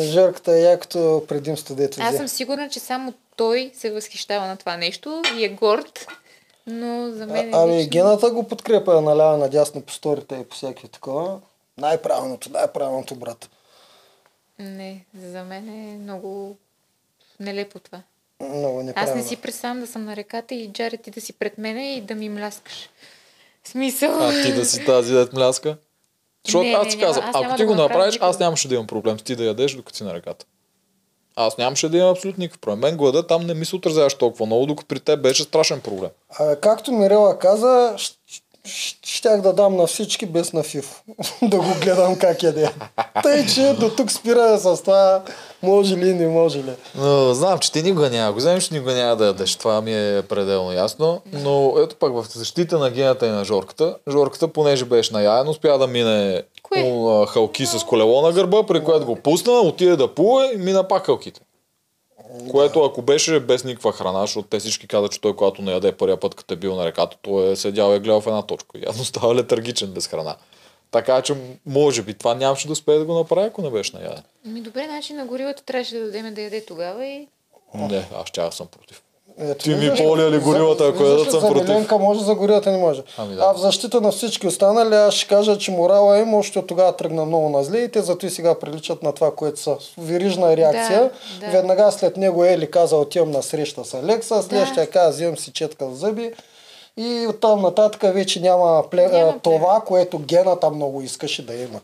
[0.00, 4.76] Жорката е якото предимство, дето Аз съм сигурна, че само той се възхищава на това
[4.76, 6.06] нещо и е горд,
[6.66, 10.44] но за мен е А, ами лично- гената го подкрепя наляво надясно по сторите и
[10.44, 11.40] по всякакви такова.
[11.78, 13.50] Най-правилното, най-правилното, брат.
[14.58, 16.56] Не, за мен е много
[17.40, 18.02] нелепо това.
[18.40, 19.16] Много Аз неправилно.
[19.16, 22.00] не си представям да съм на реката и Джаре ти да си пред мене и
[22.00, 22.90] да ми мляскаш.
[23.64, 24.18] Смисъл...
[24.20, 25.76] А ти да си тази дет мляска?
[26.46, 28.86] Защото Не, аз ти казвам, аз ако ти да го направиш, аз нямаше да имам
[28.86, 30.46] проблем с ти да ядеш, докато си на ръката.
[31.40, 32.78] Аз нямаше да имам абсолютно никакъв проблем.
[32.78, 36.10] Мен глада там не ми се отразяваш толкова много, докато при теб беше страшен проблем.
[36.38, 37.96] А, както Мирела каза,
[39.02, 41.02] щях да дам на всички без на ФИФ.
[41.42, 42.70] да го гледам как яде.
[43.22, 45.22] Тъй, че до тук спира с това
[45.62, 46.72] може ли, не може ли.
[46.94, 48.32] Но, знам, че ти никога няма.
[48.32, 49.56] Го вземеш, никога няма да ядеш.
[49.56, 51.22] Това ми е пределно ясно.
[51.32, 53.96] Но ето пак в защита на гената и на Жорката.
[54.08, 56.82] Жорката, понеже беше наяен, успя да мине Кое?
[56.82, 60.88] а, халки с колело на гърба, при което го пусна, отиде да плуе и мина
[60.88, 61.40] пак халките.
[62.50, 65.92] Което ако беше без никаква храна, защото те всички казват, че той когато не яде
[65.92, 68.42] първия път, като е бил на реката, той е седял и е гледал в една
[68.42, 68.78] точка.
[68.86, 70.36] Явно става летаргичен без храна.
[70.90, 71.36] Така че,
[71.66, 74.22] може би, това нямаше да успее да го направи, ако не беше наяден.
[74.44, 77.28] Ми добре, значи на горивата трябваше да дадем да яде тогава и...
[77.74, 79.02] Не, аз ще съм против.
[79.42, 81.68] Ето, Ти ми виждаш, поля ли горилата, ако ядат ли, съм против.
[81.68, 83.02] Миленка може, за горилата не може.
[83.18, 83.42] Ами да.
[83.42, 86.96] А в защита на всички останали, аз ще кажа, че морала им още от тогава
[86.96, 89.76] тръгна много на зле и те зато и сега приличат на това, което са.
[89.98, 91.10] Верижна реакция.
[91.40, 91.52] Да, да.
[91.52, 94.86] Веднага след него Ели каза, отивам на среща с Алекса, след Да.
[94.86, 96.32] каза, взимам си четка за зъби.
[96.96, 99.08] И оттам нататък вече няма, пле...
[99.08, 101.80] Няма това, което гената много искаше да има.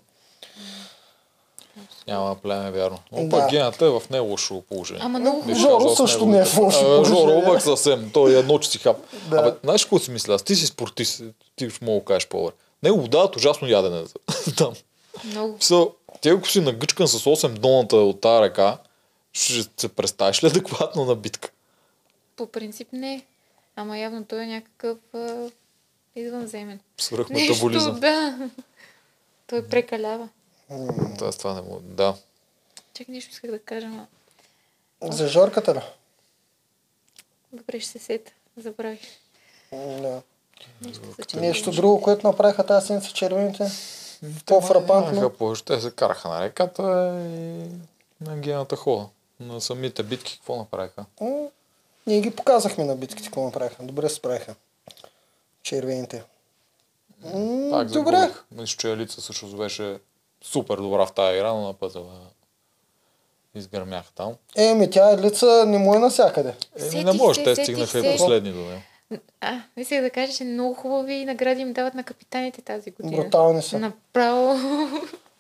[2.07, 2.99] Няма племе, вярно.
[3.13, 3.31] Но Да.
[3.31, 5.03] пък гената е в не лошо положение.
[5.05, 7.45] Ама много Биш Жоро също не е в лошо А, Жоро положение.
[7.45, 8.11] пък съвсем.
[8.13, 8.97] Той е едно, че си хап.
[9.31, 9.37] Да.
[9.39, 10.35] Абе, знаеш какво си мисля?
[10.35, 11.23] Аз ти си спортист,
[11.57, 12.53] ти ще мога да кажеш по-добре.
[12.83, 14.75] Него го дават ужасно ядене за- там.
[15.25, 15.59] много.
[16.21, 18.79] Ти ако си нагъчкан с 8 доната от тази река,
[19.33, 21.51] ще се представиш ли адекватно на битка?
[22.37, 23.23] По принцип не.
[23.77, 25.49] Ама явно той е някакъв а,
[26.17, 26.81] извънземен.
[26.99, 27.93] Свръхметаболизъм.
[27.93, 28.39] Нещо, да.
[29.47, 30.29] Той прекалява.
[31.19, 31.81] Тоест, това не му...
[31.81, 32.15] Да.
[32.95, 34.07] Чак нещо исках да кажа, но
[35.03, 35.81] За Жорката ли?
[37.53, 38.33] добре ще се сета.
[38.57, 39.01] Забравих.
[39.73, 40.23] Да.
[40.81, 43.69] Нещо че Нещо друго, което направиха тази седмица червените?
[44.47, 45.55] По-фрапантно.
[45.67, 46.83] Те се караха на реката
[47.25, 47.69] и
[48.25, 49.09] на гената хода.
[49.41, 51.05] На самите битки какво направиха?
[51.21, 51.47] М,
[52.07, 53.83] Ние ги показахме на битките, какво направиха.
[53.83, 54.55] Добре се справиха.
[55.63, 56.25] Червените.
[57.25, 58.31] М, Пак Добре.
[58.53, 59.99] Мисля, че Елица също беше
[60.45, 62.03] супер добра в тази игра, но на пътя
[63.55, 64.33] изгърмяха там.
[64.57, 66.55] Еми, тя е лица не му е навсякъде.
[66.95, 68.09] Е, не може, те стигнаха се.
[68.09, 68.81] и последни до него.
[69.41, 73.23] А, мислех да кажа, че много хубави награди им дават на капитаните тази година.
[73.23, 73.79] Брутални са.
[73.79, 74.59] Направо.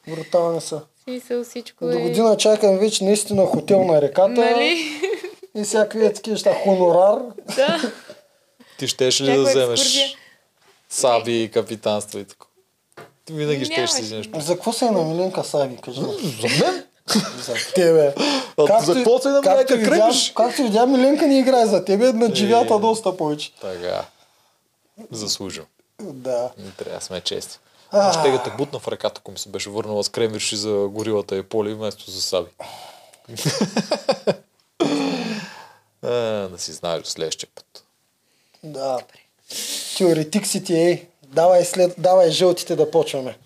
[0.08, 0.80] Брутални са.
[1.04, 2.02] Смисъл всичко До е...
[2.02, 4.28] година чакам вече наистина хотел на реката.
[4.28, 4.78] Нали?
[5.54, 6.54] И всякакви такива неща.
[6.64, 7.22] Хонорар.
[7.56, 7.92] да.
[8.78, 10.08] Ти щеше ли Някаква да вземеш екскурзия.
[10.88, 12.45] саби и капитанство и така?
[13.26, 14.02] Ти винаги ще си Нямаше.
[14.02, 14.28] вземеш.
[14.36, 16.00] За какво се е на Миленка Сави, кажи?
[16.00, 16.84] За мен?
[17.44, 18.14] За тебе.
[18.70, 20.32] А за какво се е на както кръгаш?
[20.36, 22.32] Както видя, Миленка не играе за тебе, на Е.
[22.32, 23.52] дживята доста повече.
[23.60, 24.04] Така.
[25.10, 25.64] Заслужил.
[26.02, 26.50] Да.
[26.58, 27.58] Не трябва да сме чести.
[28.12, 31.42] Ще те бутна в ръката, ако ми се беше върнала с кремвирши за горилата и
[31.42, 32.50] поли вместо за саби.
[36.02, 36.08] А,
[36.48, 37.84] да си знаеш до следващия път.
[38.62, 38.98] Да.
[39.98, 41.06] Теоретик си ти е.
[41.32, 43.38] Давай, след, давай жълтите да почваме.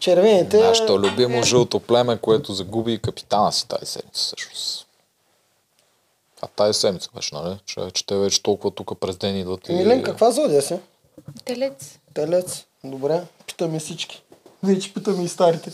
[0.00, 0.60] Червените...
[0.60, 4.86] Нашето любимо жълто племе, което загуби и капитана си тази седмица всъщност.
[6.42, 7.58] А тази седмица беше, нали?
[7.66, 9.72] Че, че те вече толкова тук през ден идват и...
[9.72, 10.78] Милен, каква зодия си?
[11.44, 11.98] Телец.
[12.14, 12.64] Телец.
[12.84, 13.22] Добре.
[13.46, 14.22] Питаме всички.
[14.62, 15.70] Вече питаме и старите.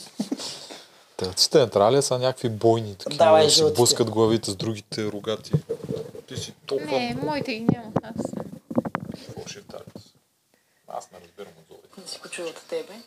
[1.16, 3.77] Телците не трябва ли са някакви бойни, такива, Давай да си жълтите.
[3.77, 5.53] блъскат главите с другите рогати?
[6.29, 6.99] Ти си толкова...
[6.99, 7.93] Не, моите ги няма.
[8.03, 8.45] Аз съм.
[9.27, 9.62] Какво ще е?
[10.93, 12.01] Аз не разбирам от зловете.
[12.01, 13.02] Не си го чуя от тебе.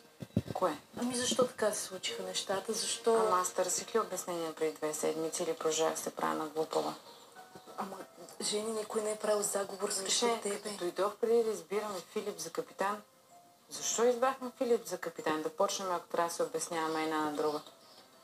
[0.54, 0.78] Кое?
[0.96, 2.72] Ами защо така се случиха нещата?
[2.72, 3.14] Защо...
[3.14, 6.94] Ама аз търсих ли обяснение преди две седмици или продължавах да се правя на глупава?
[7.78, 7.96] Ама,
[8.42, 10.60] жени, никой не е правил заговор срещу тебе.
[10.60, 13.02] като дойдох преди да избираме Филип за капитан,
[13.70, 15.42] защо избрахме Филип за капитан?
[15.42, 17.60] Да почнем, ако трябва да се обясняваме една на друга.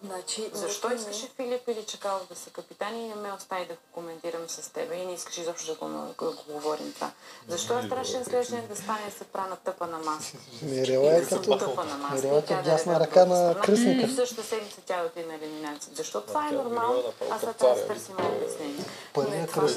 [0.05, 3.66] Значи, Защо никой искаше не- Филип или Чакалов да са капитани и не ме остави
[3.66, 5.89] да го коментирам с теб и не искаш изобщо да го,
[6.20, 7.11] да го говорим това?
[7.49, 7.74] Защо
[8.19, 10.37] на следващия ден да стане се правя на тъпа на маса?
[10.62, 11.59] Мирела И е като...
[11.59, 12.15] тъпа на маса.
[12.15, 13.61] Мирела е като да е дясна на ръка на страна.
[13.61, 14.03] кръстника.
[14.03, 15.93] И в същата седмица тя да отиде на елиминация.
[15.95, 17.03] Защо това е тя нормално?
[17.31, 18.85] Аз трябва капцаря, да си търсим обяснение.
[19.12, 19.73] Първият това не е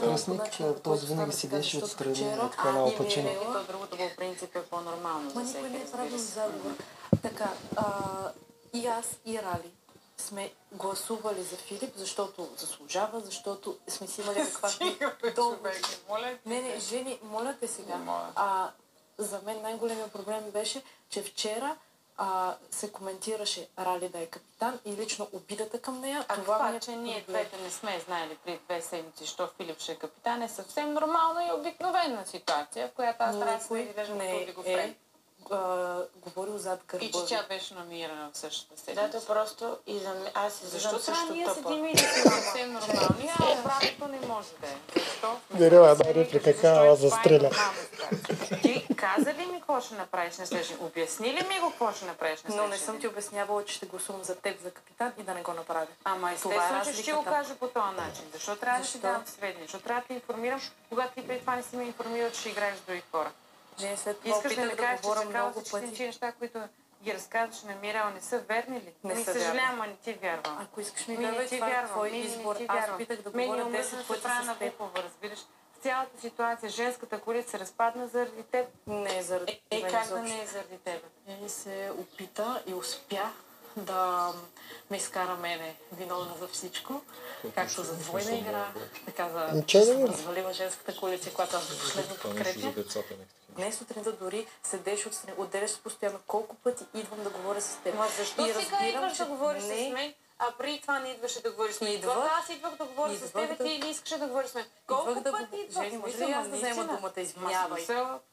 [0.00, 3.28] кръстник, значи, този винаги това седеше защото отстрани от канал И Пачино.
[3.28, 6.24] Мирела, и то другото по принцип е по-нормално Ма никой не е правил се.
[6.24, 6.70] заговор.
[7.22, 7.48] Така,
[8.72, 9.70] и аз, и Рали
[10.18, 14.44] сме гласували за Филип, защото заслужава, защото сме си имали
[15.26, 15.68] дълго-
[16.46, 17.94] Не, не, жени, моля те сега.
[18.36, 18.70] А,
[19.18, 21.76] за мен най-големият проблем беше, че вчера
[22.16, 26.24] а, се коментираше Рали да е капитан и лично обидата към нея.
[26.28, 29.80] А това това, е че ние двете не сме знаели преди две седмици, що Филип
[29.80, 33.78] ще е капитан, е съвсем нормална и обикновена ситуация, в която аз трябва да се
[33.80, 34.44] изглеждам е
[35.50, 39.18] а, говорил зад гърба И че тя беше намирана в същата Да, седмица.
[39.20, 42.72] то просто и за мен, аз излизам Защо също ние седим и да сме съвсем
[42.72, 45.00] нормални, а обратното не може да е?
[45.00, 45.36] Защо?
[45.50, 47.50] Мирела, една реплика, Защо кава е застреля.
[48.62, 50.78] Ти каза ли ми какво ще направиш на следващия?
[50.80, 53.86] Обясни ли ми го какво ще направиш на Но не съм ти обяснявала, че ще
[53.86, 55.86] гласувам за теб за капитан и да не го направя.
[56.04, 58.24] Ама е естествено, че ще ти го кажа по този начин.
[58.32, 59.62] Защо трябва да ти давам сведения?
[59.62, 62.76] Защо трябва да те информирам, когато ти преди това не си ме информирал, че играеш
[62.76, 63.30] с други хора?
[63.80, 65.86] Жени, след това Искаш да ми да кажеш, че говоря за много че пъти.
[65.86, 66.62] тези неща, които
[67.02, 68.92] ги разказваш на Мирела, не са верни ли?
[69.04, 70.58] Не ми са съжалявам, а не ти вярвам.
[70.60, 71.90] Ако искаш ми Ми не вярвай, ти това е вярвам.
[71.90, 72.56] твой Ми, не избор.
[72.56, 74.74] ти Аз опитах да говоря не 10 омръзна да пъти се правя с теб.
[74.96, 75.38] разбираш.
[75.72, 78.66] В цялата ситуация женската коалиция се разпадна заради теб.
[78.86, 81.02] Не е заради Е, е мен как да не е заради теб?
[81.28, 83.30] Жени се опита и успя
[83.76, 84.32] да
[84.90, 87.02] ме изкара мене виновна за всичко,
[87.54, 88.66] както за двойна игра,
[89.06, 90.08] така за Че че да съм бе.
[90.08, 92.72] развалила женската коалиция, която аз последно подкрепя.
[93.58, 97.94] Днес сутринта дори седеш отстрани, отделяш се постоянно колко пъти идвам да говоря с теб.
[97.94, 101.42] Ма защо И сега идваш да говориш не- с мен, а преди това не идваше
[101.42, 101.92] да говориш с мен?
[101.92, 102.16] Идвах.
[102.42, 104.66] Аз идвах да говоря с теб, да- ти не искаше да говориш с мен.
[104.86, 105.84] Колко Идвах да пъти го- идвах?
[105.84, 107.12] Жени, може ли аз да взема думата?
[107.16, 107.86] Ма Извинявай.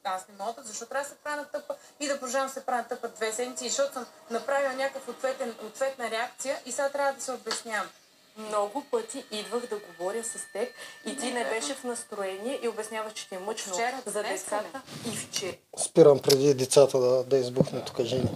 [0.04, 2.66] Аз не мога, защо трябва да се правя на тъпа и да продължавам да се
[2.66, 7.22] правя на тъпа две седмици, защото съм направила ответен, ответна реакция и сега трябва да
[7.22, 7.90] се обяснявам.
[8.38, 10.70] Много пъти идвах да говоря с теб
[11.06, 14.82] и ти не беше в настроение и обясняваш, че ти е мъчно Вчера, за децата
[15.14, 15.54] и вчера.
[15.78, 18.30] Спирам преди децата да, да избухне тук жени.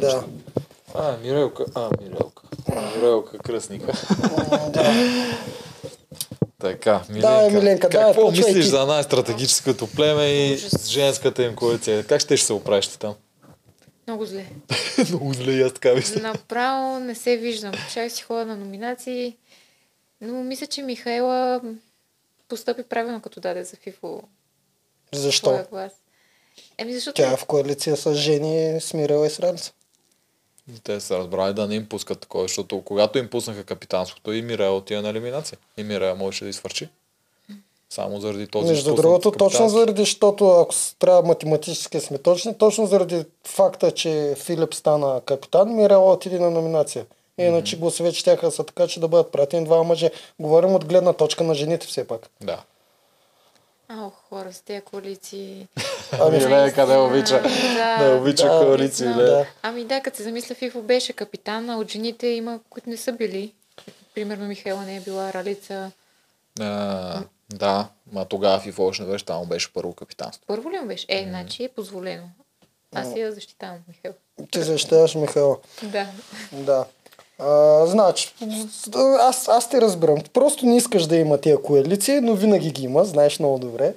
[0.00, 0.24] Да.
[0.94, 1.64] А, Мирелка.
[1.74, 2.42] А, Мирелка.
[2.94, 3.92] Мирелка кръсника.
[6.60, 7.28] Така, Миленка.
[7.28, 8.70] Да, Миленка, да, Какво почвай мислиш ти.
[8.70, 12.06] за най-стратегическото племе и женската им коалиция?
[12.06, 13.14] Как ще ще се оправиш там?
[14.08, 14.46] Много зле.
[15.08, 16.20] Много зле, и аз така мисля.
[16.20, 17.72] Направо не се виждам.
[17.92, 19.36] Чак си ходя на номинации.
[20.20, 21.60] Но мисля, че Михайла
[22.48, 24.22] постъпи правилно, като даде за Фифо
[25.12, 25.66] Защо?
[25.70, 25.92] глас.
[26.78, 27.22] Еми, защото...
[27.22, 29.72] Тя е в коалиция с жени, смирила и с Ралица.
[30.76, 34.42] И Те са разбрали да не им пускат такова, защото когато им пуснаха капитанството и
[34.42, 35.58] Мирел отива на елиминация.
[35.76, 36.88] И Мирел можеше да изфърчи.
[37.90, 43.24] Само заради този Между другото, точно заради, защото ако трябва математически сме точни, точно заради
[43.46, 47.06] факта, че Филип стана капитан, Мирела отиде на номинация.
[47.38, 50.10] Иначе гласовете ще са така, че да бъдат пратени два мъже.
[50.38, 52.28] Говорим от гледна точка на жените все пак.
[52.40, 52.62] Да.
[53.88, 55.68] Ау, хора с тези коалиции.
[56.20, 57.42] Ами, Миле, къде обича?
[57.74, 57.98] Да.
[57.98, 59.46] Да, обича Да, коалиции, да.
[59.62, 63.12] Ами да, като се замисля, Фифо беше капитан, а от жените има, които не са
[63.12, 63.52] били.
[64.14, 65.90] Примерно Михайла не е била Ралица.
[66.60, 67.22] А,
[67.52, 70.44] да, ма тогава FIFA още не беше, там беше първо капитанство.
[70.46, 71.06] Първо ли му беше?
[71.08, 72.28] Е, значи е позволено.
[72.94, 74.14] Аз я защитавам, Михаил.
[74.50, 75.56] Ти защитаваш Михайла.
[75.82, 76.06] Да.
[76.52, 76.84] Да.
[77.38, 78.34] А, значи,
[79.20, 80.18] аз, аз те разбирам.
[80.32, 83.94] Просто не искаш да има тия коалиции, но винаги ги има, знаеш много добре.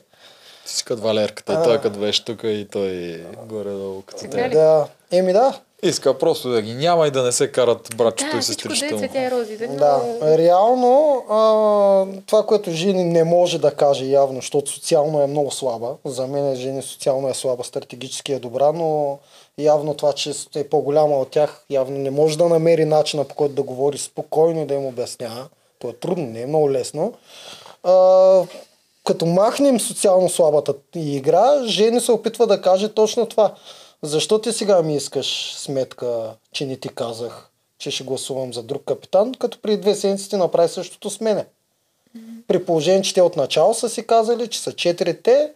[0.65, 4.49] Ти си като Валерката, и той като беше тук и той горе-долу като те.
[4.49, 4.87] Да.
[5.11, 8.39] Еми да, Иска просто да ги няма и да не се карат братчето Да, и
[8.39, 9.03] е сестричето му.
[9.03, 9.67] и розите.
[9.67, 9.75] Но...
[9.75, 10.01] Да,
[10.37, 15.95] реално а, това, което Жени не може да каже явно, защото социално е много слаба.
[16.05, 19.19] За мен Жени социално е слаба, стратегически е добра, но
[19.57, 23.55] явно това, че е по-голяма от тях, явно не може да намери начина по който
[23.55, 25.47] да говори спокойно и да им обяснява.
[25.79, 27.13] То е трудно, не е много лесно.
[27.83, 28.43] А,
[29.05, 33.53] като махнем социално слабата игра, Жени се опитва да каже точно това.
[34.03, 38.83] Защо ти сега ми искаш сметка, че не ти казах, че ще гласувам за друг
[38.85, 41.45] капитан, като преди две седмици ти направи същото с мене.
[42.47, 45.51] При положение, че те отначало са си казали, че са четирите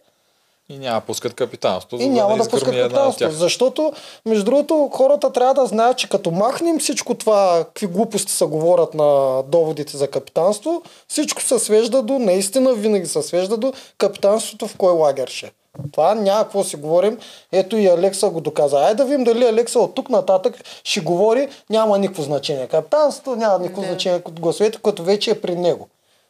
[0.68, 3.30] И няма да пускат капитанство, и няма да, да не пускат капитанство.
[3.30, 3.92] Защото,
[4.26, 8.94] между другото, хората трябва да знаят, че като махнем всичко това, какви глупости се говорят
[8.94, 14.76] на доводите за капитанство, всичко се свежда до, наистина винаги се свежда до капитанството в
[14.76, 15.52] кой лагер ще.
[15.92, 17.18] Това няма какво си говорим.
[17.52, 18.78] Ето и Алекса го доказа.
[18.78, 20.54] Айде да видим дали Алекса от тук нататък
[20.84, 22.66] ще говори, няма никакво значение.
[22.66, 23.88] Капитанството няма никакво Да.
[23.88, 25.88] значение от гласовете, като вече е при него.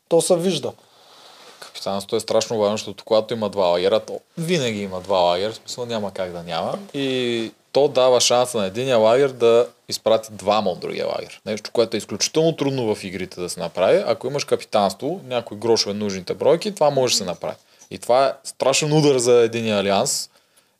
[0.09, 0.73] То се вижда.
[1.61, 5.57] Капитанството е страшно важно, защото когато има два лагера, то винаги има два лагера, в
[5.57, 6.79] смисъл няма как да няма.
[6.95, 11.41] И то дава шанса на единия лагер да изпрати двама от другия лагер.
[11.47, 14.05] Нещо, което е изключително трудно в игрите да се направи.
[14.07, 17.57] Ако имаш капитанство, някой грошове нужните бройки, това може да се направи.
[17.91, 20.31] И това е страшен удар за единия алианс.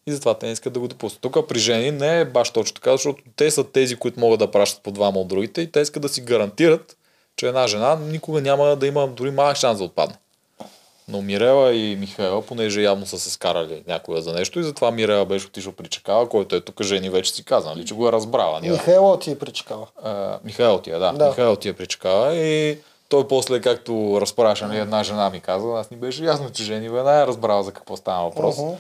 [0.07, 1.21] И затова те не искат да го допуснат.
[1.21, 4.51] Тук при жени не е баш точно така, защото те са тези, които могат да
[4.51, 6.97] пращат по двама от другите и те искат да си гарантират,
[7.37, 10.17] че една жена никога няма да има дори малък шанс да отпадне.
[11.09, 15.27] Но Мирела и Михаела, понеже явно са се скарали някога за нещо и затова Мирела
[15.27, 18.13] беше отишъл при Чакала, който е тук жени вече си каза, нали, че го е
[18.13, 18.61] разбрала.
[18.61, 19.87] Ние, Михайло ти е причекава.
[20.03, 20.99] а, Михаел ти е, да.
[20.99, 21.13] Да.
[21.13, 21.29] да.
[21.29, 22.79] Михаел ти е при Чакала и
[23.09, 26.89] той после, както разправяше, нали, една жена ми каза, аз ни беше ясно, че жени
[26.89, 28.59] веднага е разбрала за какво става въпрос.
[28.59, 28.71] Мгм.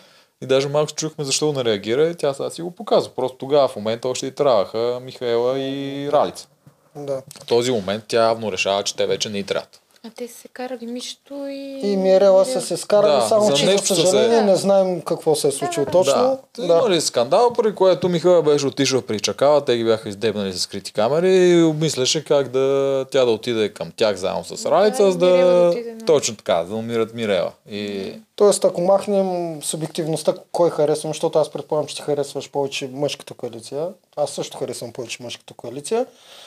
[0.43, 3.13] И даже малко чухме защо не реагира и тя сега си го показва.
[3.15, 6.49] Просто тогава в момента още и трябваха Михаела и Ралица.
[6.97, 7.23] Да.
[7.43, 9.81] В този момент тя явно решава, че те вече не й трябват.
[10.07, 11.81] А те са се карали Мишто и...
[11.83, 14.43] И Мирела са се скарали, Да, само за че за се- съжаление Да.
[14.43, 16.39] не знаем какво се е случило точно.
[16.59, 16.65] Да.
[16.65, 20.93] Имали скандал, при което Михаела беше отишъл при Чакала, те ги бяха издебнали с скрити
[20.93, 25.19] камери и обмисляше как да тя да отиде към тях заедно с Ралица, и за
[25.19, 25.69] да да...
[25.69, 26.05] отиде, да.
[26.05, 27.53] Точно така, да умират Мирела.
[27.71, 33.35] И Тоест, ако махнем субективността, кой харесвам, защото аз предполагам, че ти харесваш повече мъжката
[33.35, 33.89] коалиция.
[34.17, 36.07] Аз също харесвам повече мъжката коалиция.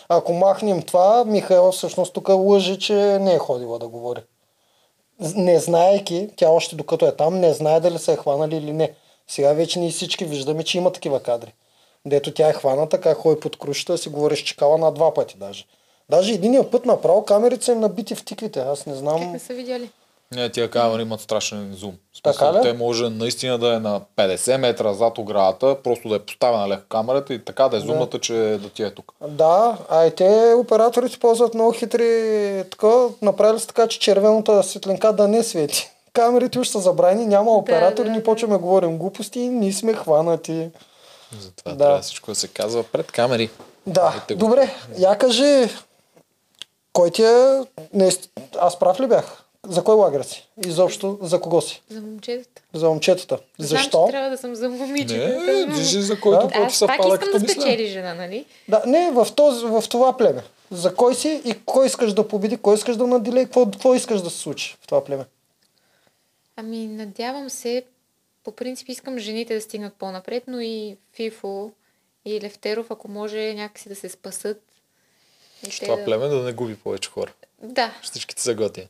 [0.09, 4.21] Ако махнем това, Михаела всъщност тук лъже, че не е ходила да говори.
[5.35, 8.93] Не знаеки, тя още докато е там, не знае дали са е хванали или не.
[9.27, 11.53] Сега вече ние всички виждаме, че има такива кадри.
[12.05, 15.37] Дето тя е хваната, как ходи под крушата, си говори с чекала на два пъти
[15.37, 15.65] даже.
[16.09, 18.59] Даже единия път направо камерите им набити в тиквите.
[18.59, 19.31] Аз не Как знам.
[19.31, 19.89] не са видяли?
[20.35, 21.93] Не, тия камери имат страшен зум.
[22.19, 22.61] В Така смисъл, ли?
[22.61, 26.83] Те може наистина да е на 50 метра зад оградата, просто да е поставена леко
[26.89, 29.11] камерата и така да е зумата, че да ти е тук.
[29.27, 32.87] Да, а и те операторите ползват много хитри така,
[33.21, 35.91] направили са така, че червената светлинка да не свети.
[36.13, 38.23] Камерите уж са забрани, няма оператори, да, ни да.
[38.23, 40.69] почваме да говорим глупости, ние сме хванати.
[41.39, 41.77] Затова Да.
[41.77, 43.49] трябва всичко да се казва пред камери.
[43.87, 45.69] Да, добре, я кажи,
[46.93, 47.61] кой ти е,
[47.93, 48.11] не,
[48.59, 49.38] аз прав ли бях?
[49.67, 50.47] За кой лагер си?
[50.65, 51.81] Изобщо, за кого си?
[51.89, 52.61] За момчетата.
[52.73, 53.39] За момчетата.
[53.57, 54.05] Знам, Защо?
[54.05, 55.65] че трябва да съм за момичетата.
[55.67, 56.53] Не, за който Да.
[56.53, 57.61] Аз се пак пада искам като да мисля.
[57.61, 58.45] спечели жена, нали?
[58.67, 60.43] Да, не, в, този, в това племе.
[60.71, 64.21] За кой си и кой искаш да победи, кой искаш да наделе, какво, какво искаш
[64.21, 65.25] да се случи в това племе?
[66.55, 67.83] Ами, надявам се,
[68.43, 71.71] по принцип искам жените да стигнат по-напред, но и Фифо
[72.25, 74.61] и Левтеров, ако може някакси да се спасат.
[75.81, 76.05] Това да...
[76.05, 77.33] племе да не губи повече хора.
[77.63, 78.87] Да, Всичките са готини.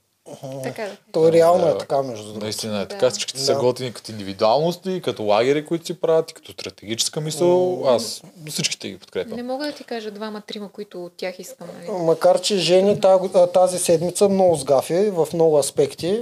[0.64, 0.92] Така да.
[1.12, 1.78] То реално е Да.
[1.78, 2.44] така, между другото.
[2.44, 2.88] Наистина е Да.
[2.88, 3.10] така.
[3.10, 3.60] Всичките са Да.
[3.60, 7.84] готини като индивидуалности, като лагери, които си правят, и като стратегическа мисъл.
[7.88, 9.36] Аз всичките ги подкрепям.
[9.36, 11.68] Не мога да ти кажа двама-трима, които от тях искам.
[11.80, 12.04] Нали?
[12.04, 13.00] Макар, че Жени
[13.54, 16.22] тази седмица много сгафи в много аспекти.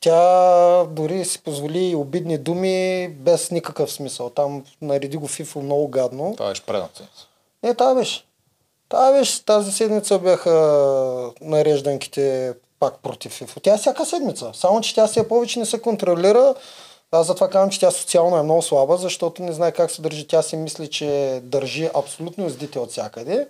[0.00, 4.30] Тя дори си позволи и обидни думи без никакъв смисъл.
[4.30, 6.34] Там нареди го Фифо много гадно.
[6.36, 7.02] Това беше предната.
[7.62, 8.24] Не, тази беше.
[8.92, 9.44] Тази беше.
[9.44, 10.52] Тази седмица бяха
[11.40, 13.60] нарежданките пак против Фифо.
[13.60, 14.50] Тя е всяка седмица.
[14.54, 16.54] Само, че тя все повече не се контролира.
[17.12, 20.26] Аз затова казвам, че тя социално е много слаба, защото не знае как се държи.
[20.26, 23.46] Тя си мисли, че държи абсолютно ездите от всякъде.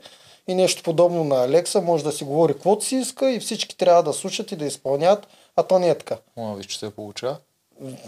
[0.49, 4.03] И нещо подобно на Алекса, може да си говори каквото си иска и всички трябва
[4.03, 6.17] да слушат и да изпълнят, а то не е така.
[6.39, 7.37] Ама виж, че се получава.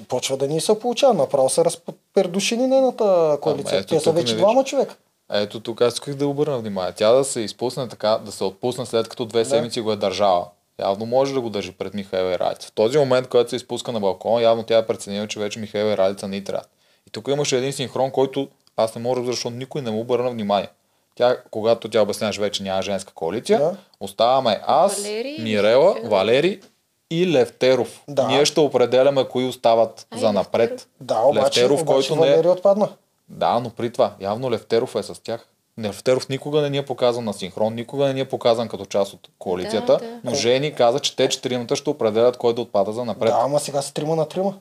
[0.09, 1.15] Почва да ни се получава.
[1.15, 3.79] Направо са разпердушени нейната коалиция.
[3.79, 4.97] ето Те са вече двама човека.
[5.33, 6.93] Ето тук аз исках да обърна внимание.
[6.93, 10.47] Тя да се изпусне така, да се отпусне след като две седмици го е държала.
[10.81, 12.69] Явно може да го държи пред Михаил и Ралица.
[12.69, 15.85] В този момент, когато се изпуска на балкона, явно тя е преценила, че вече Михаил
[15.85, 16.65] и Ралица не трябва.
[17.09, 20.31] И тук имаше един синхрон, който аз не мога да защото никой не му обърна
[20.31, 20.69] внимание.
[21.15, 23.77] Тя, когато тя обясняваше вече няма женска коалиция, Да.
[24.01, 25.97] оставаме аз, Валери, Мирела.
[26.05, 26.61] Валери
[27.11, 28.03] и Левтеров.
[28.09, 28.27] Да.
[28.27, 30.89] Ние ще определяме кои остават Ай, за напред.
[31.01, 32.89] Да, обаче, Левтеров, обаче който не е- Валери отпадна.
[33.29, 35.49] Да, но при това, явно Левтеров е с тях.
[35.81, 39.13] Левтеров никога не ни е показан на синхрон, никога не ни е показан като част
[39.13, 40.21] от коалицията, Да, да.
[40.25, 43.31] но Жени каза, че те четиримата ще определят кой да отпада за напред.
[43.31, 44.55] Да, ама сега са трима на трима.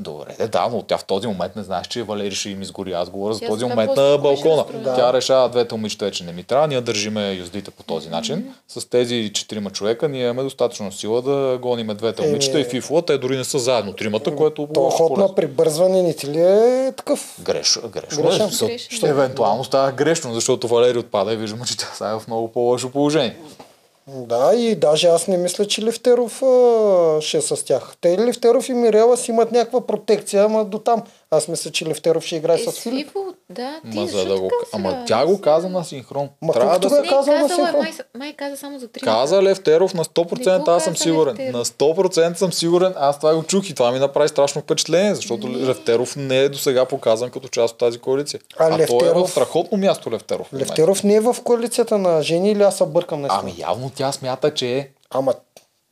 [0.00, 2.92] Добре, де, да, но тя в този момент не знаеш, че Валери ще им изгори.
[2.92, 4.64] Аз говоря за този момент на балкона.
[4.74, 4.94] Да.
[4.94, 8.54] Тя решава двете момичета вече не ми трябва, ние държиме юздите по този начин.
[8.68, 13.02] С тези четирима човека ние имаме достатъчно сила да гониме двете Еми, момичета и Фифула.
[13.02, 16.92] Те дори не са заедно тримата, което То ход на прибързване не ти ли е
[16.96, 17.36] такъв?
[17.40, 18.68] Греш, грешно Грешен.
[19.02, 19.08] е.
[19.08, 22.90] евентуално става грешно, защото Валери отпада и виждаме, че тя сега е в много по-лошо
[22.90, 23.36] положение.
[24.08, 27.96] Да, и даже аз не мисля, че Левтеров а, ще е с тях.
[28.00, 31.02] Те Левтеров и Мирела си имат някаква протекция, ама до там.
[31.30, 33.10] Аз мисля, че Левтеров ще играе Е, с Филип.
[33.50, 34.50] Да, ти Ма, за да го...
[34.72, 36.28] Ама тя го каза на синхрон.
[36.42, 37.02] Ма Трябва да тогава се...
[37.02, 37.80] Не, казал на е, синхрон.
[37.80, 39.00] май, май каза само за три.
[39.00, 41.32] Каза Левтеров на 100%, Не го аз съм каза сигурен.
[41.32, 41.52] Левтеров.
[41.52, 45.48] На 100% съм сигурен, аз това го чух и това ми направи страшно впечатление, защото
[45.48, 48.40] Левтеров не е до сега показан като част от тази коалиция.
[48.58, 50.52] А А, той е Левтеров- в страхотно място Левтеров.
[50.54, 53.36] Левтеров не е в коалицията на жени или аз се бъркам нещо?
[53.40, 54.88] Ами явно тя смята, че е.
[55.10, 55.34] Ама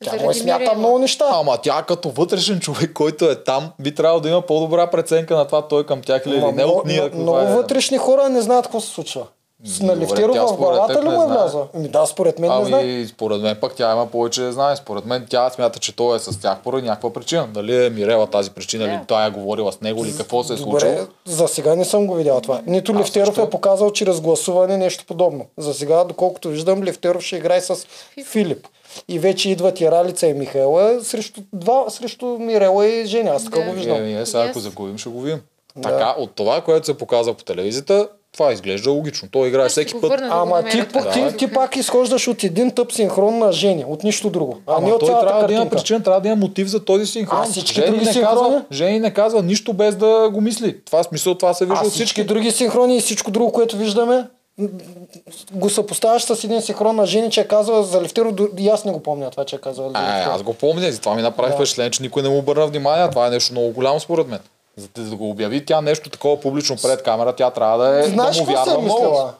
[0.05, 0.75] тя Заради му е смята Мирела.
[0.79, 1.25] много неща.
[1.33, 5.45] Ама тя като вътрешен човек, който е там, би трябвало да има по-добра преценка на
[5.45, 7.11] това той към тях или не от ние.
[7.15, 7.45] много, е.
[7.47, 9.27] вътрешни хора не знаят какво се случва.
[9.67, 11.39] С на тя в главата ли не му е знае.
[11.39, 11.67] влязла?
[11.75, 12.83] Ами да, според мен не знае.
[12.83, 14.77] Ами, според мен пък тя има повече да знае.
[14.77, 17.47] Според мен тя смята, че той е с тях поради някаква причина.
[17.47, 20.57] Дали е Мирела тази причина, или тя е говорила с него, или какво се е
[20.57, 20.93] случило.
[20.93, 22.61] Добре, за сега не съм го видял това.
[22.67, 23.43] Нито А, Левтеров защо?
[23.43, 25.47] е показал чрез гласуване нещо подобно.
[25.59, 27.87] За сега, доколкото виждам, Левтеров ще играе с
[28.25, 28.67] Филип.
[29.09, 33.31] И вече идват и Ралица и Михаела срещу, два, срещу Мирела и Женя.
[33.31, 33.65] Аз така Да.
[33.65, 34.05] го виждам.
[34.17, 35.41] е, сега ако загубим, ще го видим.
[35.77, 35.83] Да.
[35.83, 39.29] Така, от това, което се показва по телевизията, това изглежда логично.
[39.31, 40.03] Той играе всеки път.
[40.03, 41.11] върна да Ама ти, това.
[41.11, 41.33] ти, Да.
[41.33, 44.57] ти, пак изхождаш от един тъп синхрон на Жени, от нищо друго.
[44.67, 45.77] А, не Ама от той трябва да има картинка.
[45.77, 47.39] причина, трябва да има мотив за този синхрон.
[47.41, 48.37] А всички Жени други не синхрони?
[48.41, 50.81] казва, Жени не казва нищо без да го мисли.
[50.81, 52.25] Това смисъл, това се вижда А от всички всички.
[52.25, 54.25] други синхрони и всичко друго, което виждаме,
[55.53, 58.85] го съпоставяш с един синхрон на Жени, че е казала за Левтеров, до- и аз
[58.85, 60.35] не го помня това, че е казала за А, Левтеров.
[60.35, 61.57] аз го помня, и това ми направи Да.
[61.57, 63.11] впечатление, че никой не му обърна внимание.
[63.11, 64.41] Това е нещо много голямо според мен.
[64.77, 68.37] За да го обяви тя нещо такова публично пред камера, тя трябва да, е, Знаеш
[68.37, 69.31] да му какво вярва много.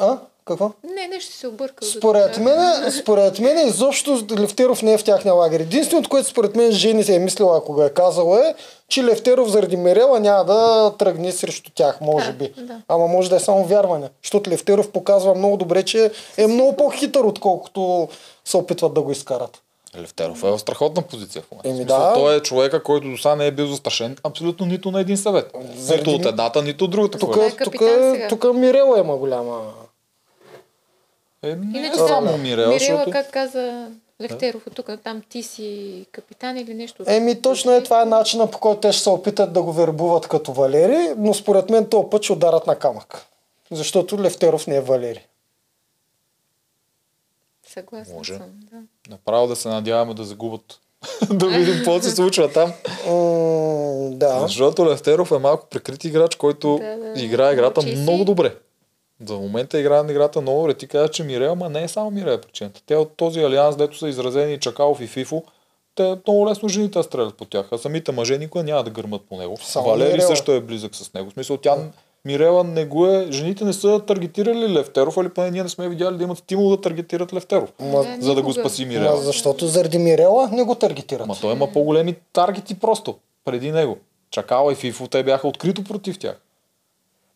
[0.00, 0.18] А?
[0.48, 0.70] Какво?
[0.94, 1.88] Не, нещо се объркал.
[1.88, 5.60] Според мен, според мен изобщо Левтеров не е в тяхния лагер.
[5.60, 8.54] Единственото, което според мен Жени се е мислила, ако го е казала е,
[8.88, 12.52] че Левтеров заради Мерела няма да тръгне срещу тях, може би.
[12.58, 12.82] да.
[12.88, 14.08] Ама може да е само вярване.
[14.22, 18.08] Защото Левтеров показва много добре, че е много по-хитър, отколкото
[18.44, 19.62] се опитват да го изкарат.
[20.00, 21.68] Левтеров е в страхотна позиция в момента.
[21.68, 22.14] Еми В смисъл, да.
[22.14, 25.52] Той е човека, който до сега не е бил застрашен абсолютно нито на един съвет.
[25.76, 27.18] Заради Нито от едната, нито от другата.
[27.18, 27.74] Тук, е тук,
[28.28, 29.60] тук Мирела има голяма.
[31.42, 33.10] Е, не Иначе само само Мирел, Мирела, защото...
[33.10, 33.88] как каза
[34.20, 37.04] Левтеров от тук, там ти си капитан или нещо.
[37.06, 40.28] Еми точно е това е начина по който те ще се опитат да го вербуват
[40.28, 43.26] като Валери, но според мен този път ще ударат на камък.
[43.70, 45.26] Защото Левтеров не е Валери.
[47.66, 48.34] Съгласна Може.
[48.34, 48.46] съм.
[48.72, 48.76] Да.
[49.10, 50.80] Направо да се надяваме да загубят.
[51.30, 52.72] да видим какво се случва там.
[53.06, 54.40] М, да.
[54.40, 57.20] Защото Левтеров е малко прикрит играч, който Да, да.
[57.22, 58.02] играе играта Учи си.
[58.02, 58.54] много добре.
[59.26, 60.74] За момента играе на играта много добре.
[60.74, 62.80] Ти казваш, че Мирел, ма не е само Мирел е причината.
[62.86, 65.42] Те от този алианс, дето са изразени Чакалов и Фифо,
[65.94, 69.36] те много лесно жените стрелят по тях, а самите мъже никога няма да гърмат по
[69.36, 69.56] него.
[69.62, 70.28] Само Валери Мирела.
[70.28, 71.30] също е близък с него.
[71.30, 71.76] В смисъл, тя
[72.24, 73.26] Мирела не го е...
[73.30, 76.80] Жените не са таргетирали Левтеров, или поне ние не сме видяли да имат стимул да
[76.80, 79.16] таргетират Левтеров, Ма, за да го спаси ма, Мирела.
[79.16, 81.26] защото заради Мирела не го таргетират.
[81.26, 83.98] Ма той има по-големи таргети просто преди него.
[84.30, 86.40] Чакала и Фифо, те бяха открито против тях.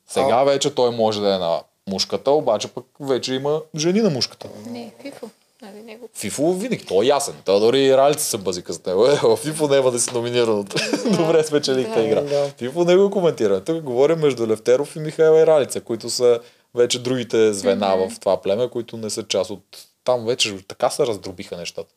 [0.06, 4.48] Сега вече той може да е на мушката, обаче пък вече има жени на мушката.
[4.66, 5.30] Не, Фифо.
[5.62, 6.08] Нали, него.
[6.14, 7.34] Фифо винаги, той е ясен.
[7.44, 9.06] Той дори и ралици се бъзика с него.
[9.06, 10.58] Е, в Фифо няма да си номиниран.
[10.58, 10.74] от-
[11.16, 12.02] Добре спечелихте Да.
[12.02, 12.20] игра.
[12.20, 12.48] Да.
[12.48, 13.60] Фифо не го коментира.
[13.60, 16.40] Тук говорим между Левтеров и Михайла и Ралица, които са
[16.74, 19.62] вече другите звена в това племе, които не са част от...
[20.04, 21.94] Там вече така се раздробиха нещата.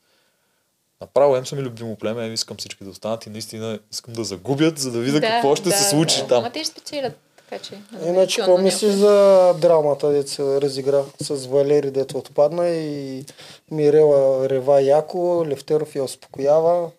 [1.01, 4.23] Направо им са ми любимо племе, ем искам всички да останат и наистина искам да
[4.23, 6.27] загубят, за да видя какво ще се случи да.
[6.27, 6.37] там.
[6.39, 7.13] Ама те ще спечелят,
[7.49, 7.73] така че.
[8.05, 13.25] Иначе, какво мислиш за драмата, дето се разигра с Валери, дето отпадна и
[13.71, 16.89] Мирела рева яко, Левтеров я успокоява.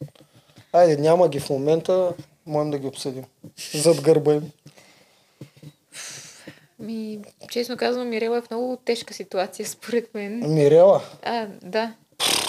[0.72, 2.12] Айде, няма ги в момента,
[2.46, 3.24] можем да ги обсъдим.
[3.74, 4.50] Зад гърба им.
[6.78, 7.18] Ми,
[7.50, 10.54] честно казвам, Мирела е в много тежка ситуация, според мен.
[10.54, 11.92] Мирела, А, да.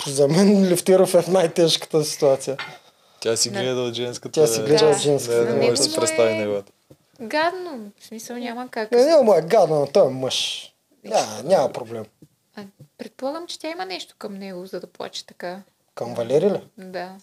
[0.07, 2.57] за мен Левтеров е в най-тежката ситуация.
[3.19, 3.59] Тя си Да.
[3.61, 4.41] гледа от женската...
[4.41, 4.91] Тя си гледа Да.
[4.91, 5.37] от женската.
[5.37, 6.71] Не, На не него може да се представи неговата.
[7.21, 7.91] Гадно.
[7.99, 8.91] В смисъл няма как.
[8.91, 10.69] Не, не, му е гадно, той е мъж.
[11.03, 12.05] Няма, няма проблем.
[12.55, 12.63] А,
[12.97, 15.61] предполагам, че тя има нещо към него, за да плаче така.
[15.95, 16.61] Към Валери ли?
[16.77, 17.15] Да.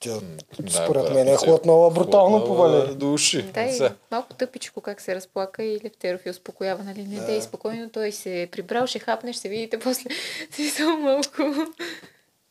[0.00, 0.18] Тя,
[0.60, 2.94] Да, според да, мен е хлътнала брутално по Валери.
[2.94, 3.42] До уши.
[3.42, 7.04] Да, малко тъпичко как се разплака и Левтеров я успокоява, нали?
[7.04, 10.10] Не, дей спокойно, той се е прибрал, ще хапнеш, ще видите после.
[10.50, 11.70] Си само малко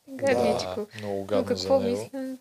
[0.09, 0.75] гадничко.
[0.75, 2.01] Да, много Но гадно какво за него.
[2.01, 2.37] мисля?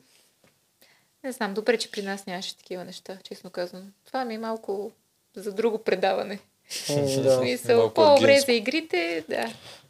[1.24, 3.82] Не знам, добре, че при нас нямаше такива неща, честно казвам.
[4.06, 4.90] Това ми е малко
[5.36, 6.38] за друго предаване.
[6.70, 7.38] В Да.
[7.38, 8.46] смисъл, Малко по-добре агентско.
[8.46, 9.44] за игрите, да.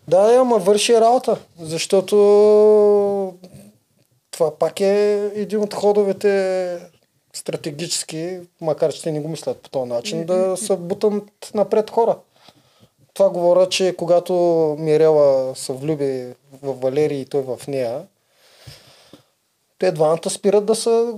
[0.08, 2.16] Да, ама върши работа, защото
[4.30, 4.92] това пак е
[5.34, 6.78] един от ходовете
[7.32, 11.12] стратегически, макар че те не го мислят по този начин, да се бутат
[11.54, 12.18] напред хора.
[13.14, 14.32] Това говоря, че когато
[14.78, 16.26] Мирела се влюби
[16.62, 18.06] в Валерий и той в нея,
[19.82, 21.12] те двамата спират да са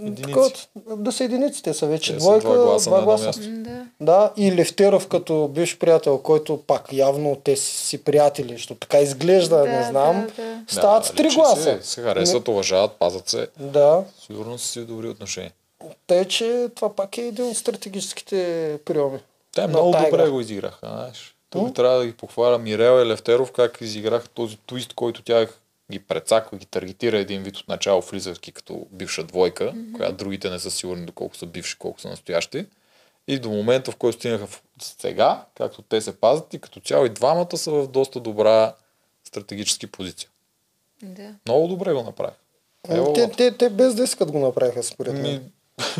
[0.00, 0.22] Единици.
[0.22, 0.50] такова,
[0.96, 1.62] да са единици.
[1.62, 3.32] Те са вече Те са двойка, два гласа два гласа.
[3.40, 3.86] Да.
[4.00, 8.98] Да, и Левтеров като бивш приятел, който пак явно те си, си приятели, защото така
[8.98, 10.60] изглежда, Да, не знам, да, да.
[10.68, 11.62] стават с три личи гласа.
[11.62, 13.48] Се, се харесват, уважават, пазят се.
[13.58, 15.52] Да, Сигурно са си добри отношения.
[16.06, 18.36] тъй, че това пак е един от стратегическите
[18.84, 19.18] приеми.
[19.52, 21.34] Те на много тая добре го изиграха, знаеш.
[21.50, 25.46] Тук трябва да ги похваля Мирел и Левтеров, как изиграха този твист, който тя
[25.90, 30.58] ги прецаква, ги таргетира един вид от начало, влизайки като бивша двойка, която другите не
[30.58, 32.66] са сигурни доколко са бивши, колко са настоящи.
[33.28, 37.06] И до момента, в който стигнаха в- сега, както те се пазят и като цяло
[37.06, 38.74] и двамата са в доста добра
[39.24, 40.28] стратегически позиция.
[41.02, 41.34] Да.
[41.46, 42.36] Много добре го направиха.
[42.88, 45.22] Ево, Те, те, те без да искат го направиха, според мен.
[45.22, 45.40] ми,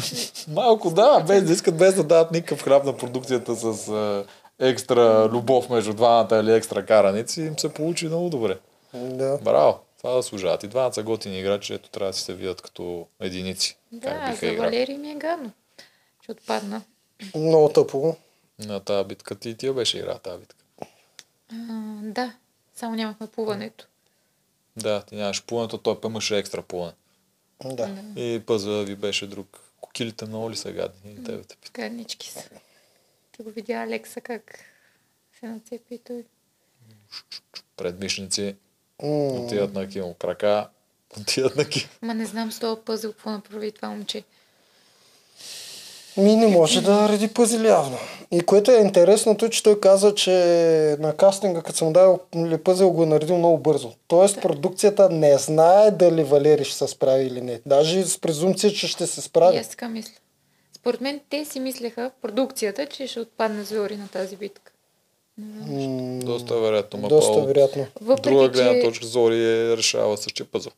[0.49, 4.25] малко да, без да искат, без да дадат никакъв хляб на продукцията с а,
[4.61, 8.59] екстра любов между двамата или екстра караници, им се получи много добре.
[8.95, 9.39] Да.
[9.43, 9.81] Браво!
[9.99, 10.63] Това да служават.
[10.63, 13.77] И двамата са готини играчи, ето трябва да си се видят като единици.
[13.93, 14.57] как Да, биха за.
[14.57, 15.53] Валерий ми е гадно,
[16.25, 16.83] че отпадна.
[17.35, 18.17] Много тъпо.
[18.59, 20.65] На тази битка ти, тия беше игра тази битка.
[21.53, 22.35] А, да,
[22.75, 23.87] само нямахме плуването.
[24.77, 26.93] Да, ти нямаш пулането, той пък имаше екстра пулане.
[27.65, 27.97] Да.
[28.17, 29.61] И пъза ви беше друг.
[29.81, 31.13] Кокилите много ли са гадни?
[31.13, 31.83] И тебе те питам.
[31.85, 32.51] Гаднички са.
[33.33, 34.59] Ти го видя Алекса как
[35.41, 36.25] се нацепи той.
[37.77, 38.57] Предмишници
[39.05, 40.15] М, отиват на кимо.
[40.15, 40.69] Крака
[41.21, 41.87] отиват на кимо.
[42.03, 44.23] Ма не знам с този пъзел какво направи това момче.
[46.17, 47.99] Ми не може да реди пъзели явно.
[48.31, 50.31] И което е интересното, че той каза, че
[50.99, 53.93] на кастинга, като съм дал ли пъзел, го е наредил много бързо.
[54.09, 57.61] Тоест продукцията не знае дали Валери ще се справи или не.
[57.67, 59.59] Даже с презумпция, че ще се И справи.
[59.59, 60.13] аз така мисля.
[60.73, 64.73] Според мен те си мислеха, продукцията, че ще отпадне Зори на тази битка.
[65.39, 67.01] М, Доста вероятно.
[67.01, 67.87] Ма Доста Павел, вероятно.
[68.01, 70.73] Въпреки, Друга гледна точка, Зори е решава същия пъзъл.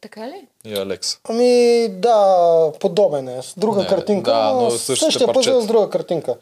[0.00, 0.46] Така ли?
[0.64, 1.18] И Алекс.
[1.24, 1.52] Ами
[1.90, 2.36] да,
[2.80, 3.42] подобен е.
[3.42, 5.60] С друга Не, картинка, да, но, същия, пъзел парчета.
[5.60, 6.36] с друга картинка.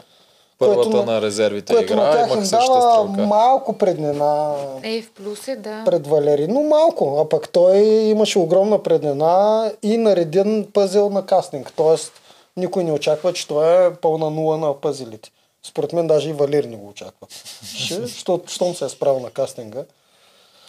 [0.59, 2.64] Първата Което на- на резервите Което на игра тях имах им дава
[3.05, 3.27] стрелка.
[3.27, 5.82] малко преднина Е, в плюс е, да.
[5.85, 7.18] пред Валери, но малко.
[7.18, 11.73] А пък той имаше огромна преднина и нареден пъзел на кастинг.
[11.73, 12.12] Тоест,
[12.56, 15.31] никой не очаква, че той е пълна нула на пъзелите.
[15.67, 17.27] Според мен даже и Валери не го очаква.
[17.91, 19.85] Защото, щом се е справил на кастинга.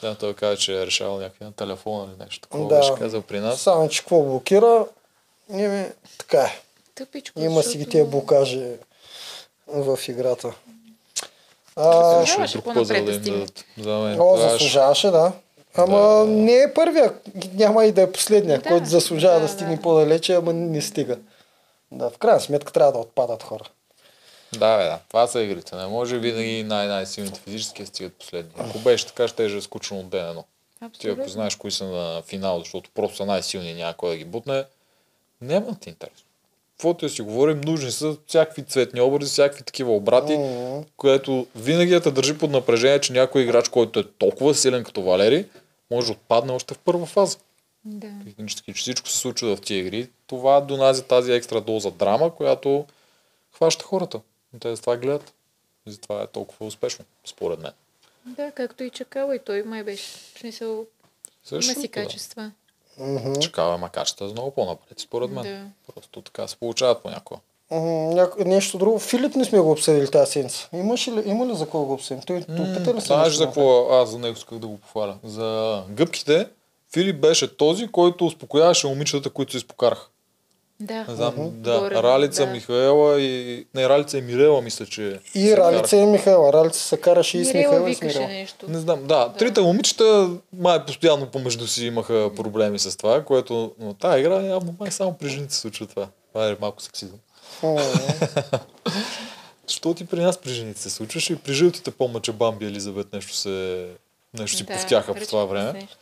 [0.01, 2.41] Да, той каза, че е решавал някакви на телефона или нещо.
[2.41, 2.75] Такова Да.
[2.77, 3.59] беше казал при нас.
[3.59, 4.85] Само, че какво блокира,
[5.51, 5.85] еми,
[6.17, 6.59] така е.
[6.95, 7.39] Тъпичко.
[7.39, 8.71] Има си ги защото- тия блокажи
[9.67, 10.53] в играта.
[11.75, 13.45] А, Заслужаваше по-напред пъзел да
[13.83, 14.13] да мен.
[14.13, 15.31] О, Това е заслужаваше, да.
[15.75, 16.25] Ама Да.
[16.25, 17.13] не е първия,
[17.53, 19.81] няма и да е последния, Да, който заслужава да, да, стигне да.
[19.81, 21.17] по-далече, ама не стига.
[21.91, 23.63] Да, в крайна сметка трябва да отпадат хора.
[24.53, 24.99] Да, бе, да.
[25.07, 25.75] Това са игрите.
[25.75, 28.51] Не може винаги най-най-силните физически стигат последни.
[28.57, 30.45] Ако беше така, ще е скучно от ден едно.
[30.99, 34.17] Ти ако знаеш кои са на финал, защото просто са най-силни и няма кой да
[34.17, 34.65] ги бутне,
[35.41, 36.13] няма ти интерес.
[36.71, 40.37] Каквото да си говорим, нужни са всякакви цветни образи, всякакви такива обрати,
[40.97, 45.01] което винаги да те държи под напрежение, че някой играч, който е толкова силен като
[45.01, 45.45] Валери,
[45.91, 47.37] може да отпадне още в първа фаза.
[47.85, 48.07] Да.
[48.25, 52.85] Технически, че всичко се случва в тия игри, това донася тази екстра доза драма, която
[53.55, 54.19] хваща хората.
[54.57, 55.33] И те затова гледат.
[55.85, 57.71] И затова е толкова успешно, според мен.
[58.25, 60.03] Да, както и Чакала, и той май беше.
[60.35, 60.85] В смисъл,
[61.51, 61.87] има си да.
[61.87, 62.51] качества.
[62.97, 63.33] мгм.
[63.35, 65.43] Чакава макачета за много по-напред, според мен.
[65.43, 65.93] Да.
[65.93, 67.39] Просто така се получават понякога.
[67.71, 68.99] Няко- Нещо друго.
[68.99, 70.69] Филип не сме го обсъдили тази седмица.
[70.73, 72.23] Имаш ли, има ли за кого го обсъдим?
[72.23, 73.07] Той опита ли се?
[73.07, 75.17] Знаеш за да какво аз за него исках да го похваля?
[75.23, 76.49] За гъбките
[76.93, 80.07] Филип беше този, който успокояваше момичетата, които се изпокараха.
[80.79, 81.05] Да.
[81.09, 82.51] Не знам, да, Горе, Ралица, да.
[82.51, 83.65] Михаела и...
[83.75, 85.19] Не, Ралица и Мирела, мисля, че...
[85.35, 86.53] И Ралица и Михайла.
[86.53, 88.27] Ралица се караше и с Михайла и с Мирела.
[88.27, 88.65] нещо.
[88.69, 93.71] Не знам, да, трите момичета май постоянно помежду си имаха проблеми с това, което...
[93.79, 96.07] Но тази игра явно май само при жените се случва това.
[96.33, 97.19] Това е малко сексизъм.
[99.67, 102.67] Що ти при нас при жените се случваше и при жълтите помня, че Бамби и
[102.67, 103.87] Елизабет нещо се...
[104.39, 105.73] Нещо си Да, повтяха по това време.
[105.73, 105.97] нещо.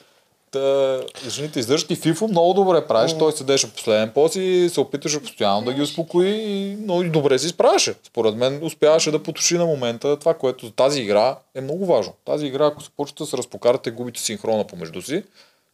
[0.56, 3.14] Та, жените издържат и Фифо много добре правиш.
[3.20, 7.48] Той седеше последен пост и се опитваше постоянно да ги успокои и много добре си
[7.48, 7.94] справяше.
[8.04, 12.14] Според мен успяваше да потуши на момента това, което за тази игра е много важно.
[12.26, 15.24] Тази игра, ако се почвате да се разпокарате, губите синхрона помежду си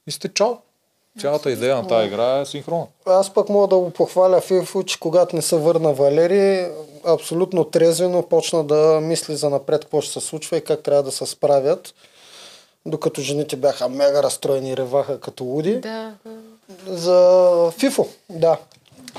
[0.07, 0.57] и сте чао.
[1.19, 2.85] Цялата идея на тази игра е синхрона.
[3.05, 6.67] Аз пък мога да го похваля Фифо, че когато не се върна Валери,
[7.05, 11.11] абсолютно трезвено почна да мисли за напред какво ще се случва и как трябва да
[11.11, 11.93] се справят.
[12.85, 15.75] Докато жените бяха мега разстроени и реваха като луди.
[15.75, 16.97] Да, да.
[16.97, 18.57] За Фифо, да.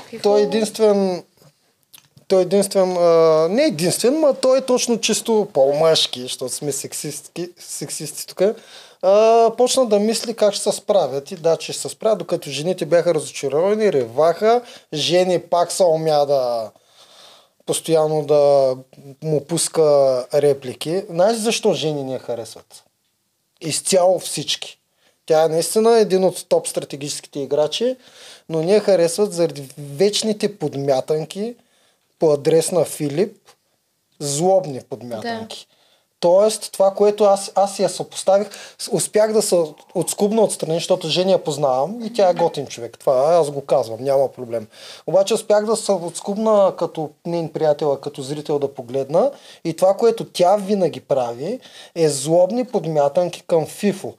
[0.09, 1.23] Фифо- Той е единствен
[2.27, 3.07] той е единствен, а,
[3.49, 8.41] не единствен, но той е точно чисто по-мъжки, защото сме сексистки, сексисти тук.
[9.01, 12.49] А, почна да мисли как ще се справят и да, че ще се справят, докато
[12.49, 14.61] жените бяха разочаровани, реваха,
[14.93, 16.71] жени пак се умя да
[17.65, 18.75] постоянно да
[19.23, 19.83] му пуска
[20.33, 21.03] реплики.
[21.09, 22.82] Знаеш защо жени не харесват?
[23.63, 24.79] Изцяло всички.
[25.25, 27.95] Тя е наистина един от топ стратегическите играчи,
[28.49, 31.55] но не харесват заради вечните подмятанки
[32.19, 33.37] по адрес на Филип,
[34.19, 35.67] злобни подмятанки.
[36.23, 38.49] Тоест, това, което аз, аз я съпоставих,
[38.91, 39.55] успях да се
[39.95, 42.97] отскубна отстрани, защото Жени я познавам и тя е готин човек.
[42.99, 44.67] Това аз го казвам, няма проблем.
[45.07, 49.31] Обаче успях да се отскубна като нейн приятел, като зрител да погледна
[49.65, 51.59] и това, което тя винаги прави,
[51.95, 54.13] е злобни подмятанки към Фифо.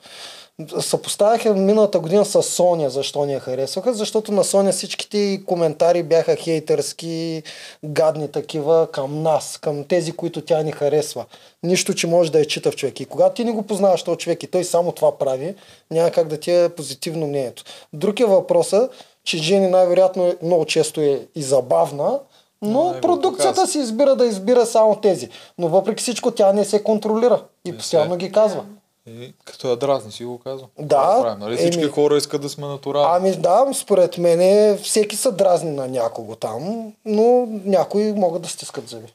[0.80, 6.02] Съпоставях я миналата година с Соня, защо ни я харесваха, защото на Соня всичките коментари
[6.02, 7.42] бяха хейтърски,
[7.84, 11.24] гадни такива към нас, към тези, които тя ни харесва.
[11.62, 13.00] Нищо, че може да я чита в човек.
[13.00, 15.54] И когато ти не го познаваш този човек и той само това прави,
[15.90, 17.64] няма как да ти е позитивно мнението.
[17.92, 18.88] Друг е въпроса,
[19.24, 22.20] че Жени най-вероятно е, много често е и забавна,
[22.62, 25.28] но го продукцията си избира да избира само тези.
[25.58, 28.64] Но въпреки всичко тя не се контролира и постоянно ги казва.
[29.08, 30.68] И като я дразни, си го казвам.
[30.78, 31.56] Да, правим, Нали?
[31.56, 33.08] Всички еми- хора искат да сме натурални.
[33.12, 34.38] Ами да, според мен
[34.78, 39.12] всеки са дразни на някого там, но някои могат да стискат зъби.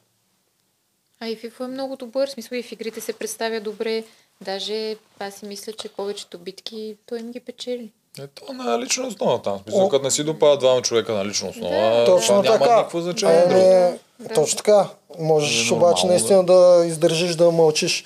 [1.20, 4.04] А и Фифо е много добър, в смисъл и в игрите се представя добре.
[4.40, 7.90] Даже аз си мисля, че повечето битки той им ги печели.
[8.18, 9.58] Е, то на лична основа там.
[9.58, 12.76] Смисъл, като не си допадат двама човека на лична основа, Да, Точно това няма така.
[12.76, 13.46] никакво значение.
[13.46, 13.60] друго.
[13.60, 14.34] Ами, Да.
[14.34, 14.88] Точно така.
[15.18, 18.04] Можеш Е, обаче нормално, наистина да издържиш да мълчиш,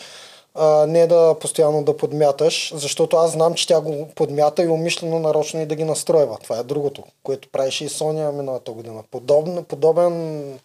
[0.54, 5.18] а, не да постоянно да подмяташ, защото аз знам, че тя го подмята и умишлено
[5.18, 6.38] нарочно и да ги настройва.
[6.42, 9.02] Това е другото, което правеше и Соня миналата година.
[9.10, 10.58] Подобно, подобен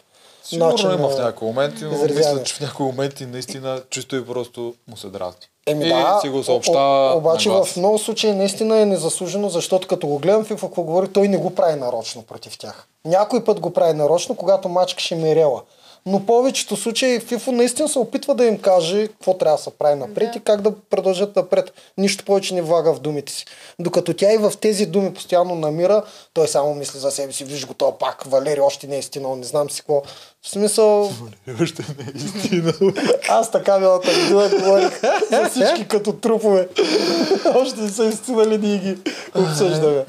[0.43, 2.33] Сигурно начин има в някои моменти, но изразяване.
[2.33, 5.41] мисля, че в някои моменти наистина чисто и просто му се дразни.
[5.65, 10.07] Еми и да, си го съобщава обаче в много случаи наистина е незаслужено, защото като
[10.07, 12.87] го гледам Фифо какво говори, той не го прави нарочно против тях.
[13.05, 15.61] Някой път го прави нарочно, когато мачкаше Мирела.
[16.05, 19.95] Но повечето случаи Фифо наистина се опитва да им каже какво трябва да се прави
[19.99, 20.37] напред Да.
[20.37, 21.73] и как да продължат напред.
[21.97, 23.45] Нищо повече не влага в думите си.
[23.79, 26.03] Докато тя и в тези думи постоянно намира,
[26.33, 29.35] той само мисли за себе си, виж го то пак, Валери още не е стигнал,
[29.35, 30.01] не знам си какво.
[30.41, 31.11] В смисъл,
[31.61, 32.73] Още не е истина.
[33.29, 35.01] аз така миналата година говорих
[35.31, 36.67] за всички като трупове.
[37.55, 38.97] Още не са истинали, ние ги
[39.35, 40.05] обсъждаме.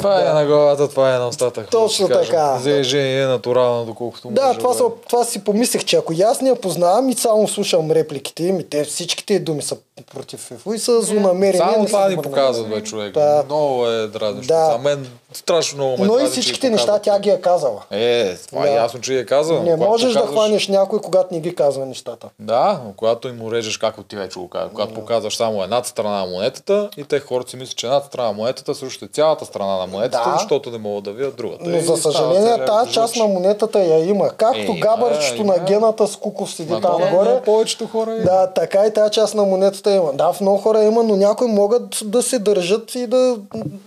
[0.00, 1.66] Това е на главата, това е на устата.
[1.70, 2.82] Точно да така.
[2.82, 5.06] Жени е натурална, доколкото Да, може това, да са, е.
[5.08, 8.60] това си помислех, че ако и аз не я познавам и само слушам репликите им,
[8.60, 9.76] и те всичките думи са
[10.12, 11.58] против Фифо и са злонамерени.
[11.58, 13.14] Само това са ни показват, бе, човек.
[13.14, 13.42] Да.
[13.46, 14.54] Много е дразнещо.
[14.54, 14.70] Да.
[14.72, 17.82] За мен страшно много ме Но и всичките ги неща тя ги е казала.
[17.90, 18.74] Е, това е Да.
[18.74, 19.64] ясно, че я казвам.
[19.64, 22.28] Не Когато можеш да хванеш някой, когато не ги казва нещата.
[22.38, 26.20] Да, но когато им урежеш, както ти вече го казах, когато показваш само едната страна
[26.20, 29.44] на монетата и те хората си мислят, че едната страна на монетата също е цялата
[29.44, 30.32] страна на монетата, Да.
[30.32, 31.64] защото не могат да видят другата.
[31.66, 34.28] Но И за става съжаление тази част на монетата я има.
[34.30, 35.64] Както Е, габарчето има, на има.
[35.66, 38.16] гената с Куков седи там на повечето хора е.
[38.16, 40.12] Да, така и тази част на монетата има.
[40.12, 43.36] Да, в много хора има, но някои могат да се държат и да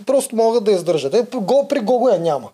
[0.05, 1.13] просто могат да издържат.
[1.13, 2.49] Е, при Го, при Гого я няма.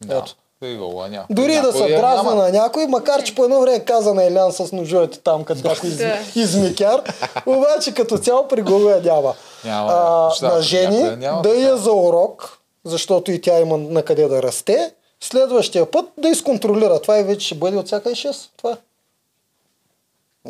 [0.00, 0.16] да.
[0.16, 0.36] ето.
[0.62, 1.26] И гола няма.
[1.30, 2.42] Дори да Някой дразни няма.
[2.42, 5.88] на някой, макар че по едно време каза на Елян с ножовете там, като някой
[5.88, 6.00] из,
[6.36, 7.02] измикяр,
[7.46, 9.34] обаче като цяло при Гого я няма.
[9.64, 11.42] Няма, а, неща, на при Жени няма.
[11.42, 16.28] да я за урок, защото и тя има на къде да расте, следващия път да
[16.28, 17.02] изконтролира.
[17.02, 18.48] Това и вече ще бъде от всяка и 6.
[18.56, 18.76] Това е.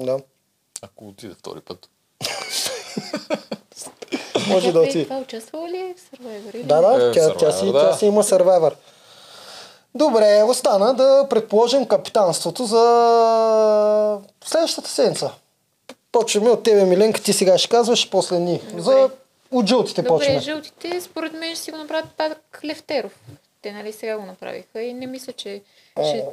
[0.05, 0.19] Да.
[0.83, 1.89] Ако отиде втори път.
[4.51, 5.05] Може да отиде.
[5.05, 6.63] Това участвала ли е в Survivor?
[6.63, 7.73] Да, да, Е, тя, тя, си, да.
[7.81, 8.73] тя си има Survivor.
[9.95, 15.31] Добре, остана да предположим капитанството за следващата седмица.
[16.13, 18.61] Почваме от тебе, Миленка, ти сега ще казваш, после ни.
[18.77, 19.11] За
[19.53, 20.41] от жълтите Добре, почваме.
[20.41, 23.13] жълтите според мен ще си го направят пак Левтеров.
[23.63, 25.63] Те нали сега го направиха и не мисля, че
[25.99, 26.25] ще...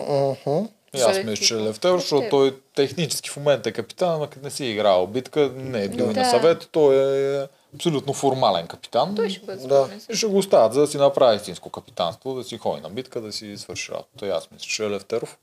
[0.00, 0.64] Мгм.
[0.96, 1.56] И аз мисля, че.
[1.56, 5.84] Левтер, защото той технически в момента е капитан, като не си е играл битка, не
[5.84, 6.24] е бил и на Да.
[6.24, 9.14] съвет, той е абсолютно формален капитан.
[9.14, 9.88] Той ще бъде Да.
[10.14, 13.32] ще го оставят, за да си направи истинско капитанство, да си ходи на битка, да
[13.32, 14.26] си свърши работа.
[14.26, 15.38] И аз мисля, че е Левтеров.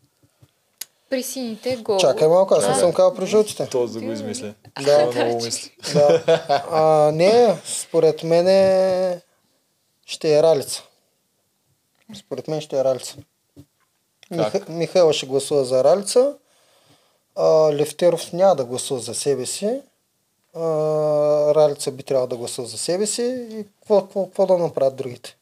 [1.10, 1.98] При сините гол.
[1.98, 3.68] Чакай малко, аз не съм казал при жълтите.
[3.70, 4.54] Този да го измисля.
[4.82, 5.12] Да.
[5.12, 5.72] Той много мисли.
[5.94, 6.24] Да.
[6.72, 8.46] А, не, според мен
[10.06, 10.84] ще е Ралица.
[12.16, 13.16] Според мен ще е Ралица.
[14.32, 16.34] Миха, Михайла ще гласува за Ралица.
[17.36, 19.82] А, Левтеров няма да гласува за себе си.
[20.56, 20.62] А,
[21.56, 23.48] Ралица би трябвало да гласува за себе си.
[23.52, 25.38] И какво, какво, какво да направят другите?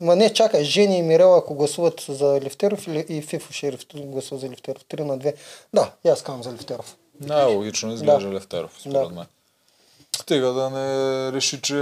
[0.00, 4.40] Ма не, чакай, Жени и Мирела, ако гласуват за Левтеров или и Фифо ще гласува
[4.40, 4.84] за Левтеров.
[4.84, 5.34] 3 на 2.
[5.74, 6.96] Да, и аз казвам за Левтеров.
[7.20, 8.34] Най-логично изглежда Да.
[8.34, 9.14] Левтеров, според Да.
[9.14, 9.26] мен.
[10.16, 10.86] Стига да не
[11.32, 11.74] реши, че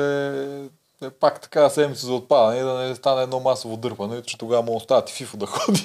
[1.04, 4.62] е пак така седмица за отпадане и да не стане едно масово дърпане, че тогава
[4.62, 5.84] му оставят и Фифо да ходи.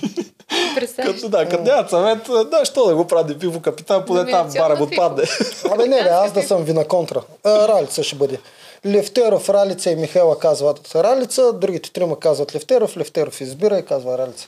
[0.96, 2.20] Като, да, като нямат съвет,
[2.50, 4.84] да, що да го прави Фифо капитан, поне там барем Фифо.
[4.84, 5.24] отпадне.
[5.72, 7.22] Абе не, бе, аз да съм ви на контра.
[7.44, 8.40] А, Ралица ще бъде.
[8.86, 14.48] Левтеров, Ралица и Михайла казват Ралица, другите трима казват Левтеров, Левтеров избира и казва Ралица.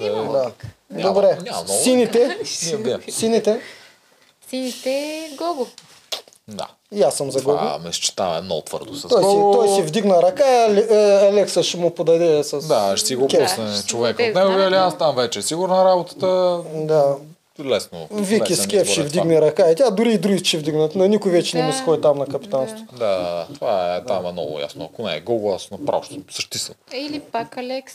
[0.00, 0.38] Има Да.
[0.38, 0.66] логика.
[0.90, 1.38] Добре.
[1.42, 1.80] няма много.
[1.82, 2.38] Сините.
[3.10, 3.60] Сините.
[4.48, 5.66] сините Гого.
[6.52, 6.66] Да.
[6.92, 7.58] И аз съм за Гого.
[7.58, 11.76] Това ме считава много твърдо с Той си, той си вдигна ръка, е, Алекса ще
[11.76, 12.60] му подаде с...
[12.60, 15.42] Да, ще си го пусне човек от него или аз там вече.
[15.42, 16.26] Сигурна работата
[16.74, 17.16] Да.
[17.64, 18.08] лесно.
[18.10, 20.94] Вики с кеф ще е вдигне ръка и тя дори и други ще вдигнат.
[20.94, 21.76] На никой вече не му Да.
[21.76, 22.84] се ходи там на капитанство.
[22.98, 23.46] Да.
[23.54, 24.90] Това е, там е много ясно.
[24.92, 26.76] Ако не е Гого, аз направо ще същисвам.
[26.94, 27.94] Или пак Алекс.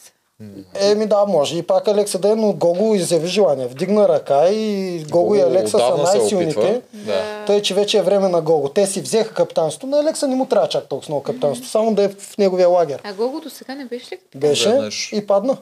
[0.76, 3.68] Еми да, може и пак Алекса да е, но Гого изяви желание.
[3.68, 6.82] Вдигна ръка и Гого и Алекса са най-силните.
[6.94, 7.44] Да.
[7.48, 8.70] Тъй, че вече е време на Гого.
[8.70, 9.88] Те си взеха капитанството.
[9.88, 11.70] На Алекса не му трябва чак толкова много капитанство.
[11.70, 13.02] Само да е в неговия лагер.
[13.04, 14.20] А Гого до сега не беше ли?
[14.36, 15.14] Беше Веднъж.
[15.14, 15.58] и падна.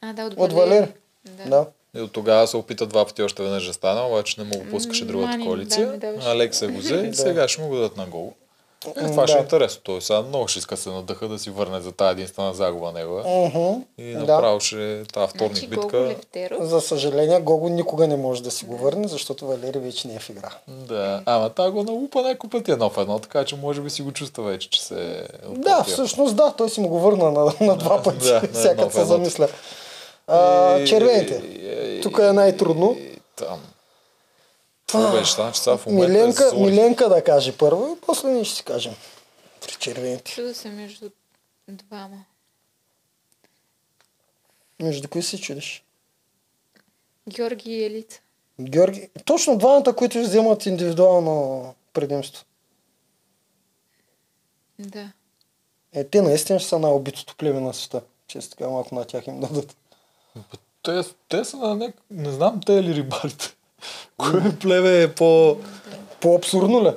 [0.00, 0.86] А, да, от, От Валери.
[1.24, 1.50] Да.
[1.50, 1.66] Да.
[1.96, 4.70] И от тогава се опита два пъти още веднъж да стане, обаче не му го
[4.70, 5.86] пускаше другата коалиция.
[5.86, 6.28] да, ми даваше.
[6.28, 8.32] Алекс се го взе и сега ще му го дадат на гол.
[8.86, 9.42] Е, това М, ще е да.
[9.42, 9.80] интересно.
[9.84, 12.92] Той сега много ще иска да се надъха да си върне за тази единствена загуба
[12.92, 13.20] негова.
[13.20, 13.80] Мгм.
[13.98, 14.18] И Да.
[14.18, 15.86] направо ще тази вторник Значи битка.
[15.88, 16.64] Гого Левтеров.
[16.64, 20.18] За съжаление, Гого никога не може да си го върне, защото Валери вече не е
[20.18, 20.50] в игра.
[20.68, 24.02] Да, ама та го налупа няколко пъти едно в едно, така че може би си
[24.02, 27.52] го чувства вече, че се е Да, всъщност да, той си му го върна на,
[27.60, 29.48] на два пъти, Да, всяка се замисля.
[30.26, 31.34] А, червените.
[31.34, 32.96] и- Тук е най-трудно.
[33.36, 33.58] Там.
[34.92, 36.58] Значи сега в момента Миленка, е.
[36.58, 38.94] Миленка да каже първо и после ние ще си кажем.
[39.60, 40.32] При червените.
[40.32, 41.10] Чуда се между
[41.68, 42.24] двама.
[44.80, 45.84] Между кои се чудиш?
[47.28, 48.20] Георги и Елица.
[48.60, 52.44] Георги, точно двамата, които вземат индивидуално предимство.
[54.78, 55.12] Да.
[55.92, 58.02] Е, те наистина ще са най-убитото племе на света.
[58.26, 59.76] Често така малко на тях им дадат.
[60.82, 61.96] Те, те са на нек...
[62.10, 63.54] Не знам те ли рибарите.
[64.16, 65.56] Кое племе е по...
[66.20, 66.90] По-абсурдно ли?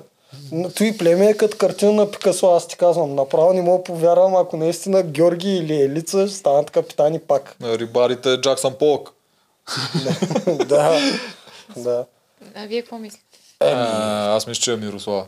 [0.77, 3.15] Той племе е като картина на Пикасо, аз ти казвам.
[3.15, 7.55] Направо не мога повярвам, ако наистина Георги или Елица ще станат капитани пак.
[7.63, 9.11] Рибарите е Джаксън Полк.
[10.65, 10.99] да.
[11.77, 12.05] да.
[12.55, 13.39] А вие какво мислите?
[13.59, 15.25] А, аз мисля, че е Мирослава.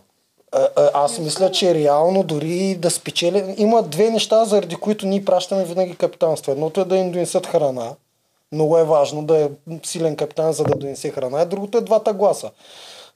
[0.52, 3.56] А, а, аз мисля, че реално дори да спечели...
[3.58, 6.52] Има две неща, заради които ние пращаме винаги капитанство.
[6.52, 7.92] Едното е да им донесат храна.
[8.52, 9.50] Много е важно да е
[9.84, 11.42] силен капитан, за да донесе храна.
[11.42, 12.52] А другото е двата гласа.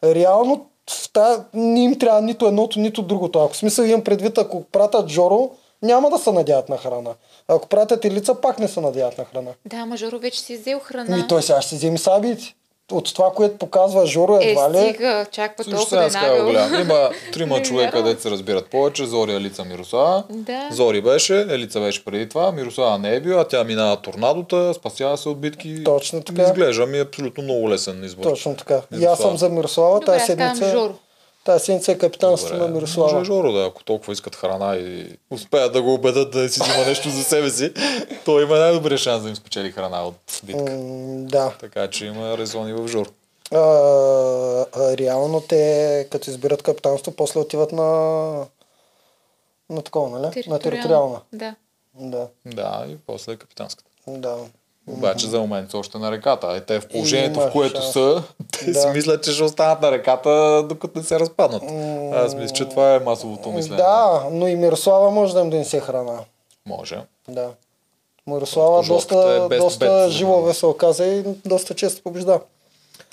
[0.04, 3.40] Реално в та, не им трябва нито едното, нито другото.
[3.40, 5.52] Ако смисъл имам предвид, ако пратят Джоро,
[5.82, 7.12] няма да се надяват на храна.
[7.48, 9.52] Ако пратят Елица, пак не се надяват на храна.
[9.66, 11.18] Да, Мажоро вече си взел храна.
[11.18, 12.56] Ми той сега ще си вземе сабиите.
[12.92, 14.78] От това, което показва Жоро, е, едва ли...
[14.78, 16.50] стига, чаква толкова да е сега го нагъл.
[16.52, 16.82] гледам.
[16.82, 19.06] Има трима човека, дето се разбират повече.
[19.06, 20.24] Зори, Елица, Мирослава.
[20.30, 20.68] Да.
[20.72, 25.30] Зори беше, Елица беше преди това, Мирослава не е била, тя минава торнадото, спасява се
[25.30, 25.84] от битки.
[25.84, 26.42] Точно така.
[26.44, 28.24] Изглежда ми е абсолютно много лесен избор.
[28.24, 28.82] Точно така.
[29.00, 29.94] И аз съм за Мирослава.
[30.00, 30.94] Добре, Тази седмица, Жоро.
[31.44, 33.14] Тази седмица е капитанство на Мирослава.
[33.14, 36.86] Може Жоро да, ако толкова искат храна и успеят да го убедат да си взима
[36.86, 37.74] нещо за себе си,
[38.26, 40.72] той има най-добрия шанс да им спечели храна от битка.
[40.72, 41.54] М, да.
[41.60, 43.10] Така че има резони в Жоро.
[43.54, 47.86] А, а, реално те, като избират капитанство, после отиват на
[49.70, 50.44] на такова, нали?
[50.48, 51.22] На териториална.
[51.34, 51.56] Да.
[51.96, 52.28] Да.
[52.46, 53.90] Да, и после е капитанската.
[54.08, 54.38] Да.
[54.92, 56.48] Обаче за момент са още на реката.
[56.48, 57.94] А и те в положението, в което шанс.
[57.94, 58.82] са, те Да.
[58.82, 60.30] си мислят, че ще останат на реката,
[60.70, 61.64] докато не се разпаднат.
[62.16, 63.78] Аз мисля, че това е масовото мислене.
[63.78, 66.20] Да, но и Мирослава може да им донесе храна.
[66.66, 67.00] Може.
[67.28, 67.50] Да.
[68.28, 70.10] Мирослава доста, е без доста бед.
[70.12, 72.40] живо се оказа и доста често побежда.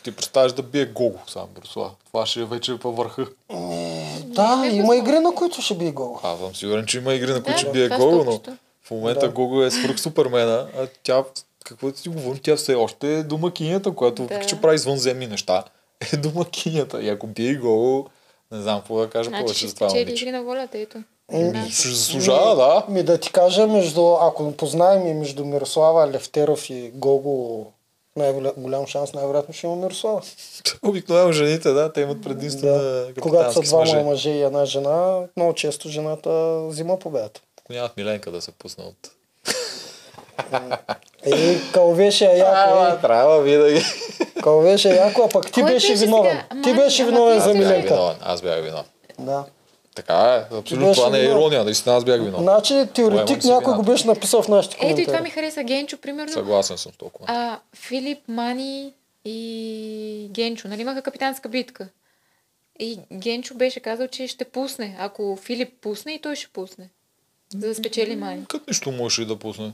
[0.05, 1.91] Ти представяш да бие Гого сам, Мирослав.
[2.07, 3.27] Това ще е вече по върха.
[4.25, 6.19] Да, има игри, на които ще би гол.
[6.23, 8.41] Аз съм сигурен, че има игри, на които Да, ще бие Гого, но
[8.85, 9.33] в момента Да.
[9.33, 11.25] Гого е свръх супермена, а тя,
[11.65, 14.41] какво да си говорим, тя все още е домакинята, която Да.
[14.41, 15.65] че прави извънземни неща,
[16.13, 17.03] е домакинята.
[17.03, 18.07] И ако бие Гого,
[18.53, 20.13] не знам какво да кажа Значи повече ще за това момиче.
[20.15, 20.99] игри на волята, ето.
[21.33, 22.85] Ами, Ще заслужава, да.
[22.89, 27.67] Ми да ти кажа, между, ако познаем и между Мирослава Левтеров и Гого,
[28.17, 30.23] най-голям шанс най-вероятно ще има Мирослава.
[30.83, 32.73] Обикновено жените, да, те имат предимство Да.
[33.09, 34.03] на Когато са двама мъже.
[34.03, 36.31] мъже и една жена, много често жената
[36.63, 37.41] взима победата.
[37.61, 39.11] Ако нямат Миленка да се пусне от...
[41.23, 43.01] Е, кълвеше е яко, е.
[43.01, 43.83] трябва винаги.
[44.43, 46.43] Кълвеше е яко, а пък ти Кой беше виновен.
[46.51, 46.63] сега?
[46.63, 48.17] Ти беше виновен за Миленка.
[48.23, 48.85] аз бях виновен.
[49.19, 49.45] Да.
[49.95, 52.43] Така е, абсолютно това не е ирония, наистина аз бях виновен.
[52.43, 55.31] Значи теоретик си някой го беше написал в нашите Ето и това ми коментари.
[55.31, 56.33] хареса Генчо, примерно.
[56.33, 57.27] Съгласен съм с толкова.
[57.29, 58.93] А, Филип, Мани
[59.25, 61.89] и Генчо, нали имаха капитанска битка?
[62.81, 64.97] И Генчо беше казал, че ще пусне.
[65.01, 66.89] Ако Филип пусне, и той ще пусне.
[67.53, 68.45] За да спечели Мани.
[68.49, 69.73] Като нищо можеш и да пусне.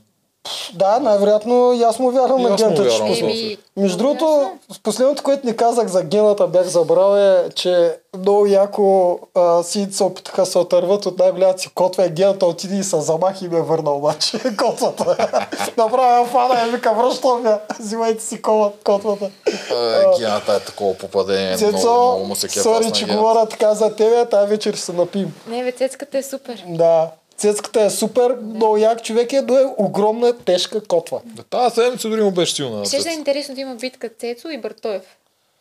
[0.75, 5.57] Да, най-вероятно и аз му вярвам на гената, че Между другото, с последното, което ни
[5.57, 11.07] казах за гената, бях забрал е, че много яко а, сините се опитаха се отърват
[11.07, 15.37] от най-голямата си котва и гената отиде и се замахи и ме върна обаче котвата.
[15.77, 18.43] Направя фана и вика, връщам я, взимайте си
[18.85, 19.31] котвата.
[19.71, 21.57] Е, Гената е такова попадение.
[21.57, 25.35] Цецо, много му се сори, че говоря така за тебе, тази вечер се напим.
[25.47, 26.65] Не, бе, цецката е супер.
[26.69, 27.11] Да.
[27.36, 31.20] Цецката е супер, много як човек е, но е огромна, тежка котва.
[31.24, 32.85] Да, Тази седмица дори му беше силна.
[32.85, 35.02] Ще да е интересно да има битка Цецо и Бартоев.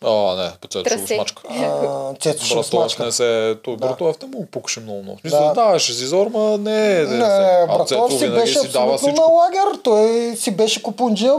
[0.06, 1.16] А, не, ще го Трасе.
[1.16, 1.42] смачка.
[1.50, 3.06] А, Цецо ще Братоев смачка.
[3.06, 3.58] не се...
[3.64, 5.20] Той Братоев не му пукаше много много.
[5.26, 5.54] Да.
[5.54, 7.04] даваше си зор, ма не...
[7.04, 9.32] Не, не, Братов Цецо си беше си дава абсолютно на всичко.
[9.32, 9.80] лагер.
[9.84, 11.34] Той си беше купунджия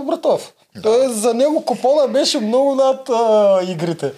[0.82, 4.12] Той за него купона беше много над а, игрите.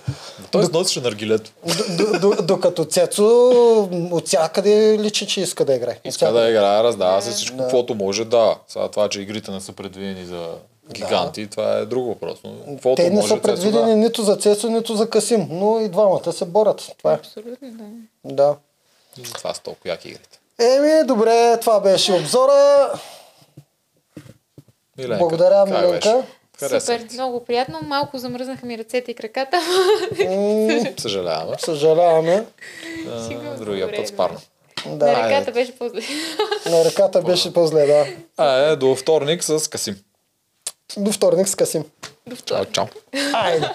[0.50, 1.50] Той износеше наргилето.
[1.66, 3.26] Д- д- д- Докато Цецо
[4.12, 5.98] от всякъде личи, че иска да играе.
[6.04, 8.56] Иска да играе, раздава се всичко, каквото може, да.
[8.68, 10.48] Сега това, че игрите не са предвидени за
[10.92, 12.38] гиганти, това е друг въпрос.
[12.44, 13.96] Но Те не са Цецо, предвидени да.
[13.96, 16.92] нито за Цецо, нито за Касим, но и двамата се борят.
[16.98, 17.14] Това е.
[17.14, 17.84] Абсолютно, да.
[18.34, 18.56] Да.
[19.18, 20.38] И затова са толкова яки игрите.
[20.58, 22.90] Еми, добре, това беше обзора.
[24.98, 26.22] Миленка, Благодаря, как Миленка.
[26.60, 26.68] Беше?
[26.68, 27.80] Хареса Супер, много приятно.
[27.82, 29.60] Малко замръзнаха ми ръцете и краката.
[30.98, 31.56] Съжаляваме.
[31.58, 32.46] Съжаляваме.
[33.58, 34.40] Другия път спарно.
[34.86, 35.06] Да.
[35.06, 36.00] На ръката беше по-зле.
[36.70, 38.06] На ръката беше по-зле, да.
[38.36, 39.96] А, е, до вторник с Касим.
[40.96, 41.84] До вторник с Касим.
[42.26, 42.74] До Чао, вторник.
[42.74, 42.86] чао.
[43.34, 43.70] Айде.